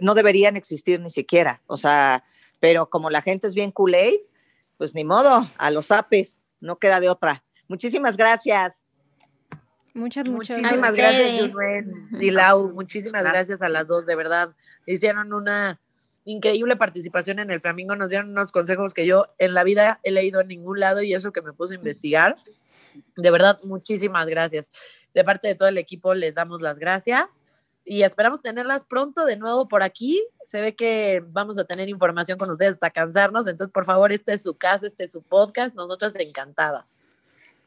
no 0.00 0.14
deberían 0.14 0.56
existir 0.56 1.00
ni 1.00 1.10
siquiera. 1.10 1.62
O 1.66 1.76
sea, 1.76 2.24
pero 2.60 2.88
como 2.88 3.10
la 3.10 3.22
gente 3.22 3.46
es 3.46 3.54
bien 3.54 3.70
kool 3.70 3.94
pues 4.76 4.94
ni 4.94 5.04
modo, 5.04 5.48
a 5.58 5.70
los 5.70 5.90
apes, 5.90 6.52
no 6.60 6.78
queda 6.78 7.00
de 7.00 7.08
otra. 7.08 7.44
Muchísimas 7.68 8.16
gracias. 8.16 8.84
Muchas, 9.94 10.26
muchas 10.28 10.58
Muchísimas 10.58 10.92
gracias, 10.92 11.52
Yuen 11.52 12.08
y 12.20 12.30
Lau. 12.32 12.72
Muchísimas 12.72 13.22
gracias 13.22 13.62
a 13.62 13.68
las 13.68 13.86
dos, 13.86 14.06
de 14.06 14.16
verdad. 14.16 14.54
Hicieron 14.86 15.32
una 15.32 15.80
increíble 16.24 16.76
participación 16.76 17.38
en 17.38 17.50
el 17.50 17.60
Flamingo, 17.60 17.96
nos 17.96 18.08
dieron 18.08 18.30
unos 18.30 18.52
consejos 18.52 18.94
que 18.94 19.06
yo 19.06 19.26
en 19.38 19.54
la 19.54 19.64
vida 19.64 20.00
he 20.02 20.10
leído 20.10 20.40
en 20.40 20.48
ningún 20.48 20.80
lado 20.80 21.02
y 21.02 21.14
eso 21.14 21.32
que 21.32 21.42
me 21.42 21.52
puse 21.52 21.74
a 21.74 21.76
investigar. 21.76 22.36
De 23.16 23.30
verdad, 23.30 23.60
muchísimas 23.62 24.26
gracias. 24.26 24.70
De 25.12 25.24
parte 25.24 25.48
de 25.48 25.54
todo 25.54 25.68
el 25.68 25.78
equipo 25.78 26.14
les 26.14 26.34
damos 26.34 26.62
las 26.62 26.78
gracias 26.78 27.42
y 27.84 28.02
esperamos 28.02 28.40
tenerlas 28.40 28.84
pronto 28.84 29.26
de 29.26 29.36
nuevo 29.36 29.68
por 29.68 29.82
aquí. 29.82 30.24
Se 30.44 30.60
ve 30.60 30.74
que 30.74 31.22
vamos 31.28 31.58
a 31.58 31.64
tener 31.64 31.88
información 31.88 32.38
con 32.38 32.50
ustedes 32.50 32.74
hasta 32.74 32.90
cansarnos, 32.90 33.46
entonces 33.46 33.72
por 33.72 33.84
favor, 33.84 34.10
este 34.12 34.32
es 34.32 34.42
su 34.42 34.54
casa, 34.54 34.86
este 34.86 35.04
es 35.04 35.12
su 35.12 35.22
podcast, 35.22 35.74
nosotras 35.74 36.14
encantadas. 36.16 36.92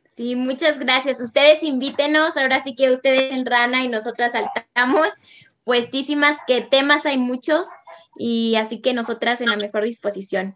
Sí, 0.10 0.36
muchas 0.36 0.80
gracias. 0.80 1.22
Ustedes 1.22 1.62
invítenos, 1.62 2.38
ahora 2.38 2.60
sí 2.60 2.76
que 2.76 2.89
ustedes 2.89 3.32
en 3.32 3.45
rana 3.45 3.84
y 3.84 3.88
nosotras 3.88 4.32
saltamos, 4.32 5.10
puestísimas 5.64 6.38
que 6.47 6.62
temas 6.62 7.05
hay 7.05 7.20
muchos 7.20 7.68
y 8.18 8.55
así 8.55 8.82
que 8.82 8.93
nosotras 8.93 9.41
en 9.41 9.49
la 9.49 9.57
mejor 9.57 9.84
disposición. 9.84 10.55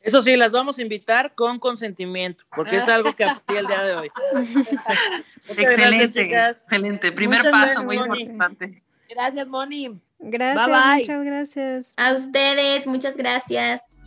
Eso 0.00 0.20
sí, 0.20 0.36
las 0.36 0.52
vamos 0.52 0.78
a 0.78 0.82
invitar 0.82 1.34
con 1.34 1.58
consentimiento, 1.58 2.44
porque 2.54 2.76
es 2.76 2.88
algo 2.88 3.12
que 3.14 3.24
aprendí 3.24 3.60
el 3.60 3.66
día 3.66 3.82
de 3.82 3.94
hoy. 3.94 4.10
excelente, 5.48 6.50
excelente. 6.50 7.12
Primer 7.12 7.50
paso, 7.50 7.82
muy 7.82 7.96
importante. 7.96 8.82
Gracias, 9.08 9.48
Moni. 9.48 9.98
Gracias, 10.18 10.98
muchas 10.98 11.24
gracias. 11.24 11.94
A 11.96 12.12
ustedes, 12.12 12.86
muchas 12.86 13.16
gracias. 13.16 14.03